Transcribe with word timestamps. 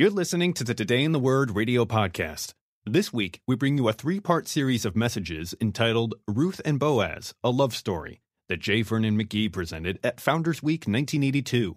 You're 0.00 0.08
listening 0.08 0.54
to 0.54 0.64
the 0.64 0.72
Today 0.72 1.04
in 1.04 1.12
the 1.12 1.18
Word 1.18 1.50
radio 1.50 1.84
podcast. 1.84 2.54
This 2.86 3.12
week, 3.12 3.42
we 3.46 3.54
bring 3.54 3.76
you 3.76 3.86
a 3.86 3.92
three 3.92 4.18
part 4.18 4.48
series 4.48 4.86
of 4.86 4.96
messages 4.96 5.54
entitled 5.60 6.14
Ruth 6.26 6.58
and 6.64 6.78
Boaz, 6.78 7.34
a 7.44 7.50
Love 7.50 7.74
Story, 7.74 8.22
that 8.48 8.60
J. 8.60 8.80
Vernon 8.80 9.18
McGee 9.18 9.52
presented 9.52 10.00
at 10.02 10.18
Founders 10.18 10.62
Week 10.62 10.86
1982. 10.86 11.76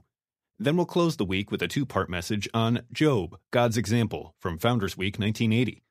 Then 0.58 0.78
we'll 0.78 0.86
close 0.86 1.18
the 1.18 1.26
week 1.26 1.52
with 1.52 1.62
a 1.62 1.68
two 1.68 1.86
part 1.86 2.10
message 2.10 2.48
on 2.54 2.84
Job, 2.94 3.38
God's 3.52 3.76
Example, 3.76 4.36
from 4.40 4.58
Founders 4.58 4.96
Week 4.96 5.20
1980. 5.20 5.84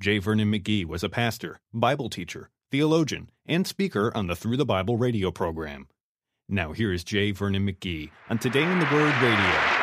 J. 0.00 0.18
Vernon 0.18 0.50
McGee 0.50 0.84
was 0.84 1.04
a 1.04 1.08
pastor, 1.08 1.60
Bible 1.72 2.10
teacher, 2.10 2.50
theologian, 2.72 3.30
and 3.46 3.64
speaker 3.68 4.10
on 4.16 4.26
the 4.26 4.34
Through 4.34 4.56
the 4.56 4.66
Bible 4.66 4.96
radio 4.96 5.30
program. 5.30 5.86
Now, 6.48 6.72
here 6.72 6.92
is 6.92 7.04
J. 7.04 7.30
Vernon 7.30 7.68
McGee 7.68 8.10
on 8.28 8.38
Today 8.38 8.64
in 8.64 8.80
the 8.80 8.88
Word 8.92 9.14
radio. 9.22 9.77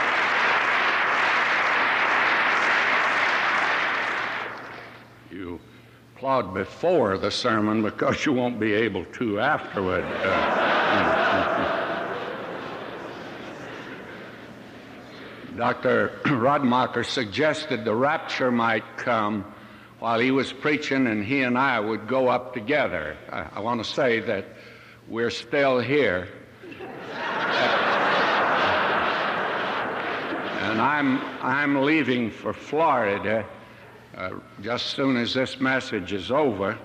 You 5.36 5.60
applaud 6.16 6.54
before 6.54 7.18
the 7.18 7.30
sermon 7.30 7.84
because 7.84 8.26
you 8.26 8.32
won't 8.32 8.58
be 8.58 8.72
able 8.72 9.04
to 9.04 9.42
afterward. 9.42 10.06
Uh, 10.06 10.08
uh, 10.08 10.32
uh, 10.94 11.52
uh. 15.52 15.58
Dr. 15.58 16.22
Radmacher 16.24 17.04
suggested 17.04 17.84
the 17.84 17.94
rapture 17.94 18.50
might 18.50 18.86
come 18.96 19.44
while 20.00 20.22
he 20.22 20.32
was 20.32 20.54
preaching 20.54 21.06
and 21.06 21.26
he 21.26 21.42
and 21.42 21.58
I 21.58 21.82
would 21.82 22.08
go 22.08 22.30
up 22.30 22.54
together. 22.54 23.18
I, 23.30 23.48
I 23.56 23.60
want 23.60 23.84
to 23.84 23.90
say 23.92 24.22
that 24.22 24.46
we're 25.10 25.32
still 25.32 25.82
here. 25.82 26.30
and 30.62 30.80
I'm, 30.80 31.20
I'm 31.42 31.82
leaving 31.82 32.32
for 32.32 32.54
Florida 32.54 33.46
uh, 34.16 34.32
just 34.62 34.88
soon 34.88 35.18
as 35.18 35.34
this 35.34 35.60
message 35.60 36.14
is 36.14 36.32
over, 36.32 36.78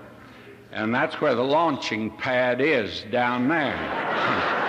and 0.71 0.93
that's 0.93 1.21
where 1.21 1.35
the 1.35 1.43
launching 1.43 2.15
pad 2.17 2.61
is 2.61 3.03
down 3.11 3.47
there. 3.47 4.57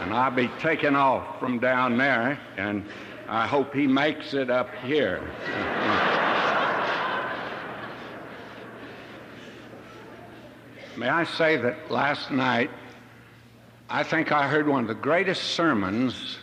And 0.00 0.14
I'll 0.14 0.30
be 0.30 0.48
taking 0.60 0.96
off 0.96 1.38
from 1.38 1.58
down 1.58 1.98
there, 1.98 2.40
and 2.56 2.86
I 3.28 3.46
hope 3.46 3.74
he 3.74 3.86
makes 3.86 4.32
it 4.32 4.48
up 4.48 4.74
here. 4.76 5.20
May 10.96 11.08
I 11.08 11.24
say 11.24 11.58
that 11.58 11.90
last 11.90 12.30
night, 12.30 12.70
I 13.90 14.02
think 14.02 14.32
I 14.32 14.48
heard 14.48 14.66
one 14.66 14.82
of 14.82 14.88
the 14.88 14.94
greatest 14.94 15.42
sermons, 15.42 16.38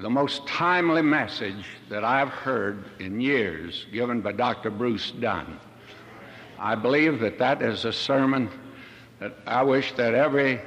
the 0.00 0.08
most 0.08 0.46
timely 0.46 1.02
message 1.02 1.66
that 1.90 2.04
I've 2.04 2.30
heard 2.30 2.84
in 3.00 3.20
years 3.20 3.86
given 3.92 4.22
by 4.22 4.32
Dr. 4.32 4.70
Bruce 4.70 5.10
Dunn. 5.10 5.60
I 6.58 6.74
believe 6.74 7.20
that 7.20 7.38
that 7.38 7.60
is 7.60 7.84
a 7.84 7.92
sermon 7.92 8.48
that 9.18 9.36
I 9.46 9.62
wish 9.62 9.92
that 9.92 10.14
every 10.14 10.60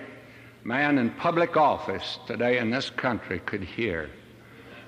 man 0.63 0.99
in 0.99 1.09
public 1.09 1.57
office 1.57 2.19
today 2.27 2.59
in 2.59 2.69
this 2.69 2.91
country 2.91 3.39
could 3.39 3.63
hear. 3.63 4.11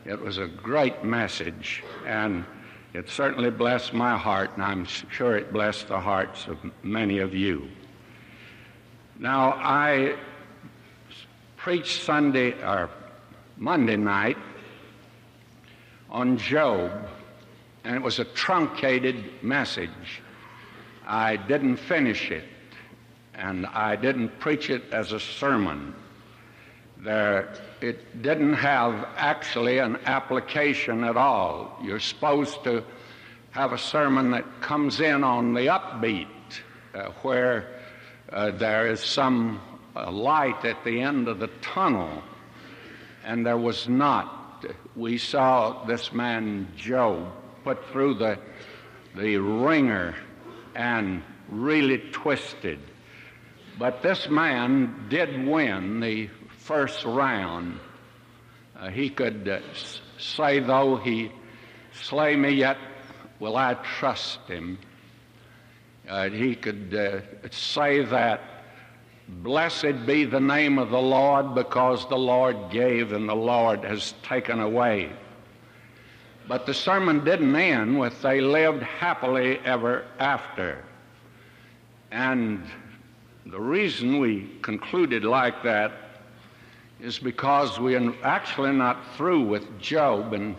It 0.05 0.21
was 0.21 0.37
a 0.37 0.47
great 0.47 1.03
message, 1.03 1.83
and 2.05 2.45
it 2.93 3.09
certainly 3.09 3.49
blessed 3.49 3.93
my 3.93 4.15
heart, 4.15 4.51
and 4.53 4.63
I'm 4.63 4.85
sure 4.85 5.35
it 5.35 5.51
blessed 5.51 5.87
the 5.87 5.99
hearts 5.99 6.45
of 6.45 6.59
many 6.83 7.17
of 7.17 7.33
you. 7.33 7.67
Now, 9.17 9.53
I 9.53 10.15
preached 11.57 12.03
Sunday 12.03 12.51
or 12.63 12.91
Monday 13.57 13.95
night 13.95 14.37
on 16.09 16.37
Job, 16.37 16.91
and 17.83 17.95
it 17.95 18.01
was 18.01 18.19
a 18.19 18.25
truncated 18.25 19.43
message. 19.43 20.21
I 21.07 21.35
didn't 21.35 21.77
finish 21.77 22.31
it 22.31 22.45
and 23.37 23.65
I 23.67 23.95
didn't 23.95 24.39
preach 24.39 24.69
it 24.69 24.83
as 24.91 25.11
a 25.11 25.19
sermon. 25.19 25.93
There, 26.97 27.53
it 27.81 28.21
didn't 28.21 28.53
have 28.53 29.07
actually 29.17 29.79
an 29.79 29.97
application 30.05 31.03
at 31.03 31.17
all. 31.17 31.77
You're 31.83 31.99
supposed 31.99 32.63
to 32.63 32.83
have 33.51 33.73
a 33.73 33.77
sermon 33.77 34.31
that 34.31 34.45
comes 34.61 35.01
in 35.01 35.23
on 35.23 35.53
the 35.53 35.67
upbeat, 35.67 36.27
uh, 36.93 37.09
where 37.21 37.67
uh, 38.31 38.51
there 38.51 38.87
is 38.87 39.01
some 39.01 39.61
uh, 39.95 40.09
light 40.11 40.65
at 40.65 40.83
the 40.83 41.01
end 41.01 41.27
of 41.27 41.39
the 41.39 41.47
tunnel, 41.61 42.23
and 43.25 43.45
there 43.45 43.57
was 43.57 43.89
not. 43.89 44.65
We 44.95 45.17
saw 45.17 45.83
this 45.85 46.13
man 46.13 46.67
Job 46.77 47.31
put 47.63 47.85
through 47.91 48.15
the 48.15 48.39
the 49.15 49.37
wringer 49.37 50.15
and 50.75 51.23
really 51.49 51.99
twisted 52.11 52.79
but 53.77 54.01
this 54.01 54.29
man 54.29 55.07
did 55.09 55.45
win 55.45 55.99
the 55.99 56.29
first 56.59 57.03
round. 57.03 57.79
Uh, 58.77 58.89
he 58.89 59.09
could 59.09 59.47
uh, 59.47 59.59
say, 60.17 60.59
though 60.59 60.95
he 60.95 61.31
slay 61.91 62.35
me, 62.35 62.51
yet 62.51 62.77
will 63.39 63.57
I 63.57 63.73
trust 63.73 64.39
him. 64.47 64.79
Uh, 66.07 66.29
he 66.29 66.55
could 66.55 66.95
uh, 66.95 67.49
say 67.51 68.05
that, 68.05 68.41
Blessed 69.27 70.05
be 70.05 70.23
the 70.23 70.39
name 70.39 70.77
of 70.77 70.91
the 70.91 71.01
Lord, 71.01 71.55
because 71.55 72.07
the 72.09 72.17
Lord 72.17 72.69
gave 72.69 73.11
and 73.11 73.27
the 73.27 73.35
Lord 73.35 73.83
has 73.83 74.13
taken 74.21 74.59
away. 74.59 75.11
But 76.47 76.67
the 76.67 76.73
sermon 76.73 77.25
didn't 77.25 77.55
end 77.55 77.99
with 77.99 78.21
they 78.21 78.39
lived 78.39 78.83
happily 78.83 79.59
ever 79.65 80.05
after. 80.19 80.83
And 82.11 82.63
the 83.47 83.59
reason 83.59 84.19
we 84.19 84.51
concluded 84.61 85.23
like 85.23 85.63
that 85.63 85.91
is 87.01 87.17
because 87.17 87.79
we 87.79 87.95
are 87.95 88.13
actually 88.23 88.73
not 88.73 88.99
through 89.17 89.41
with 89.41 89.79
Job, 89.79 90.33
and 90.33 90.55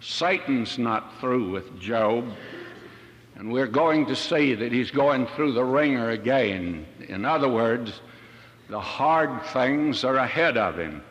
Satan's 0.00 0.78
not 0.78 1.18
through 1.20 1.50
with 1.50 1.78
Job. 1.80 2.24
And 3.42 3.52
we're 3.52 3.66
going 3.66 4.06
to 4.06 4.14
see 4.14 4.54
that 4.54 4.70
he's 4.70 4.92
going 4.92 5.26
through 5.26 5.54
the 5.54 5.64
ringer 5.64 6.10
again. 6.10 6.86
In 7.08 7.24
other 7.24 7.48
words, 7.48 8.00
the 8.68 8.78
hard 8.78 9.44
things 9.46 10.04
are 10.04 10.14
ahead 10.14 10.56
of 10.56 10.78
him. 10.78 11.02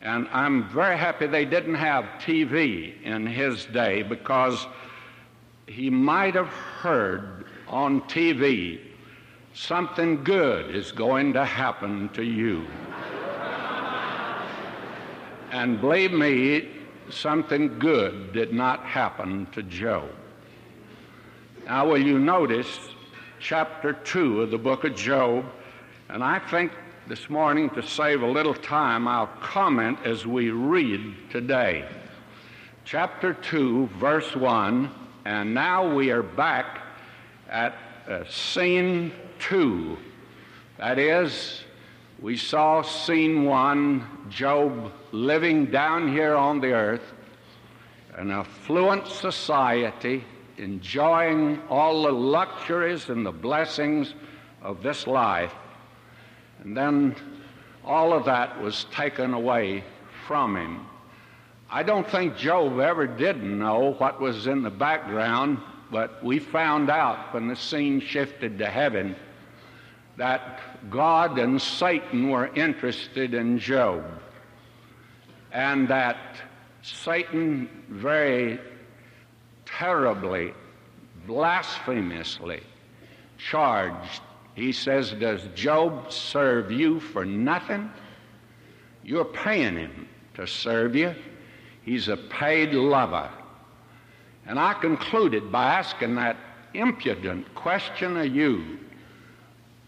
And 0.00 0.26
I'm 0.32 0.70
very 0.70 0.96
happy 0.96 1.26
they 1.26 1.44
didn't 1.44 1.74
have 1.74 2.06
TV 2.22 2.94
in 3.02 3.26
his 3.26 3.66
day 3.66 4.00
because 4.00 4.66
he 5.66 5.90
might 5.90 6.34
have 6.34 6.48
heard 6.48 7.44
on 7.68 8.00
TV 8.08 8.80
something 9.52 10.24
good 10.24 10.74
is 10.74 10.92
going 10.92 11.34
to 11.34 11.44
happen 11.44 12.08
to 12.14 12.22
you. 12.22 12.66
and 15.50 15.78
believe 15.78 16.12
me, 16.12 16.70
something 17.10 17.78
good 17.78 18.32
did 18.32 18.54
not 18.54 18.80
happen 18.86 19.46
to 19.52 19.62
Job. 19.64 20.08
Now, 21.66 21.86
will 21.86 22.02
you 22.02 22.18
notice 22.18 22.80
chapter 23.38 23.92
2 23.92 24.42
of 24.42 24.50
the 24.50 24.58
book 24.58 24.82
of 24.82 24.96
Job? 24.96 25.44
And 26.08 26.22
I 26.22 26.40
think 26.40 26.72
this 27.06 27.30
morning, 27.30 27.70
to 27.70 27.82
save 27.82 28.22
a 28.22 28.26
little 28.26 28.54
time, 28.54 29.06
I'll 29.06 29.28
comment 29.40 29.98
as 30.04 30.26
we 30.26 30.50
read 30.50 31.30
today. 31.30 31.88
Chapter 32.84 33.34
2, 33.34 33.90
verse 33.98 34.34
1, 34.34 34.90
and 35.24 35.54
now 35.54 35.94
we 35.94 36.10
are 36.10 36.22
back 36.22 36.80
at 37.48 37.76
uh, 38.08 38.24
scene 38.28 39.12
two. 39.38 39.96
That 40.78 40.98
is, 40.98 41.62
we 42.20 42.36
saw 42.36 42.82
scene 42.82 43.44
one, 43.44 44.04
Job 44.28 44.92
living 45.12 45.66
down 45.66 46.12
here 46.12 46.34
on 46.34 46.60
the 46.60 46.72
earth, 46.72 47.12
an 48.16 48.32
affluent 48.32 49.06
society, 49.06 50.24
enjoying 50.58 51.60
all 51.68 52.02
the 52.02 52.12
luxuries 52.12 53.08
and 53.08 53.24
the 53.24 53.32
blessings 53.32 54.14
of 54.62 54.82
this 54.82 55.06
life. 55.06 55.52
And 56.62 56.76
then 56.76 57.16
all 57.84 58.12
of 58.12 58.24
that 58.26 58.60
was 58.60 58.84
taken 58.92 59.34
away 59.34 59.84
from 60.26 60.56
him. 60.56 60.86
I 61.70 61.82
don't 61.82 62.08
think 62.08 62.36
Job 62.36 62.78
ever 62.78 63.06
did 63.06 63.42
know 63.42 63.94
what 63.94 64.20
was 64.20 64.46
in 64.46 64.62
the 64.62 64.70
background, 64.70 65.58
but 65.90 66.22
we 66.22 66.38
found 66.38 66.90
out 66.90 67.32
when 67.34 67.48
the 67.48 67.56
scene 67.56 68.00
shifted 68.00 68.58
to 68.58 68.66
heaven 68.66 69.16
that 70.16 70.60
God 70.90 71.38
and 71.38 71.60
Satan 71.60 72.28
were 72.28 72.54
interested 72.54 73.34
in 73.34 73.58
Job, 73.58 74.04
and 75.50 75.88
that 75.88 76.18
Satan 76.82 77.68
very 77.88 78.60
terribly, 79.78 80.54
blasphemously 81.26 82.62
charged. 83.38 84.20
He 84.54 84.72
says, 84.72 85.12
Does 85.12 85.42
Job 85.54 86.12
serve 86.12 86.70
you 86.70 87.00
for 87.00 87.24
nothing? 87.24 87.90
You're 89.04 89.24
paying 89.24 89.76
him 89.76 90.08
to 90.34 90.46
serve 90.46 90.94
you. 90.94 91.14
He's 91.82 92.08
a 92.08 92.16
paid 92.16 92.74
lover. 92.74 93.30
And 94.46 94.58
I 94.58 94.74
concluded 94.74 95.50
by 95.50 95.74
asking 95.74 96.16
that 96.16 96.36
impudent 96.74 97.54
question 97.54 98.16
of 98.16 98.34
you 98.34 98.78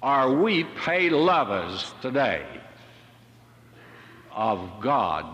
Are 0.02 0.32
we 0.32 0.64
paid 0.64 1.12
lovers 1.12 1.94
today 2.00 2.46
of 4.32 4.80
God? 4.80 5.26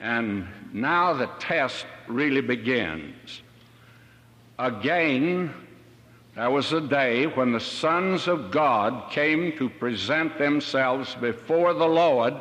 And 0.00 0.46
now 0.72 1.14
the 1.14 1.26
test 1.38 1.86
really 2.08 2.40
begins. 2.40 3.42
Again, 4.58 5.52
there 6.34 6.50
was 6.50 6.72
a 6.72 6.80
day 6.80 7.26
when 7.26 7.52
the 7.52 7.60
sons 7.60 8.28
of 8.28 8.50
God 8.50 9.10
came 9.10 9.56
to 9.58 9.68
present 9.68 10.38
themselves 10.38 11.14
before 11.14 11.74
the 11.74 11.88
Lord, 11.88 12.34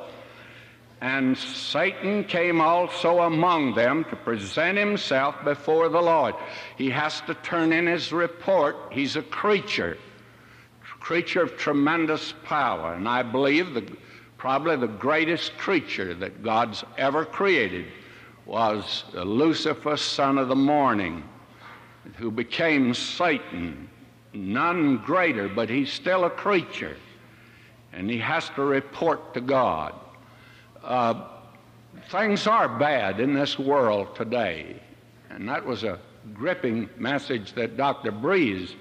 and 1.01 1.38
Satan 1.38 2.23
came 2.23 2.62
also 2.62 3.21
among 3.21 3.75
them 3.75 4.06
to 4.06 4.15
present 4.15 4.77
himself 4.77 5.35
before 5.44 5.89
the 5.89 6.01
Lord. 6.01 6.35
He 6.77 6.89
has 6.89 7.21
to 7.21 7.33
turn 7.35 7.73
in 7.73 7.88
his 7.88 8.12
report. 8.12 8.75
He's 8.91 9.15
a 9.15 9.21
creature, 9.21 9.97
creature 11.06 11.44
of 11.44 11.56
tremendous 11.56 12.33
power, 12.45 12.95
and 12.95 13.07
I 13.07 13.21
believe 13.21 13.75
the, 13.75 13.85
probably 14.38 14.75
the 14.75 14.88
greatest 14.88 15.56
creature 15.57 16.15
that 16.15 16.41
God's 16.41 16.83
ever 16.97 17.23
created 17.25 17.85
was 18.45 19.03
Lucifer, 19.13 19.97
son 19.97 20.38
of 20.38 20.47
the 20.47 20.56
morning 20.56 21.24
who 22.18 22.31
became 22.31 22.94
Satan. 22.94 23.89
None 24.33 24.97
greater, 24.97 25.50
but 25.50 25.69
he's 25.69 25.92
still 25.92 26.25
a 26.25 26.30
creature. 26.30 26.97
And 27.94 28.09
he 28.09 28.18
has 28.19 28.50
to 28.50 28.63
report 28.63 29.33
to 29.33 29.42
God. 29.42 29.95
Uh, 30.83 31.27
things 32.09 32.45
are 32.45 32.68
bad 32.68 33.19
in 33.19 33.33
this 33.33 33.57
world 33.57 34.15
today. 34.15 34.81
And 35.30 35.48
that 35.50 35.65
was 35.65 35.83
a 35.83 36.00
gripping 36.33 36.89
message 36.98 37.53
that 37.53 37.77
Dr. 37.77 38.12
Breese 38.12 38.75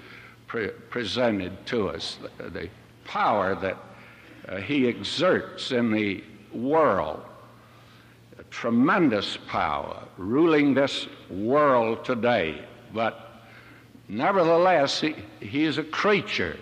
pre- 0.47 0.69
presented 0.89 1.65
to 1.67 1.89
us 1.89 2.17
the, 2.37 2.49
the 2.49 2.69
power 3.05 3.55
that 3.55 3.77
uh, 4.47 4.57
he 4.57 4.87
exerts 4.87 5.71
in 5.71 5.91
the 5.91 6.23
world. 6.53 7.23
Tremendous 8.49 9.37
power 9.47 10.03
ruling 10.17 10.73
this 10.73 11.07
world 11.29 12.05
today 12.05 12.65
but 12.95 13.43
nevertheless, 14.07 15.01
he, 15.01 15.15
he 15.41 15.65
is 15.65 15.77
a 15.77 15.83
creature. 15.83 16.57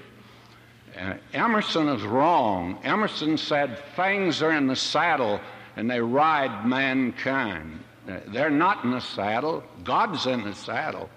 Uh, 1.00 1.14
Emerson 1.34 1.88
is 1.88 2.04
wrong. 2.04 2.80
Emerson 2.84 3.38
said 3.38 3.80
things 3.96 4.42
are 4.42 4.52
in 4.52 4.68
the 4.68 4.76
saddle 4.76 5.40
and 5.76 5.90
they 5.90 6.02
ride 6.02 6.66
mankind. 6.66 7.80
Uh, 8.10 8.20
they're 8.28 8.50
not 8.50 8.84
in 8.84 8.92
the 8.92 9.00
saddle, 9.00 9.64
God's 9.84 10.26
in 10.26 10.44
the 10.44 10.56
saddle. 10.56 11.10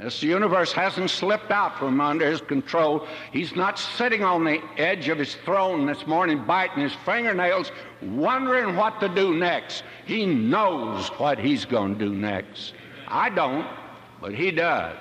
This 0.00 0.22
universe 0.22 0.72
hasn't 0.72 1.10
slipped 1.10 1.50
out 1.50 1.78
from 1.78 2.00
under 2.00 2.28
his 2.28 2.40
control. 2.40 3.06
He's 3.32 3.54
not 3.54 3.78
sitting 3.78 4.24
on 4.24 4.44
the 4.44 4.60
edge 4.76 5.08
of 5.08 5.18
his 5.18 5.36
throne 5.44 5.86
this 5.86 6.06
morning, 6.06 6.44
biting 6.44 6.82
his 6.82 6.94
fingernails, 7.04 7.70
wondering 8.00 8.74
what 8.74 8.98
to 9.00 9.08
do 9.08 9.34
next. 9.34 9.84
He 10.04 10.26
knows 10.26 11.08
what 11.18 11.38
he's 11.38 11.64
going 11.64 11.98
to 11.98 12.04
do 12.06 12.14
next. 12.14 12.74
I 13.06 13.28
don't 13.28 13.66
but 14.22 14.32
he 14.32 14.52
does. 14.52 14.96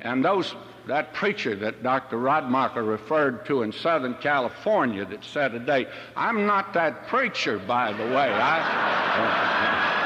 And 0.00 0.24
those 0.24 0.54
that 0.86 1.12
preacher 1.12 1.56
that 1.56 1.82
Dr. 1.82 2.16
Radmacher 2.18 2.86
referred 2.86 3.44
to 3.46 3.62
in 3.62 3.72
Southern 3.72 4.14
California 4.14 5.04
that 5.04 5.24
said 5.24 5.52
today, 5.52 5.86
I'm 6.16 6.46
not 6.46 6.72
that 6.74 7.06
preacher, 7.08 7.58
by 7.58 7.92
the 7.92 8.04
way. 8.04 8.30
I, 8.32 9.96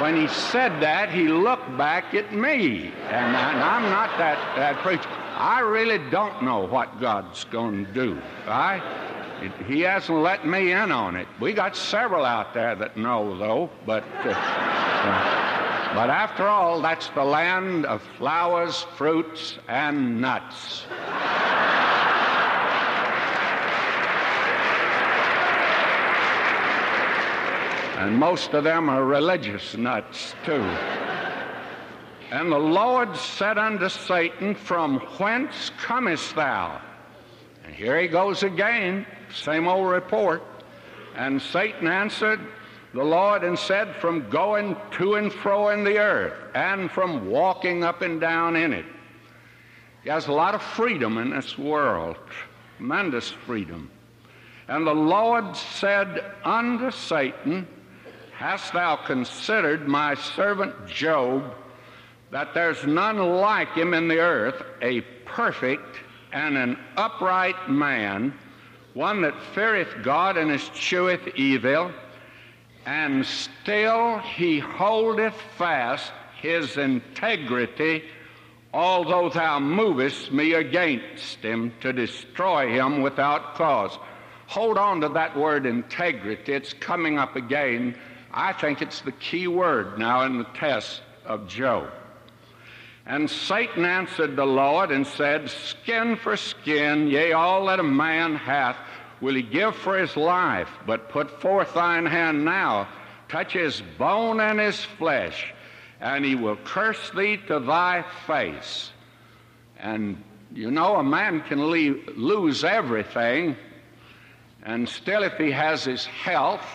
when 0.00 0.16
he 0.16 0.28
said 0.28 0.80
that, 0.82 1.10
he 1.10 1.28
looked 1.28 1.76
back 1.76 2.14
at 2.14 2.32
me, 2.34 2.92
and, 3.08 3.36
and 3.36 3.58
I'm 3.62 3.82
not 3.90 4.16
that, 4.18 4.38
that 4.56 4.76
preacher. 4.78 5.08
I 5.08 5.60
really 5.60 5.98
don't 6.10 6.42
know 6.42 6.66
what 6.66 7.00
God's 7.00 7.44
going 7.44 7.86
to 7.86 7.92
do. 7.92 8.20
I, 8.46 8.80
It, 9.42 9.52
he 9.66 9.80
hasn't 9.82 10.18
let 10.18 10.46
me 10.46 10.72
in 10.72 10.90
on 10.90 11.14
it. 11.16 11.28
We 11.40 11.52
got 11.52 11.76
several 11.76 12.24
out 12.24 12.54
there 12.54 12.74
that 12.74 12.96
know, 12.96 13.36
though, 13.38 13.70
but. 13.86 14.04
Uh, 14.24 14.30
uh, 14.30 15.48
but 15.94 16.10
after 16.10 16.46
all, 16.46 16.82
that's 16.82 17.08
the 17.08 17.24
land 17.24 17.86
of 17.86 18.02
flowers, 18.18 18.84
fruits, 18.96 19.58
and 19.68 20.20
nuts. 20.20 20.84
And 27.98 28.16
most 28.16 28.54
of 28.54 28.62
them 28.62 28.88
are 28.88 29.04
religious 29.04 29.76
nuts, 29.76 30.34
too. 30.44 30.64
And 32.30 32.52
the 32.52 32.58
Lord 32.58 33.16
said 33.16 33.58
unto 33.58 33.88
Satan, 33.88 34.54
From 34.54 35.00
whence 35.18 35.72
comest 35.78 36.36
thou? 36.36 36.80
And 37.64 37.74
here 37.74 38.00
he 38.00 38.06
goes 38.06 38.44
again, 38.44 39.04
same 39.34 39.66
old 39.66 39.90
report. 39.90 40.42
And 41.16 41.42
Satan 41.42 41.88
answered, 41.88 42.40
the 42.94 43.02
Lord 43.02 43.44
and 43.44 43.58
said, 43.58 43.96
from 43.96 44.30
going 44.30 44.76
to 44.92 45.16
and 45.16 45.32
fro 45.32 45.70
in 45.70 45.84
the 45.84 45.98
earth 45.98 46.34
and 46.54 46.90
from 46.90 47.28
walking 47.28 47.84
up 47.84 48.02
and 48.02 48.20
down 48.20 48.56
in 48.56 48.72
it. 48.72 48.86
He 50.02 50.10
has 50.10 50.28
a 50.28 50.32
lot 50.32 50.54
of 50.54 50.62
freedom 50.62 51.18
in 51.18 51.30
this 51.30 51.58
world, 51.58 52.16
tremendous 52.76 53.28
freedom. 53.28 53.90
And 54.68 54.86
the 54.86 54.94
Lord 54.94 55.56
said 55.56 56.24
unto 56.44 56.90
Satan, 56.90 57.66
Hast 58.38 58.72
thou 58.72 58.96
considered 58.96 59.86
my 59.86 60.14
servant 60.14 60.86
Job, 60.86 61.54
that 62.30 62.54
there's 62.54 62.86
none 62.86 63.18
like 63.18 63.72
him 63.74 63.94
in 63.94 64.08
the 64.08 64.20
earth, 64.20 64.62
a 64.80 65.02
perfect 65.24 65.98
and 66.32 66.56
an 66.56 66.78
upright 66.96 67.68
man, 67.68 68.32
one 68.94 69.20
that 69.22 69.34
feareth 69.54 70.02
God 70.02 70.36
and 70.36 70.50
escheweth 70.50 71.28
evil? 71.36 71.92
and 72.88 73.26
still 73.26 74.16
he 74.16 74.58
holdeth 74.58 75.34
fast 75.58 76.10
his 76.40 76.78
integrity, 76.78 78.02
although 78.72 79.28
thou 79.28 79.60
movest 79.60 80.32
me 80.32 80.54
against 80.54 81.36
him 81.38 81.70
to 81.82 81.92
destroy 81.92 82.70
him 82.70 83.02
without 83.02 83.54
cause. 83.56 83.98
Hold 84.46 84.78
on 84.78 85.02
to 85.02 85.10
that 85.10 85.36
word 85.36 85.66
integrity. 85.66 86.54
It's 86.54 86.72
coming 86.72 87.18
up 87.18 87.36
again. 87.36 87.94
I 88.32 88.52
think 88.52 88.82
it's 88.82 89.00
the 89.00 89.12
key 89.12 89.48
word 89.48 89.98
now 89.98 90.22
in 90.22 90.38
the 90.38 90.44
test 90.44 91.00
of 91.24 91.48
Job. 91.48 91.90
And 93.06 93.30
Satan 93.30 93.86
answered 93.86 94.36
the 94.36 94.44
Lord 94.44 94.90
and 94.90 95.06
said, 95.06 95.48
Skin 95.48 96.16
for 96.16 96.36
skin, 96.36 97.08
yea, 97.08 97.32
all 97.32 97.66
that 97.66 97.80
a 97.80 97.82
man 97.82 98.36
hath 98.36 98.76
will 99.22 99.34
he 99.34 99.42
give 99.42 99.74
for 99.76 99.98
his 99.98 100.16
life, 100.16 100.68
but 100.86 101.08
put 101.08 101.40
forth 101.40 101.72
thine 101.74 102.04
hand 102.04 102.44
now, 102.44 102.86
touch 103.28 103.54
his 103.54 103.82
bone 103.96 104.40
and 104.40 104.60
his 104.60 104.84
flesh, 104.84 105.52
and 106.00 106.24
he 106.24 106.34
will 106.34 106.56
curse 106.56 107.10
thee 107.10 107.38
to 107.48 107.60
thy 107.60 108.04
face. 108.26 108.92
And 109.78 110.22
you 110.52 110.70
know, 110.70 110.96
a 110.96 111.02
man 111.02 111.40
can 111.42 111.70
leave, 111.70 112.10
lose 112.16 112.62
everything, 112.62 113.56
and 114.62 114.88
still, 114.88 115.22
if 115.22 115.38
he 115.38 115.50
has 115.50 115.84
his 115.84 116.04
health, 116.04 116.66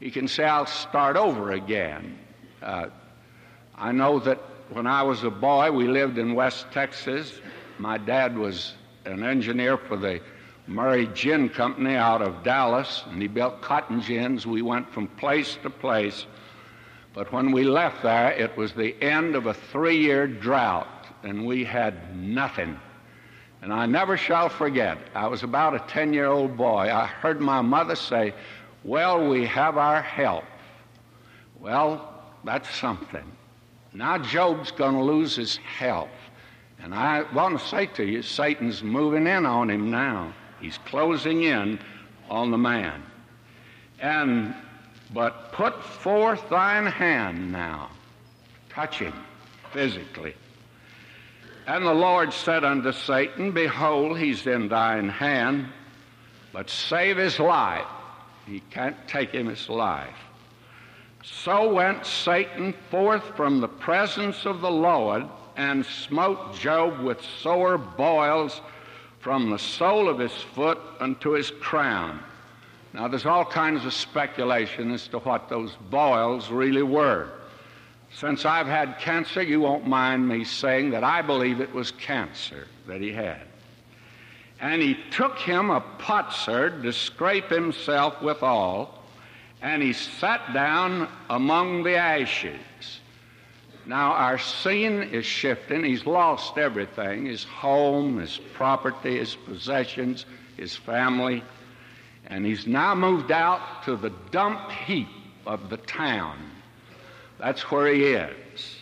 he 0.00 0.10
can 0.10 0.28
say, 0.28 0.44
I'll 0.44 0.66
start 0.66 1.16
over 1.16 1.52
again. 1.52 2.18
Uh, 2.62 2.86
I 3.76 3.92
know 3.92 4.18
that 4.20 4.40
when 4.70 4.86
I 4.86 5.02
was 5.02 5.24
a 5.24 5.30
boy, 5.30 5.72
we 5.72 5.86
lived 5.86 6.18
in 6.18 6.34
West 6.34 6.66
Texas. 6.72 7.40
My 7.78 7.98
dad 7.98 8.36
was 8.36 8.74
an 9.04 9.22
engineer 9.22 9.76
for 9.76 9.96
the 9.96 10.20
Murray 10.66 11.08
Gin 11.14 11.48
Company 11.48 11.94
out 11.94 12.20
of 12.20 12.42
Dallas, 12.42 13.04
and 13.08 13.22
he 13.22 13.28
built 13.28 13.62
cotton 13.62 14.00
gins. 14.00 14.46
We 14.46 14.62
went 14.62 14.92
from 14.92 15.08
place 15.08 15.56
to 15.62 15.70
place. 15.70 16.26
But 17.14 17.32
when 17.32 17.52
we 17.52 17.64
left 17.64 18.02
there, 18.02 18.30
it 18.32 18.56
was 18.56 18.74
the 18.74 18.94
end 19.02 19.34
of 19.34 19.46
a 19.46 19.54
three 19.54 19.96
year 19.96 20.26
drought, 20.26 21.06
and 21.22 21.46
we 21.46 21.64
had 21.64 22.14
nothing. 22.16 22.78
And 23.62 23.72
I 23.72 23.86
never 23.86 24.16
shall 24.16 24.48
forget, 24.48 24.98
I 25.14 25.26
was 25.26 25.42
about 25.42 25.74
a 25.74 25.80
10 25.92 26.12
year 26.12 26.26
old 26.26 26.56
boy. 26.56 26.92
I 26.92 27.06
heard 27.06 27.40
my 27.40 27.60
mother 27.60 27.96
say, 27.96 28.34
Well, 28.84 29.28
we 29.28 29.44
have 29.46 29.76
our 29.76 30.00
help. 30.00 30.44
Well, 31.58 32.22
that's 32.44 32.72
something. 32.76 33.24
Now 33.92 34.18
Job's 34.18 34.70
going 34.70 34.94
to 34.94 35.02
lose 35.02 35.34
his 35.36 35.56
health. 35.56 36.08
And 36.80 36.94
I 36.94 37.24
want 37.32 37.58
to 37.58 37.66
say 37.66 37.86
to 37.86 38.04
you, 38.04 38.22
Satan's 38.22 38.82
moving 38.82 39.26
in 39.26 39.44
on 39.44 39.68
him 39.68 39.90
now. 39.90 40.32
He's 40.60 40.78
closing 40.78 41.42
in 41.42 41.80
on 42.30 42.50
the 42.50 42.58
man. 42.58 43.02
And, 44.00 44.54
but 45.12 45.52
put 45.52 45.82
forth 45.82 46.48
thine 46.48 46.86
hand 46.86 47.50
now. 47.50 47.90
Touch 48.70 48.98
him 48.98 49.14
physically. 49.72 50.34
And 51.66 51.84
the 51.84 51.94
Lord 51.94 52.32
said 52.32 52.64
unto 52.64 52.92
Satan, 52.92 53.50
Behold, 53.52 54.18
he's 54.18 54.46
in 54.46 54.68
thine 54.68 55.08
hand, 55.08 55.66
but 56.52 56.70
save 56.70 57.16
his 57.16 57.38
life. 57.38 57.84
He 58.48 58.60
can't 58.70 58.96
take 59.06 59.30
him 59.30 59.46
his 59.46 59.68
life. 59.68 60.16
So 61.22 61.72
went 61.72 62.06
Satan 62.06 62.74
forth 62.90 63.24
from 63.36 63.60
the 63.60 63.68
presence 63.68 64.46
of 64.46 64.60
the 64.60 64.70
Lord 64.70 65.24
and 65.56 65.84
smote 65.84 66.54
Job 66.54 67.00
with 67.00 67.20
sore 67.42 67.76
boils 67.76 68.60
from 69.20 69.50
the 69.50 69.58
sole 69.58 70.08
of 70.08 70.18
his 70.18 70.32
foot 70.32 70.78
unto 71.00 71.32
his 71.32 71.50
crown. 71.50 72.20
Now, 72.94 73.08
there's 73.08 73.26
all 73.26 73.44
kinds 73.44 73.84
of 73.84 73.92
speculation 73.92 74.92
as 74.92 75.08
to 75.08 75.18
what 75.18 75.48
those 75.48 75.74
boils 75.90 76.50
really 76.50 76.82
were. 76.82 77.28
Since 78.14 78.46
I've 78.46 78.66
had 78.66 78.98
cancer, 78.98 79.42
you 79.42 79.60
won't 79.60 79.86
mind 79.86 80.26
me 80.26 80.44
saying 80.44 80.90
that 80.90 81.04
I 81.04 81.20
believe 81.20 81.60
it 81.60 81.74
was 81.74 81.90
cancer 81.90 82.66
that 82.86 83.02
he 83.02 83.12
had. 83.12 83.42
And 84.60 84.82
he 84.82 84.96
took 85.10 85.38
him 85.38 85.70
a 85.70 85.80
potsherd 85.80 86.82
to 86.82 86.92
scrape 86.92 87.48
himself 87.48 88.20
withal, 88.20 89.02
and 89.62 89.82
he 89.82 89.92
sat 89.92 90.52
down 90.52 91.08
among 91.30 91.84
the 91.84 91.96
ashes. 91.96 93.00
Now, 93.86 94.12
our 94.12 94.36
scene 94.38 95.02
is 95.02 95.24
shifting. 95.24 95.82
He's 95.82 96.04
lost 96.04 96.58
everything 96.58 97.24
his 97.24 97.44
home, 97.44 98.18
his 98.18 98.38
property, 98.52 99.18
his 99.18 99.34
possessions, 99.34 100.26
his 100.58 100.76
family. 100.76 101.42
And 102.26 102.44
he's 102.44 102.66
now 102.66 102.94
moved 102.94 103.32
out 103.32 103.84
to 103.84 103.96
the 103.96 104.12
dump 104.30 104.70
heap 104.70 105.08
of 105.46 105.70
the 105.70 105.78
town. 105.78 106.36
That's 107.38 107.70
where 107.70 107.86
he 107.92 108.04
is. 108.04 108.76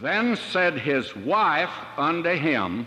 Then 0.00 0.36
said 0.36 0.78
his 0.78 1.14
wife 1.14 1.70
unto 1.98 2.30
him, 2.30 2.86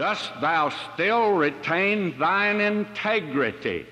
Dost 0.00 0.30
thou 0.40 0.70
still 0.94 1.32
retain 1.32 2.18
thine 2.18 2.58
integrity? 2.58 3.84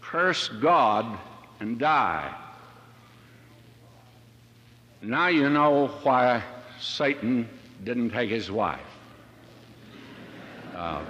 Curse 0.00 0.48
God 0.60 1.16
and 1.60 1.78
die. 1.78 2.34
Now 5.00 5.28
you 5.28 5.48
know 5.48 5.92
why 6.02 6.42
Satan 6.80 7.48
didn't 7.84 8.10
take 8.10 8.30
his 8.30 8.50
wife. 8.50 8.80
Uh, 10.74 11.04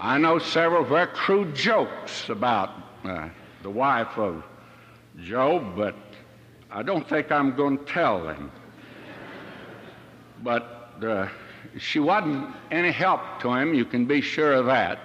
I 0.00 0.18
know 0.18 0.40
several 0.40 0.82
very 0.82 1.06
crude 1.06 1.54
jokes 1.54 2.28
about 2.28 2.70
uh, 3.04 3.28
the 3.62 3.70
wife 3.70 4.18
of 4.18 4.42
Job, 5.22 5.76
but 5.76 5.94
I 6.72 6.82
don't 6.82 7.08
think 7.08 7.30
I'm 7.30 7.54
going 7.54 7.78
to 7.78 7.84
tell 7.84 8.24
them. 8.24 8.50
But 10.42 10.92
uh, 11.02 11.28
she 11.78 11.98
wasn't 11.98 12.54
any 12.70 12.90
help 12.90 13.20
to 13.40 13.52
him, 13.52 13.74
you 13.74 13.84
can 13.84 14.06
be 14.06 14.20
sure 14.20 14.52
of 14.52 14.66
that. 14.66 14.98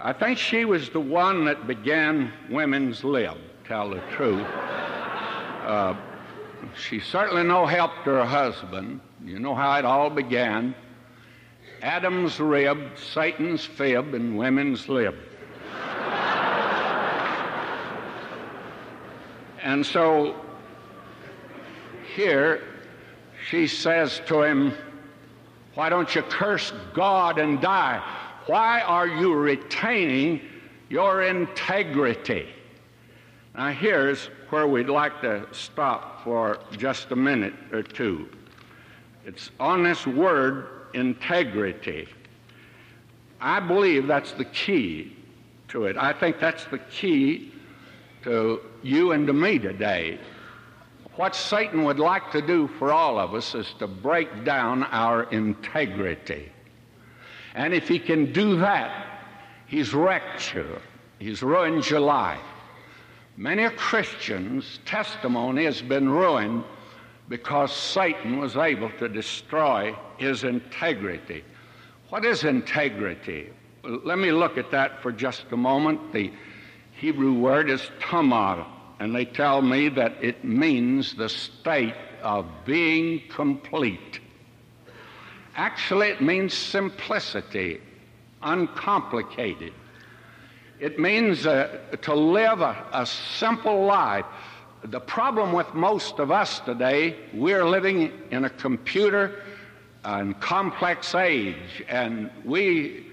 I 0.00 0.12
think 0.12 0.38
she 0.38 0.64
was 0.64 0.90
the 0.90 1.00
one 1.00 1.44
that 1.44 1.66
began 1.66 2.32
women's 2.50 3.04
lib, 3.04 3.36
tell 3.66 3.90
the 3.90 4.00
truth. 4.12 4.46
Uh, 5.64 5.96
she's 6.76 7.06
certainly 7.06 7.42
no 7.42 7.64
help 7.64 7.90
to 8.04 8.10
her 8.10 8.26
husband. 8.26 9.00
You 9.24 9.38
know 9.38 9.54
how 9.54 9.78
it 9.78 9.86
all 9.86 10.10
began. 10.10 10.74
Adam's 11.80 12.38
rib, 12.38 12.98
Satan's 12.98 13.64
fib, 13.64 14.12
and 14.12 14.36
women's 14.36 14.90
lib. 14.90 15.14
and 19.62 19.86
so 19.86 20.36
here 22.14 22.73
she 23.54 23.68
says 23.68 24.20
to 24.26 24.42
him, 24.42 24.74
Why 25.74 25.88
don't 25.88 26.12
you 26.12 26.22
curse 26.22 26.72
God 26.92 27.38
and 27.38 27.60
die? 27.60 28.02
Why 28.46 28.80
are 28.80 29.06
you 29.06 29.32
retaining 29.34 30.40
your 30.88 31.22
integrity? 31.22 32.48
Now, 33.56 33.70
here's 33.70 34.28
where 34.50 34.66
we'd 34.66 34.88
like 34.88 35.20
to 35.20 35.46
stop 35.52 36.24
for 36.24 36.58
just 36.76 37.12
a 37.12 37.16
minute 37.16 37.54
or 37.72 37.84
two. 37.84 38.28
It's 39.24 39.52
on 39.60 39.84
this 39.84 40.04
word 40.04 40.88
integrity. 40.92 42.08
I 43.40 43.60
believe 43.60 44.08
that's 44.08 44.32
the 44.32 44.46
key 44.46 45.16
to 45.68 45.84
it. 45.84 45.96
I 45.96 46.12
think 46.12 46.40
that's 46.40 46.64
the 46.64 46.78
key 46.78 47.52
to 48.24 48.62
you 48.82 49.12
and 49.12 49.28
to 49.28 49.32
me 49.32 49.60
today. 49.60 50.18
What 51.16 51.36
Satan 51.36 51.84
would 51.84 52.00
like 52.00 52.32
to 52.32 52.42
do 52.42 52.68
for 52.78 52.92
all 52.92 53.18
of 53.18 53.34
us 53.34 53.54
is 53.54 53.72
to 53.78 53.86
break 53.86 54.44
down 54.44 54.82
our 54.84 55.24
integrity. 55.24 56.50
And 57.54 57.72
if 57.72 57.86
he 57.86 58.00
can 58.00 58.32
do 58.32 58.56
that, 58.58 59.20
he's 59.66 59.94
wrecked 59.94 60.54
you, 60.54 60.66
he's 61.18 61.42
ruined 61.42 61.88
your 61.88 62.00
life. 62.00 62.40
Many 63.36 63.68
Christians' 63.70 64.80
testimony 64.84 65.64
has 65.64 65.82
been 65.82 66.08
ruined 66.08 66.64
because 67.28 67.72
Satan 67.72 68.38
was 68.38 68.56
able 68.56 68.90
to 68.98 69.08
destroy 69.08 69.96
his 70.18 70.44
integrity. 70.44 71.44
What 72.10 72.24
is 72.24 72.44
integrity? 72.44 73.50
Let 73.82 74.18
me 74.18 74.30
look 74.30 74.58
at 74.58 74.70
that 74.70 75.02
for 75.02 75.10
just 75.10 75.44
a 75.50 75.56
moment. 75.56 76.12
The 76.12 76.32
Hebrew 76.92 77.34
word 77.34 77.70
is 77.70 77.90
tamar, 78.00 78.66
and 79.04 79.14
they 79.14 79.26
tell 79.26 79.60
me 79.60 79.90
that 79.90 80.14
it 80.24 80.42
means 80.44 81.12
the 81.12 81.28
state 81.28 81.94
of 82.22 82.46
being 82.64 83.20
complete. 83.28 84.18
Actually, 85.56 86.08
it 86.08 86.22
means 86.22 86.54
simplicity, 86.54 87.82
uncomplicated. 88.42 89.74
It 90.80 90.98
means 90.98 91.46
uh, 91.46 91.80
to 92.00 92.14
live 92.14 92.62
a, 92.62 92.82
a 92.94 93.04
simple 93.04 93.84
life 93.84 94.24
the 94.84 95.00
problem 95.00 95.52
with 95.52 95.74
most 95.74 96.18
of 96.18 96.30
us 96.30 96.60
today, 96.60 97.14
we're 97.34 97.66
living 97.66 98.10
in 98.30 98.46
a 98.46 98.50
computer 98.50 99.42
and 100.02 100.40
complex 100.40 101.14
age, 101.14 101.84
and 101.90 102.30
we 102.42 103.04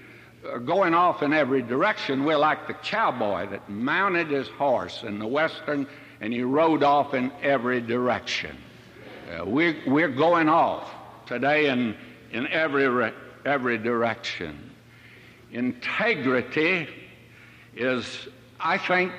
going 0.64 0.94
off 0.94 1.22
in 1.22 1.32
every 1.32 1.62
direction. 1.62 2.24
We're 2.24 2.38
like 2.38 2.66
the 2.66 2.74
cowboy 2.74 3.48
that 3.50 3.68
mounted 3.68 4.28
his 4.28 4.48
horse 4.48 5.02
in 5.02 5.18
the 5.18 5.26
western 5.26 5.86
and 6.20 6.32
he 6.32 6.42
rode 6.42 6.82
off 6.82 7.14
in 7.14 7.32
every 7.42 7.80
direction. 7.80 8.56
Uh, 9.28 9.44
we're, 9.44 9.76
we're 9.86 10.08
going 10.08 10.48
off 10.48 10.88
today 11.26 11.68
in, 11.68 11.96
in 12.32 12.46
every, 12.48 13.12
every 13.44 13.78
direction. 13.78 14.70
Integrity 15.50 16.88
is, 17.74 18.28
I 18.60 18.78
think, 18.78 19.12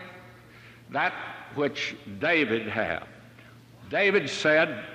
that 0.91 1.13
which 1.55 1.95
David 2.19 2.67
had. 2.67 3.05
David 3.89 4.29
said, 4.29 4.85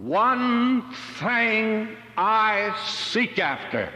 One 0.00 0.94
thing 1.18 1.96
I 2.16 2.76
seek 2.86 3.38
after, 3.38 3.90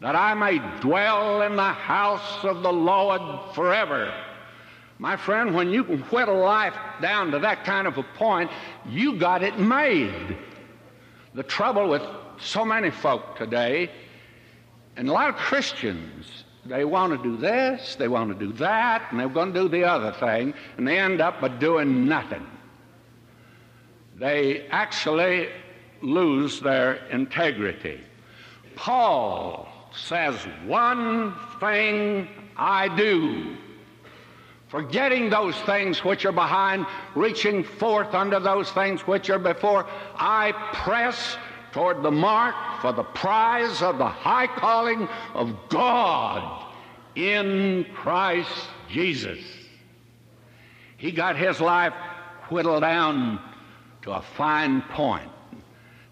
that 0.00 0.14
I 0.14 0.34
may 0.34 0.58
dwell 0.80 1.42
in 1.42 1.56
the 1.56 1.62
house 1.62 2.44
of 2.44 2.62
the 2.62 2.72
Lord 2.72 3.20
forever. 3.54 4.12
My 4.98 5.16
friend, 5.16 5.54
when 5.54 5.70
you 5.70 5.84
can 5.84 5.98
whittle 6.02 6.38
life 6.38 6.74
down 7.00 7.30
to 7.32 7.38
that 7.40 7.64
kind 7.64 7.86
of 7.86 7.98
a 7.98 8.02
point, 8.02 8.50
you 8.88 9.18
got 9.18 9.42
it 9.42 9.58
made. 9.58 10.36
The 11.34 11.42
trouble 11.42 11.88
with 11.88 12.02
so 12.40 12.64
many 12.64 12.90
folk 12.90 13.36
today, 13.36 13.90
and 14.96 15.08
a 15.08 15.12
lot 15.12 15.28
of 15.28 15.36
Christians, 15.36 16.44
they 16.64 16.84
want 16.84 17.16
to 17.16 17.22
do 17.22 17.36
this, 17.36 17.94
they 17.94 18.08
want 18.08 18.36
to 18.36 18.46
do 18.46 18.52
that, 18.54 19.06
and 19.10 19.20
they're 19.20 19.28
going 19.28 19.52
to 19.52 19.62
do 19.62 19.68
the 19.68 19.84
other 19.84 20.12
thing, 20.12 20.54
and 20.76 20.86
they 20.86 20.98
end 20.98 21.20
up 21.20 21.40
by 21.40 21.48
doing 21.48 22.06
nothing. 22.06 22.46
They 24.16 24.66
actually 24.68 25.48
lose 26.02 26.60
their 26.60 26.94
integrity. 27.06 28.00
Paul 28.74 29.67
says, 30.04 30.36
One 30.64 31.34
thing 31.60 32.28
I 32.56 32.94
do, 32.96 33.56
forgetting 34.68 35.30
those 35.30 35.56
things 35.62 36.04
which 36.04 36.24
are 36.24 36.32
behind, 36.32 36.86
reaching 37.14 37.64
forth 37.64 38.14
unto 38.14 38.38
those 38.40 38.70
things 38.70 39.02
which 39.02 39.30
are 39.30 39.38
before, 39.38 39.86
I 40.16 40.52
press 40.72 41.36
toward 41.72 42.02
the 42.02 42.10
mark 42.10 42.54
for 42.80 42.92
the 42.92 43.02
prize 43.02 43.82
of 43.82 43.98
the 43.98 44.08
high 44.08 44.46
calling 44.46 45.08
of 45.34 45.54
God 45.68 46.66
in 47.14 47.86
Christ 47.94 48.68
Jesus. 48.88 49.38
He 50.96 51.12
got 51.12 51.36
his 51.36 51.60
life 51.60 51.92
whittled 52.50 52.82
down 52.82 53.40
to 54.02 54.12
a 54.12 54.22
fine 54.22 54.82
point. 54.82 55.30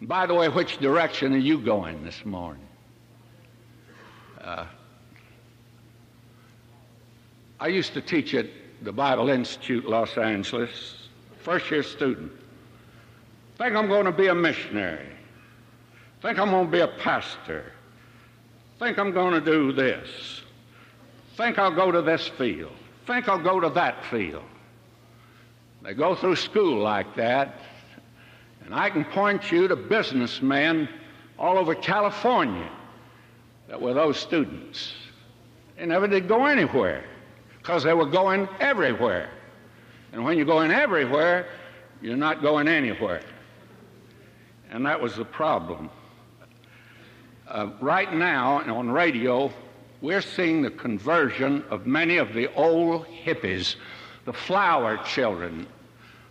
By 0.03 0.27
the 0.27 0.35
way, 0.35 0.49
which 0.49 0.79
direction 0.79 1.33
are 1.33 1.39
you 1.39 1.59
going 1.59 2.05
this 2.05 2.25
morning? 2.25 2.66
Uh, 4.47 4.65
I 7.59 7.67
used 7.67 7.95
to 7.95 8.01
teach 8.01 8.33
at 8.35 8.47
the 8.83 8.93
Bible 8.93 9.29
Institute, 9.29 9.89
Los 9.89 10.17
Angeles, 10.17 11.09
first 11.41 11.69
year 11.69 11.83
student. 11.83 12.31
Think 13.59 13.75
I'm 13.75 13.89
going 13.89 14.05
to 14.05 14.13
be 14.13 14.29
a 14.29 14.35
missionary. 14.35 15.09
Think 16.23 16.39
I'm 16.39 16.51
going 16.51 16.67
to 16.67 16.71
be 16.71 16.79
a 16.79 16.87
pastor. 16.87 17.73
Think 18.79 19.01
I'm 19.01 19.11
going 19.11 19.35
to 19.35 19.41
do 19.41 19.73
this. 19.73 20.43
think 21.37 21.59
I'll 21.59 21.75
go 21.75 21.91
to 21.91 22.01
this 22.01 22.29
field, 22.29 22.77
think 23.05 23.29
I'll 23.29 23.43
go 23.43 23.59
to 23.59 23.71
that 23.71 24.05
field. 24.05 24.45
They 25.83 25.93
go 25.93 26.15
through 26.15 26.37
school 26.37 26.81
like 26.81 27.17
that, 27.17 27.63
and 28.65 28.73
I 28.73 28.91
can 28.91 29.05
point 29.07 29.51
you 29.51 29.67
to 29.67 29.75
businessmen 29.75 30.89
all 31.37 31.59
over 31.59 31.75
California 31.75 32.71
that 33.69 33.81
were 33.81 33.95
those 33.95 34.19
students. 34.19 34.93
They 35.77 35.87
never 35.87 36.07
did 36.07 36.29
go 36.29 36.47
anywhere 36.47 37.05
because 37.59 37.83
they 37.83 37.95
were 37.95 38.07
going 38.07 38.49
everywhere. 38.61 39.31
And 40.13 40.25
when 40.25 40.37
you're 40.37 40.47
going 40.47 40.71
everywhere, 40.71 41.49
you're 42.01 42.17
not 42.17 42.43
going 42.43 42.69
anywhere. 42.69 43.23
And 44.71 44.87
that 44.87 45.01
was 45.01 45.17
the 45.17 45.25
problem. 45.25 45.91
Uh, 47.49 47.71
right 47.81 48.13
now 48.13 48.59
on 48.63 48.91
radio, 48.91 49.53
we're 50.01 50.23
seeing 50.23 50.63
the 50.63 50.71
conversion 50.71 51.65
of 51.71 51.87
many 51.87 52.17
of 52.17 52.33
the 52.35 52.53
old 52.55 53.07
hippies, 53.07 53.77
the 54.25 54.33
flower 54.33 54.99
children 54.99 55.67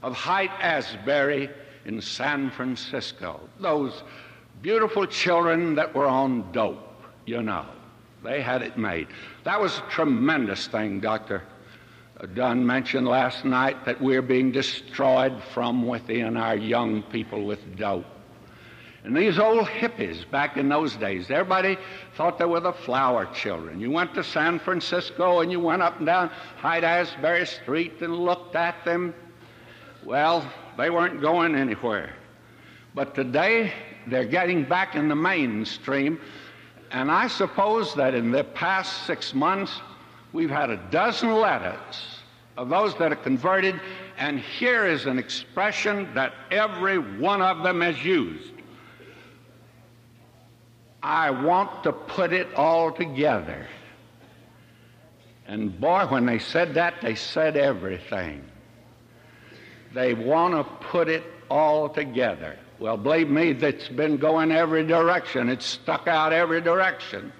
of 0.03 0.13
Haight 0.15 0.51
Ashbury 0.59 1.49
in 1.85 2.01
San 2.01 2.51
Francisco. 2.51 3.39
Those 3.59 4.03
beautiful 4.61 5.05
children 5.05 5.75
that 5.75 5.93
were 5.95 6.07
on 6.07 6.51
dope, 6.51 6.94
you 7.25 7.41
know. 7.41 7.65
They 8.23 8.41
had 8.41 8.63
it 8.63 8.77
made. 8.77 9.07
That 9.43 9.61
was 9.61 9.77
a 9.77 9.91
tremendous 9.91 10.67
thing, 10.67 10.99
Dr. 10.99 11.43
Dunn 12.33 12.65
mentioned 12.65 13.07
last 13.07 13.45
night, 13.45 13.85
that 13.85 14.01
we're 14.01 14.23
being 14.23 14.51
destroyed 14.51 15.43
from 15.53 15.85
within 15.87 16.37
our 16.37 16.55
young 16.55 17.03
people 17.03 17.45
with 17.45 17.77
dope. 17.77 18.05
And 19.03 19.15
these 19.15 19.37
old 19.37 19.67
hippies 19.67 20.27
back 20.31 20.57
in 20.57 20.67
those 20.67 20.95
days, 20.95 21.29
everybody 21.29 21.77
thought 22.17 22.39
they 22.39 22.45
were 22.45 22.59
the 22.59 22.73
flower 22.73 23.27
children. 23.35 23.79
You 23.79 23.91
went 23.91 24.15
to 24.15 24.23
San 24.23 24.57
Francisco 24.57 25.41
and 25.41 25.51
you 25.51 25.59
went 25.59 25.83
up 25.83 25.97
and 25.97 26.07
down 26.07 26.31
Haight 26.63 26.83
Ashbury 26.83 27.45
Street 27.45 28.01
and 28.01 28.17
looked 28.17 28.55
at 28.55 28.83
them. 28.83 29.13
Well, 30.03 30.51
they 30.75 30.89
weren't 30.89 31.21
going 31.21 31.53
anywhere. 31.53 32.15
But 32.95 33.13
today, 33.13 33.71
they're 34.07 34.25
getting 34.25 34.63
back 34.63 34.95
in 34.95 35.07
the 35.07 35.15
mainstream. 35.15 36.19
And 36.91 37.11
I 37.11 37.27
suppose 37.27 37.93
that 37.95 38.13
in 38.13 38.31
the 38.31 38.43
past 38.43 39.05
six 39.05 39.33
months, 39.33 39.81
we've 40.33 40.49
had 40.49 40.69
a 40.69 40.77
dozen 40.91 41.33
letters 41.33 42.19
of 42.57 42.69
those 42.69 42.95
that 42.95 43.11
are 43.11 43.17
converted. 43.17 43.79
And 44.17 44.39
here 44.39 44.85
is 44.85 45.05
an 45.05 45.19
expression 45.19 46.13
that 46.13 46.33
every 46.51 46.97
one 46.97 47.41
of 47.41 47.63
them 47.63 47.81
has 47.81 48.03
used 48.03 48.51
I 51.05 51.29
want 51.29 51.83
to 51.83 51.91
put 51.91 52.33
it 52.33 52.51
all 52.55 52.91
together. 52.91 53.67
And 55.47 55.79
boy, 55.79 56.07
when 56.09 56.25
they 56.25 56.39
said 56.39 56.73
that, 56.73 56.95
they 56.99 57.13
said 57.13 57.55
everything. 57.55 58.43
They 59.93 60.15
want 60.15 60.55
to 60.55 60.63
put 60.87 61.07
it 61.07 61.23
all 61.47 61.89
together. 61.89 62.57
Well, 62.77 62.97
believe 62.97 63.29
me, 63.29 63.53
that's 63.53 63.87
been 63.87 64.17
going 64.17 64.51
every 64.51 64.85
direction. 64.85 65.49
It's 65.49 65.65
stuck 65.65 66.07
out 66.07 66.33
every 66.33 66.59
direction. 66.59 67.31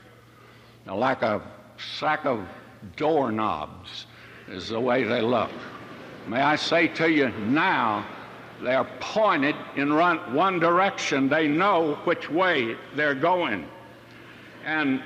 Now, 0.85 0.95
like 0.95 1.21
a 1.23 1.41
sack 1.97 2.25
of 2.25 2.47
doorknobs 2.95 4.05
is 4.47 4.69
the 4.69 4.79
way 4.79 5.03
they 5.03 5.21
look. 5.21 5.51
May 6.27 6.41
I 6.41 6.55
say 6.55 6.87
to 6.89 7.11
you 7.11 7.29
now, 7.29 8.05
they're 8.61 8.87
pointed 8.99 9.55
in 9.75 9.93
one 9.93 10.59
direction. 10.59 11.27
They 11.27 11.47
know 11.47 11.95
which 12.05 12.29
way 12.29 12.77
they're 12.95 13.15
going. 13.15 13.67
And 14.63 15.01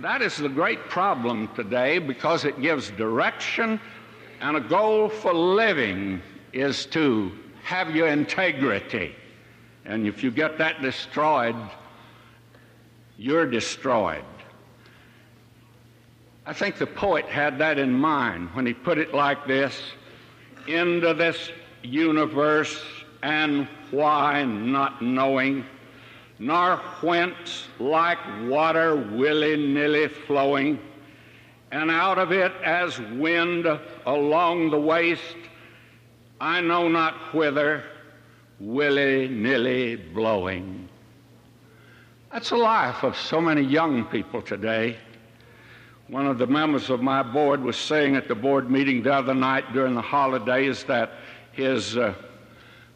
that 0.00 0.22
is 0.22 0.36
the 0.36 0.48
great 0.48 0.88
problem 0.88 1.48
today 1.54 1.98
because 1.98 2.44
it 2.44 2.60
gives 2.62 2.90
direction 2.92 3.80
and 4.40 4.56
a 4.56 4.60
goal 4.60 5.08
for 5.08 5.34
living 5.34 6.22
is 6.52 6.86
to 6.86 7.32
have 7.64 7.94
your 7.94 8.08
integrity. 8.08 9.14
And 9.88 10.06
if 10.06 10.22
you 10.22 10.30
get 10.30 10.58
that 10.58 10.82
destroyed, 10.82 11.56
you're 13.16 13.46
destroyed. 13.46 14.22
I 16.44 16.52
think 16.52 16.76
the 16.76 16.86
poet 16.86 17.24
had 17.24 17.58
that 17.58 17.78
in 17.78 17.92
mind 17.92 18.50
when 18.52 18.66
he 18.66 18.74
put 18.74 18.98
it 18.98 19.14
like 19.14 19.46
this 19.46 19.80
into 20.66 21.14
this 21.14 21.50
universe 21.82 22.82
and 23.22 23.66
why 23.90 24.44
not 24.44 25.00
knowing, 25.00 25.64
nor 26.38 26.76
whence 27.00 27.68
like 27.78 28.18
water 28.42 28.94
willy 28.94 29.56
nilly 29.56 30.08
flowing, 30.08 30.78
and 31.72 31.90
out 31.90 32.18
of 32.18 32.30
it 32.30 32.52
as 32.62 33.00
wind 33.00 33.66
along 34.04 34.70
the 34.70 34.78
waste, 34.78 35.36
I 36.40 36.60
know 36.60 36.88
not 36.88 37.14
whither, 37.34 37.84
willy 38.60 39.28
nilly 39.28 39.96
blowing. 39.96 40.88
That's 42.32 42.50
the 42.50 42.56
life 42.56 43.02
of 43.04 43.16
so 43.16 43.40
many 43.40 43.62
young 43.62 44.04
people 44.04 44.42
today. 44.42 44.96
One 46.08 46.26
of 46.26 46.38
the 46.38 46.46
members 46.46 46.90
of 46.90 47.02
my 47.02 47.22
board 47.22 47.62
was 47.62 47.76
saying 47.76 48.16
at 48.16 48.28
the 48.28 48.34
board 48.34 48.70
meeting 48.70 49.02
the 49.02 49.12
other 49.12 49.34
night 49.34 49.72
during 49.72 49.94
the 49.94 50.02
holidays 50.02 50.84
that 50.84 51.12
his 51.52 51.96
uh, 51.96 52.14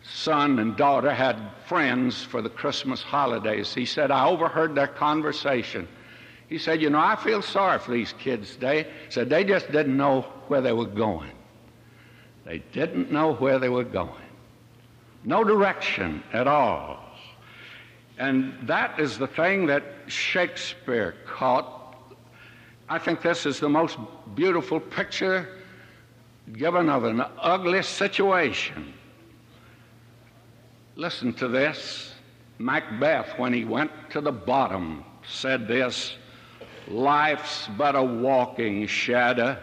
son 0.02 0.58
and 0.58 0.76
daughter 0.76 1.12
had 1.12 1.36
friends 1.66 2.22
for 2.22 2.42
the 2.42 2.48
Christmas 2.48 3.02
holidays. 3.02 3.72
He 3.74 3.86
said, 3.86 4.10
I 4.10 4.26
overheard 4.26 4.74
their 4.74 4.88
conversation. 4.88 5.86
He 6.48 6.58
said, 6.58 6.82
You 6.82 6.90
know, 6.90 7.00
I 7.00 7.16
feel 7.16 7.42
sorry 7.42 7.78
for 7.78 7.92
these 7.92 8.12
kids 8.14 8.54
today. 8.54 8.84
He 9.06 9.10
said, 9.10 9.28
They 9.28 9.44
just 9.44 9.70
didn't 9.72 9.96
know 9.96 10.22
where 10.48 10.60
they 10.60 10.72
were 10.72 10.86
going. 10.86 11.32
They 12.44 12.62
didn't 12.72 13.12
know 13.12 13.34
where 13.34 13.58
they 13.58 13.68
were 13.68 13.84
going. 13.84 14.21
No 15.24 15.44
direction 15.44 16.22
at 16.32 16.46
all. 16.46 16.98
And 18.18 18.54
that 18.68 18.98
is 18.98 19.18
the 19.18 19.26
thing 19.26 19.66
that 19.66 19.82
Shakespeare 20.06 21.14
caught. 21.26 21.96
I 22.88 22.98
think 22.98 23.22
this 23.22 23.46
is 23.46 23.60
the 23.60 23.68
most 23.68 23.98
beautiful 24.34 24.80
picture 24.80 25.48
given 26.52 26.88
of 26.88 27.04
an 27.04 27.22
ugly 27.38 27.82
situation. 27.82 28.92
Listen 30.96 31.32
to 31.34 31.48
this. 31.48 32.14
Macbeth, 32.58 33.38
when 33.38 33.52
he 33.52 33.64
went 33.64 33.90
to 34.10 34.20
the 34.20 34.32
bottom, 34.32 35.04
said 35.26 35.66
this 35.66 36.16
Life's 36.88 37.68
but 37.78 37.94
a 37.94 38.02
walking 38.02 38.86
shadow, 38.86 39.56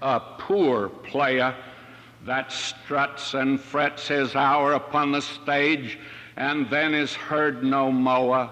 a 0.00 0.20
poor 0.38 0.88
player 0.88 1.54
that 2.26 2.52
struts 2.52 3.34
and 3.34 3.60
frets 3.60 4.08
his 4.08 4.34
hour 4.34 4.74
upon 4.74 5.12
the 5.12 5.22
stage 5.22 5.98
and 6.36 6.68
then 6.70 6.94
is 6.94 7.14
heard 7.14 7.62
no 7.62 7.90
more. 7.90 8.50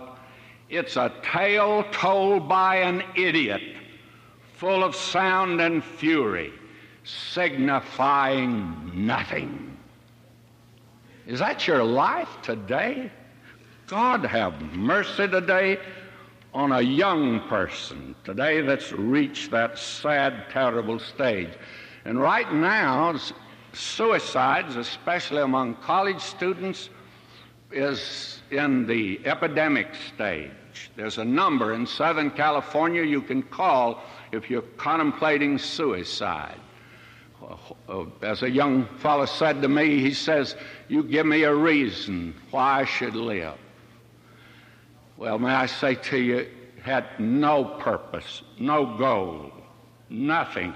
It's 0.69 0.97
a 0.97 1.13
tale 1.23 1.85
told 1.93 2.49
by 2.49 2.77
an 2.77 3.03
idiot, 3.17 3.63
full 4.57 4.85
of 4.85 4.95
sound 4.95 5.61
and 5.61 5.83
fury 5.83 6.53
signifying 7.05 9.07
nothing. 9.07 9.77
Is 11.27 11.39
that 11.39 11.67
your 11.67 11.83
life 11.83 12.29
today? 12.43 13.11
God 13.87 14.25
have 14.25 14.61
mercy 14.75 15.29
today 15.29 15.79
on 16.53 16.73
a 16.73 16.81
young 16.81 17.41
person 17.49 18.15
today 18.25 18.61
that's 18.61 18.93
reached 18.93 19.51
that 19.51 19.79
sad, 19.79 20.45
terrible 20.51 20.99
stage. 20.99 21.51
And 22.05 22.21
right 22.21 22.53
now, 22.53 23.19
suicides, 23.73 24.77
especially 24.77 25.43
among 25.43 25.75
college 25.77 26.21
students, 26.21 26.91
is 27.71 28.41
in 28.51 28.87
the 28.87 29.21
epidemic 29.25 29.89
stage. 30.15 30.51
There's 30.97 31.19
a 31.19 31.25
number 31.25 31.75
in 31.75 31.87
Southern 31.87 32.31
California 32.31 33.03
you 33.03 33.23
can 33.23 33.43
call 33.43 34.03
if 34.33 34.51
you're 34.51 34.63
contemplating 34.63 35.59
suicide. 35.59 36.59
As 38.23 38.43
a 38.43 38.51
young 38.51 38.87
fellow 38.99 39.27
said 39.27 39.63
to 39.63 39.69
me, 39.69 40.01
he 40.01 40.13
says, 40.13 40.57
You 40.89 41.03
give 41.03 41.27
me 41.27 41.45
a 41.45 41.55
reason 41.55 42.35
why 42.51 42.81
I 42.81 42.85
should 42.85 43.15
live. 43.15 43.55
Well, 45.17 45.39
may 45.39 45.51
I 45.51 45.67
say 45.67 45.97
to 45.97 46.19
you, 46.19 46.49
had 46.83 47.05
no 47.19 47.65
purpose, 47.65 48.43
no 48.59 48.97
goal, 48.97 49.53
nothing. 50.09 50.75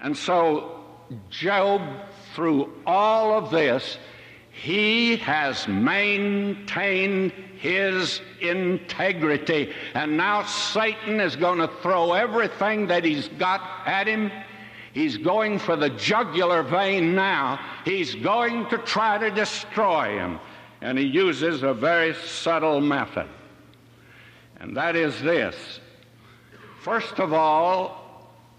And 0.00 0.16
so, 0.16 0.77
Job, 1.30 1.82
through 2.34 2.72
all 2.86 3.32
of 3.32 3.50
this, 3.50 3.98
he 4.50 5.16
has 5.16 5.68
maintained 5.68 7.32
his 7.58 8.20
integrity. 8.40 9.72
And 9.94 10.16
now 10.16 10.44
Satan 10.44 11.20
is 11.20 11.36
going 11.36 11.58
to 11.58 11.68
throw 11.82 12.12
everything 12.12 12.86
that 12.88 13.04
he's 13.04 13.28
got 13.28 13.60
at 13.86 14.06
him 14.06 14.30
He's 14.98 15.16
going 15.16 15.60
for 15.60 15.76
the 15.76 15.90
jugular 15.90 16.64
vein 16.64 17.14
now. 17.14 17.60
He's 17.84 18.16
going 18.16 18.68
to 18.70 18.78
try 18.78 19.18
to 19.18 19.30
destroy 19.30 20.18
him. 20.18 20.40
And 20.80 20.98
he 20.98 21.04
uses 21.04 21.62
a 21.62 21.74
very 21.74 22.14
subtle 22.14 22.80
method. 22.80 23.28
And 24.58 24.76
that 24.76 24.96
is 24.96 25.20
this. 25.22 25.78
First 26.80 27.20
of 27.20 27.32
all, 27.32 28.07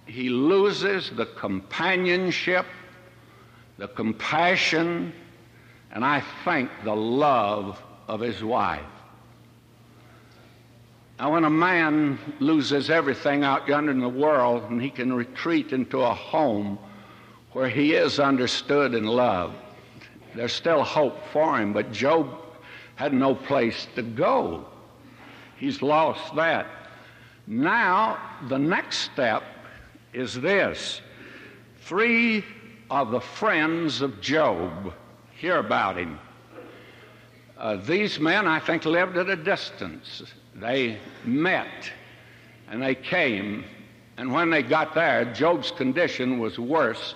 he 0.10 0.30
loses 0.30 1.12
the 1.12 1.26
companionship, 1.26 2.66
the 3.78 3.88
compassion, 3.88 5.14
and 5.92 6.04
I 6.04 6.24
think 6.44 6.70
the 6.84 6.96
love 6.96 7.82
of 8.08 8.20
his 8.20 8.44
wife. 8.44 8.82
Now, 11.20 11.34
when 11.34 11.44
a 11.44 11.50
man 11.50 12.18
loses 12.40 12.90
everything 12.90 13.44
out 13.44 13.68
yonder 13.68 13.92
in 13.92 14.00
the 14.00 14.10
world 14.10 14.64
and 14.72 14.82
he 14.82 14.90
can 14.90 15.14
retreat 15.14 15.74
into 15.74 16.02
a 16.02 16.14
home 16.14 16.80
where 17.52 17.70
he 17.70 17.94
is 17.94 18.20
understood 18.20 18.96
and 18.96 19.08
loved, 19.08 19.56
there's 20.36 20.54
still 20.54 20.84
hope 20.84 21.18
for 21.34 21.60
him. 21.60 21.74
But 21.74 21.92
Job 21.92 22.30
had 22.96 23.14
no 23.14 23.36
place 23.36 23.88
to 23.96 24.02
go. 24.02 24.66
He's 25.58 25.82
lost 25.82 26.36
that. 26.36 26.68
Now, 27.48 28.18
the 28.48 28.58
next 28.58 29.00
step 29.00 29.44
is 30.14 30.34
this 30.34 31.02
three 31.82 32.44
of 32.90 33.12
the 33.12 33.20
friends 33.20 34.02
of 34.02 34.20
Job 34.22 34.94
hear 35.36 35.58
about 35.58 35.98
him. 35.98 36.20
Uh, 37.58 37.76
these 37.76 38.20
men, 38.20 38.48
I 38.48 38.60
think, 38.60 38.86
lived 38.86 39.18
at 39.18 39.30
a 39.30 39.36
distance. 39.36 40.24
They 40.56 40.98
met 41.26 41.92
and 42.70 42.82
they 42.82 42.96
came, 42.96 43.66
and 44.18 44.32
when 44.32 44.50
they 44.50 44.62
got 44.62 44.94
there, 44.94 45.26
Job's 45.34 45.72
condition 45.72 46.40
was 46.40 46.60
worse 46.60 47.16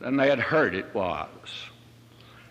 than 0.00 0.16
they 0.16 0.28
had 0.28 0.38
heard 0.38 0.74
it 0.74 0.92
was. 0.94 1.28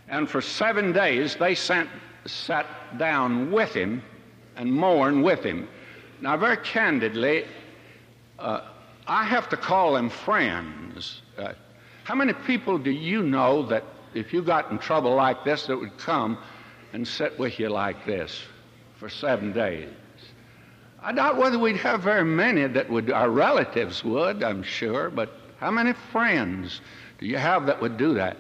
And 0.07 0.29
for 0.29 0.41
seven 0.41 0.91
days, 0.93 1.35
they 1.35 1.55
sent, 1.55 1.89
sat 2.25 2.67
down 2.97 3.51
with 3.51 3.73
him 3.73 4.03
and 4.55 4.71
mourned 4.71 5.23
with 5.23 5.43
him. 5.43 5.67
Now, 6.21 6.37
very 6.37 6.57
candidly, 6.57 7.45
uh, 8.37 8.61
I 9.11 9.25
have 9.25 9.49
to 9.49 9.57
call 9.57 9.95
them 9.95 10.09
friends. 10.09 11.21
Uh, 11.37 11.51
how 12.05 12.15
many 12.15 12.31
people 12.31 12.77
do 12.77 12.91
you 12.91 13.23
know 13.23 13.61
that 13.63 13.83
if 14.13 14.31
you 14.31 14.41
got 14.41 14.71
in 14.71 14.77
trouble 14.79 15.13
like 15.15 15.43
this, 15.43 15.67
that 15.67 15.75
would 15.75 15.97
come 15.97 16.37
and 16.93 17.05
sit 17.05 17.37
with 17.37 17.59
you 17.59 17.67
like 17.67 18.05
this 18.05 18.41
for 18.95 19.09
seven 19.09 19.51
days? 19.51 19.89
I 21.01 21.11
doubt 21.11 21.35
whether 21.35 21.59
we'd 21.59 21.75
have 21.75 22.01
very 22.01 22.23
many 22.23 22.65
that 22.67 22.89
would, 22.89 23.11
our 23.11 23.29
relatives 23.29 24.01
would, 24.05 24.43
I'm 24.43 24.63
sure, 24.63 25.09
but 25.09 25.29
how 25.59 25.71
many 25.71 25.91
friends 26.13 26.79
do 27.19 27.25
you 27.25 27.37
have 27.37 27.65
that 27.65 27.81
would 27.81 27.97
do 27.97 28.13
that? 28.13 28.37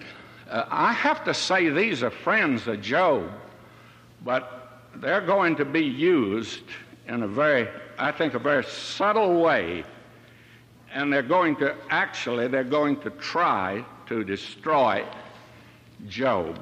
Uh, 0.49 0.63
I 0.69 0.93
have 0.93 1.25
to 1.25 1.33
say 1.33 1.67
these 1.67 2.01
are 2.01 2.09
friends 2.09 2.65
of 2.69 2.81
Job, 2.81 3.29
but 4.23 4.79
they're 4.95 5.19
going 5.19 5.57
to 5.57 5.65
be 5.65 5.83
used 5.83 6.63
in 7.09 7.23
a 7.23 7.27
very, 7.27 7.67
I 7.97 8.13
think, 8.13 8.35
a 8.35 8.39
very 8.39 8.63
subtle 8.63 9.41
way. 9.41 9.83
And 10.93 11.11
they're 11.11 11.21
going 11.21 11.55
to, 11.57 11.75
actually, 11.89 12.47
they're 12.47 12.63
going 12.63 12.97
to 13.01 13.09
try 13.11 13.85
to 14.07 14.23
destroy 14.23 15.05
Job. 16.07 16.59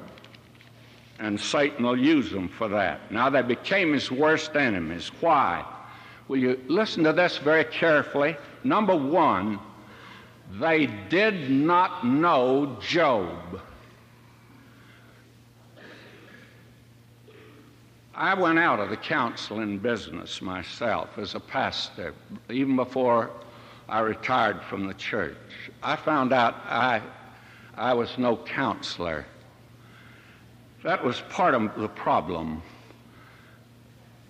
And 1.18 1.38
Satan 1.38 1.84
will 1.84 1.98
use 1.98 2.30
them 2.30 2.48
for 2.48 2.68
that. 2.68 3.10
Now, 3.10 3.28
they 3.28 3.42
became 3.42 3.92
his 3.92 4.10
worst 4.10 4.56
enemies. 4.56 5.10
Why? 5.20 5.64
Will 6.28 6.38
you 6.38 6.60
listen 6.68 7.02
to 7.04 7.12
this 7.12 7.38
very 7.38 7.64
carefully? 7.64 8.36
Number 8.62 8.94
one, 8.94 9.58
they 10.60 10.86
did 11.08 11.50
not 11.50 12.06
know 12.06 12.78
Job. 12.80 13.60
I 18.14 18.34
went 18.34 18.58
out 18.58 18.80
of 18.80 18.90
the 18.90 18.96
counseling 18.96 19.78
business 19.78 20.42
myself 20.42 21.16
as 21.16 21.34
a 21.34 21.40
pastor, 21.40 22.14
even 22.48 22.76
before 22.76 23.30
I 23.90 24.00
retired 24.00 24.62
from 24.62 24.86
the 24.86 24.94
church. 24.94 25.36
I 25.82 25.96
found 25.96 26.32
out 26.32 26.54
I, 26.64 27.02
I 27.76 27.92
was 27.92 28.16
no 28.18 28.36
counselor. 28.36 29.26
That 30.84 31.04
was 31.04 31.20
part 31.22 31.54
of 31.54 31.74
the 31.76 31.88
problem. 31.88 32.62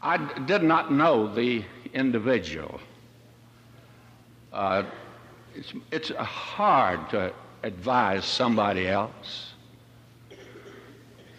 I 0.00 0.16
did 0.46 0.62
not 0.62 0.90
know 0.90 1.32
the 1.32 1.62
individual. 1.92 2.80
Uh, 4.50 4.84
it's, 5.54 5.74
it's 5.92 6.08
hard 6.08 7.10
to 7.10 7.30
advise 7.62 8.24
somebody 8.24 8.88
else. 8.88 9.52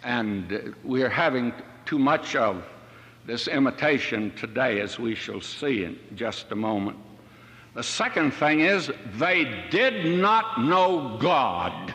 And 0.04 0.76
we're 0.84 1.10
having 1.10 1.52
too 1.86 1.98
much 1.98 2.36
of 2.36 2.62
this 3.26 3.48
imitation 3.48 4.32
today, 4.36 4.80
as 4.80 4.96
we 4.96 5.16
shall 5.16 5.40
see 5.40 5.82
in 5.82 5.98
just 6.14 6.52
a 6.52 6.56
moment. 6.56 6.98
The 7.74 7.82
second 7.82 8.32
thing 8.32 8.60
is, 8.60 8.90
they 9.14 9.66
did 9.70 10.18
not 10.18 10.60
know 10.60 11.16
God. 11.18 11.94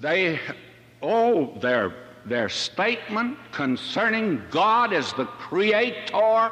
They, 0.00 0.38
oh, 1.02 1.58
their 1.60 1.92
their 2.28 2.48
statement 2.48 3.38
concerning 3.52 4.42
God 4.50 4.92
as 4.92 5.12
the 5.14 5.24
creator. 5.24 6.50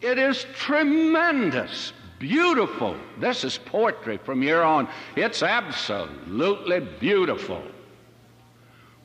It 0.00 0.18
is 0.18 0.46
tremendous, 0.54 1.92
beautiful. 2.18 2.96
This 3.18 3.44
is 3.44 3.56
poetry 3.56 4.18
from 4.18 4.42
here 4.42 4.62
on. 4.62 4.88
It's 5.16 5.42
absolutely 5.42 6.80
beautiful. 6.80 7.62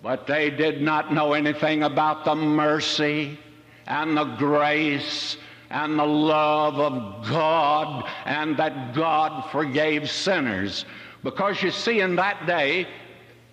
But 0.01 0.27
they 0.27 0.49
did 0.49 0.81
not 0.81 1.13
know 1.13 1.33
anything 1.33 1.83
about 1.83 2.25
the 2.25 2.35
mercy 2.35 3.38
and 3.85 4.17
the 4.17 4.25
grace 4.35 5.38
and 5.69 5.99
the 5.99 6.05
love 6.05 6.79
of 6.79 7.27
God 7.27 8.10
and 8.25 8.58
that 8.58 8.93
God 8.93 9.49
forgave 9.51 10.10
sinners. 10.10 10.86
Because 11.23 11.62
you 11.62 11.71
see, 11.71 11.99
in 11.99 12.15
that 12.15 12.47
day, 12.47 12.88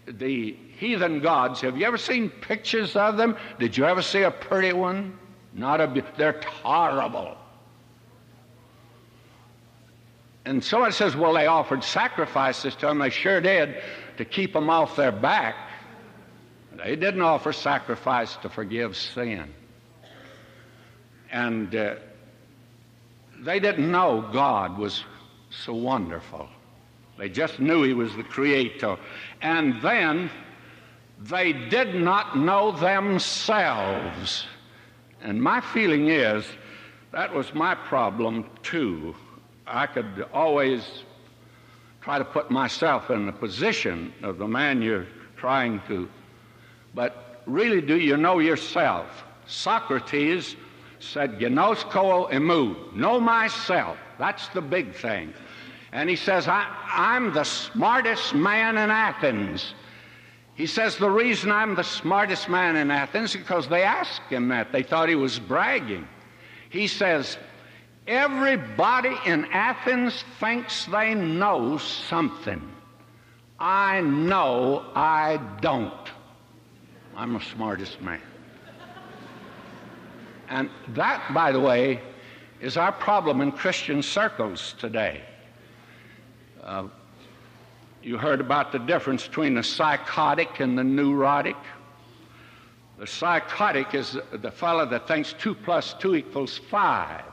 the 0.07 0.57
heathen 0.79 1.21
gods. 1.21 1.61
Have 1.61 1.77
you 1.77 1.87
ever 1.87 1.99
seen 1.99 2.31
pictures 2.31 2.97
of 2.97 3.17
them? 3.17 3.37
Did 3.59 3.77
you 3.77 3.85
ever 3.85 4.03
see 4.03 4.23
a 4.23 4.31
pretty 4.31 4.73
one? 4.73 5.19
Not 5.53 5.81
a. 5.81 6.05
They're 6.17 6.41
horrible. 6.63 7.37
And 10.45 10.63
someone 10.63 10.93
says, 10.93 11.17
well, 11.17 11.35
they 11.35 11.47
offered 11.47 11.83
sacrifices 11.83 12.77
to 12.77 12.87
them. 12.87 12.99
They 12.99 13.11
sure 13.11 13.41
did 13.41 13.83
to 14.17 14.25
keep 14.25 14.53
them 14.53 14.71
off 14.71 14.95
their 14.95 15.11
back. 15.11 15.57
They 16.77 16.95
didn't 16.95 17.23
offer 17.23 17.53
sacrifice 17.53 18.37
to 18.37 18.49
forgive 18.49 18.97
sin. 18.97 19.53
And 21.37 21.75
uh, 21.75 21.97
they 23.41 23.61
didn't 23.61 23.93
know 23.93 24.27
God 24.33 24.79
was 24.79 25.05
so 25.51 25.75
wonderful. 25.75 26.49
They 27.19 27.29
just 27.29 27.61
knew 27.61 27.83
He 27.83 27.93
was 27.93 28.17
the 28.17 28.23
Creator. 28.23 28.97
And 29.43 29.83
then 29.83 30.31
they 31.21 31.53
did 31.53 31.95
not 31.95 32.39
know 32.39 32.73
themselves. 32.73 34.47
And 35.21 35.43
my 35.43 35.61
feeling 35.61 36.09
is 36.09 36.47
that 37.13 37.35
was 37.35 37.53
my 37.53 37.75
problem 37.75 38.47
too. 38.63 39.15
I 39.67 39.87
could 39.87 40.27
always 40.33 41.05
try 42.01 42.17
to 42.17 42.25
put 42.25 42.51
myself 42.51 43.11
in 43.11 43.27
the 43.27 43.33
position 43.33 44.11
of 44.23 44.39
the 44.39 44.49
man 44.49 44.81
you're 44.81 45.07
trying 45.37 45.83
to. 45.89 46.09
But 46.95 47.43
really, 47.45 47.83
do 47.83 47.99
you 47.99 48.17
know 48.17 48.39
yourself? 48.39 49.25
Socrates 49.47 50.57
said, 50.99 51.39
Gnosko 51.39 52.33
emu, 52.33 52.75
know 52.95 53.21
myself. 53.21 53.99
That's 54.19 54.49
the 54.49 54.63
big 54.63 54.95
thing. 54.95 55.33
And 55.93 56.11
he 56.11 56.17
says, 56.17 56.49
I, 56.49 56.67
I'm 56.91 57.33
the 57.33 57.45
smartest 57.45 58.35
man 58.35 58.77
in 58.77 58.91
Athens. 58.91 59.75
He 60.55 60.67
says, 60.67 60.97
The 60.97 61.11
reason 61.11 61.51
I'm 61.51 61.75
the 61.75 61.85
smartest 61.85 62.49
man 62.49 62.77
in 62.77 62.91
Athens 62.91 63.31
is 63.31 63.37
because 63.37 63.69
they 63.69 63.83
asked 63.83 64.23
him 64.31 64.49
that. 64.49 64.73
They 64.73 64.83
thought 64.83 65.09
he 65.09 65.15
was 65.15 65.39
bragging. 65.39 66.09
He 66.71 66.87
says, 66.87 67.39
Everybody 68.07 69.15
in 69.27 69.47
Athens 69.47 70.25
thinks 70.39 70.87
they 70.87 71.15
know 71.15 71.77
something. 71.79 72.63
I 73.59 74.01
know 74.01 74.85
I 74.95 75.41
don't. 75.61 75.93
I'm 77.17 77.33
the 77.33 77.41
smartest 77.41 78.01
man. 78.01 78.21
And 80.49 80.71
that, 80.89 81.33
by 81.35 81.53
the 81.53 81.61
way, 81.61 82.01
is 82.61 82.77
our 82.77 82.93
problem 82.93 83.41
in 83.41 83.53
Christian 83.53 84.03
circles 84.03 84.75
today. 84.79 85.23
Uh, 86.63 86.89
you 88.03 88.17
heard 88.17 88.41
about 88.41 88.73
the 88.73 88.79
difference 88.79 89.27
between 89.27 89.55
the 89.55 89.63
psychotic 89.63 90.61
and 90.61 90.79
the 90.79 90.85
neurotic. 90.85 91.57
The 92.99 93.07
psychotic 93.07 93.95
is 93.95 94.17
the 94.33 94.51
fellow 94.51 94.87
that 94.87 95.09
thinks 95.09 95.35
2 95.35 95.55
plus 95.55 95.95
2 95.95 96.15
equals 96.15 96.59
5. 96.71 97.25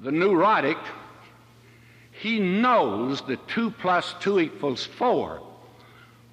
The 0.00 0.10
neurotic, 0.10 0.78
he 2.10 2.40
knows 2.40 3.20
that 3.22 3.46
2 3.48 3.70
plus 3.70 4.14
2 4.20 4.40
equals 4.40 4.84
4, 4.84 5.40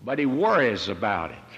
but 0.04 0.18
he 0.18 0.26
worries 0.26 0.88
about 0.88 1.32
it. 1.32 1.51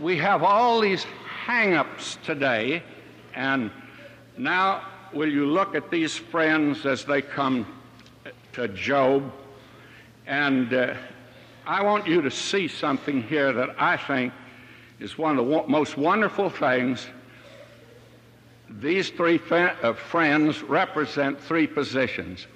We 0.00 0.16
have 0.18 0.42
all 0.42 0.80
these 0.80 1.04
hang 1.44 1.74
ups 1.74 2.18
today 2.24 2.82
And 3.38 3.70
now, 4.36 4.82
will 5.12 5.28
you 5.28 5.46
look 5.46 5.76
at 5.76 5.92
these 5.92 6.16
friends 6.16 6.84
as 6.86 7.04
they 7.04 7.22
come 7.22 7.66
to 8.54 8.66
Job? 8.66 9.32
And 10.26 10.74
uh, 10.74 10.94
I 11.64 11.84
want 11.84 12.08
you 12.08 12.20
to 12.22 12.32
see 12.32 12.66
something 12.66 13.22
here 13.22 13.52
that 13.52 13.80
I 13.80 13.96
think 13.96 14.32
is 14.98 15.16
one 15.16 15.38
of 15.38 15.46
the 15.46 15.64
most 15.68 15.96
wonderful 15.96 16.50
things. 16.50 17.06
These 18.68 19.10
three 19.10 19.40
uh, 19.50 19.92
friends 19.92 20.60
represent 20.64 21.40
three 21.40 21.68
positions. 21.68 22.48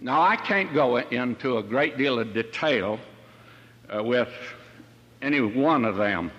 Now, 0.00 0.22
I 0.22 0.36
can't 0.36 0.72
go 0.72 0.98
into 0.98 1.58
a 1.58 1.62
great 1.62 1.98
deal 1.98 2.20
of 2.20 2.32
detail 2.32 3.00
uh, 3.92 4.00
with 4.04 4.28
any 5.22 5.40
one 5.40 5.84
of 5.84 5.96
them. 5.96 6.30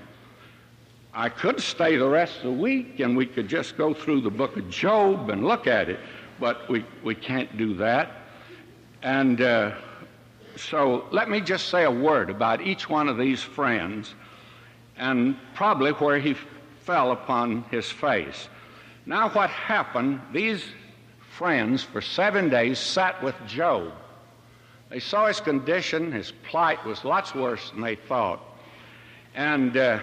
I 1.17 1.29
could 1.29 1.61
stay 1.61 1.95
the 1.95 2.09
rest 2.09 2.39
of 2.39 2.43
the 2.43 2.51
week 2.51 2.99
and 2.99 3.15
we 3.15 3.25
could 3.25 3.47
just 3.47 3.77
go 3.77 3.93
through 3.93 4.19
the 4.19 4.29
book 4.29 4.57
of 4.57 4.69
Job 4.69 5.29
and 5.29 5.45
look 5.45 5.65
at 5.65 5.87
it, 5.87 5.97
but 6.41 6.69
we, 6.69 6.83
we 7.05 7.15
can't 7.15 7.57
do 7.57 7.73
that. 7.75 8.11
And 9.01 9.39
uh, 9.39 9.75
so 10.57 11.07
let 11.11 11.29
me 11.29 11.39
just 11.39 11.69
say 11.69 11.85
a 11.85 11.91
word 11.91 12.29
about 12.29 12.59
each 12.59 12.89
one 12.89 13.07
of 13.07 13.17
these 13.17 13.41
friends 13.41 14.13
and 14.97 15.37
probably 15.53 15.91
where 15.91 16.19
he 16.19 16.35
fell 16.81 17.13
upon 17.13 17.63
his 17.71 17.89
face. 17.89 18.49
Now, 19.05 19.29
what 19.29 19.49
happened, 19.49 20.19
these 20.33 20.65
friends 21.31 21.81
for 21.81 22.01
seven 22.01 22.49
days 22.49 22.77
sat 22.77 23.23
with 23.23 23.35
Job. 23.47 23.93
They 24.89 24.99
saw 24.99 25.27
his 25.27 25.39
condition, 25.39 26.11
his 26.11 26.33
plight 26.43 26.83
was 26.83 27.05
lots 27.05 27.33
worse 27.33 27.69
than 27.69 27.79
they 27.79 27.95
thought. 27.95 28.41
And 29.33 29.77
uh, 29.77 30.01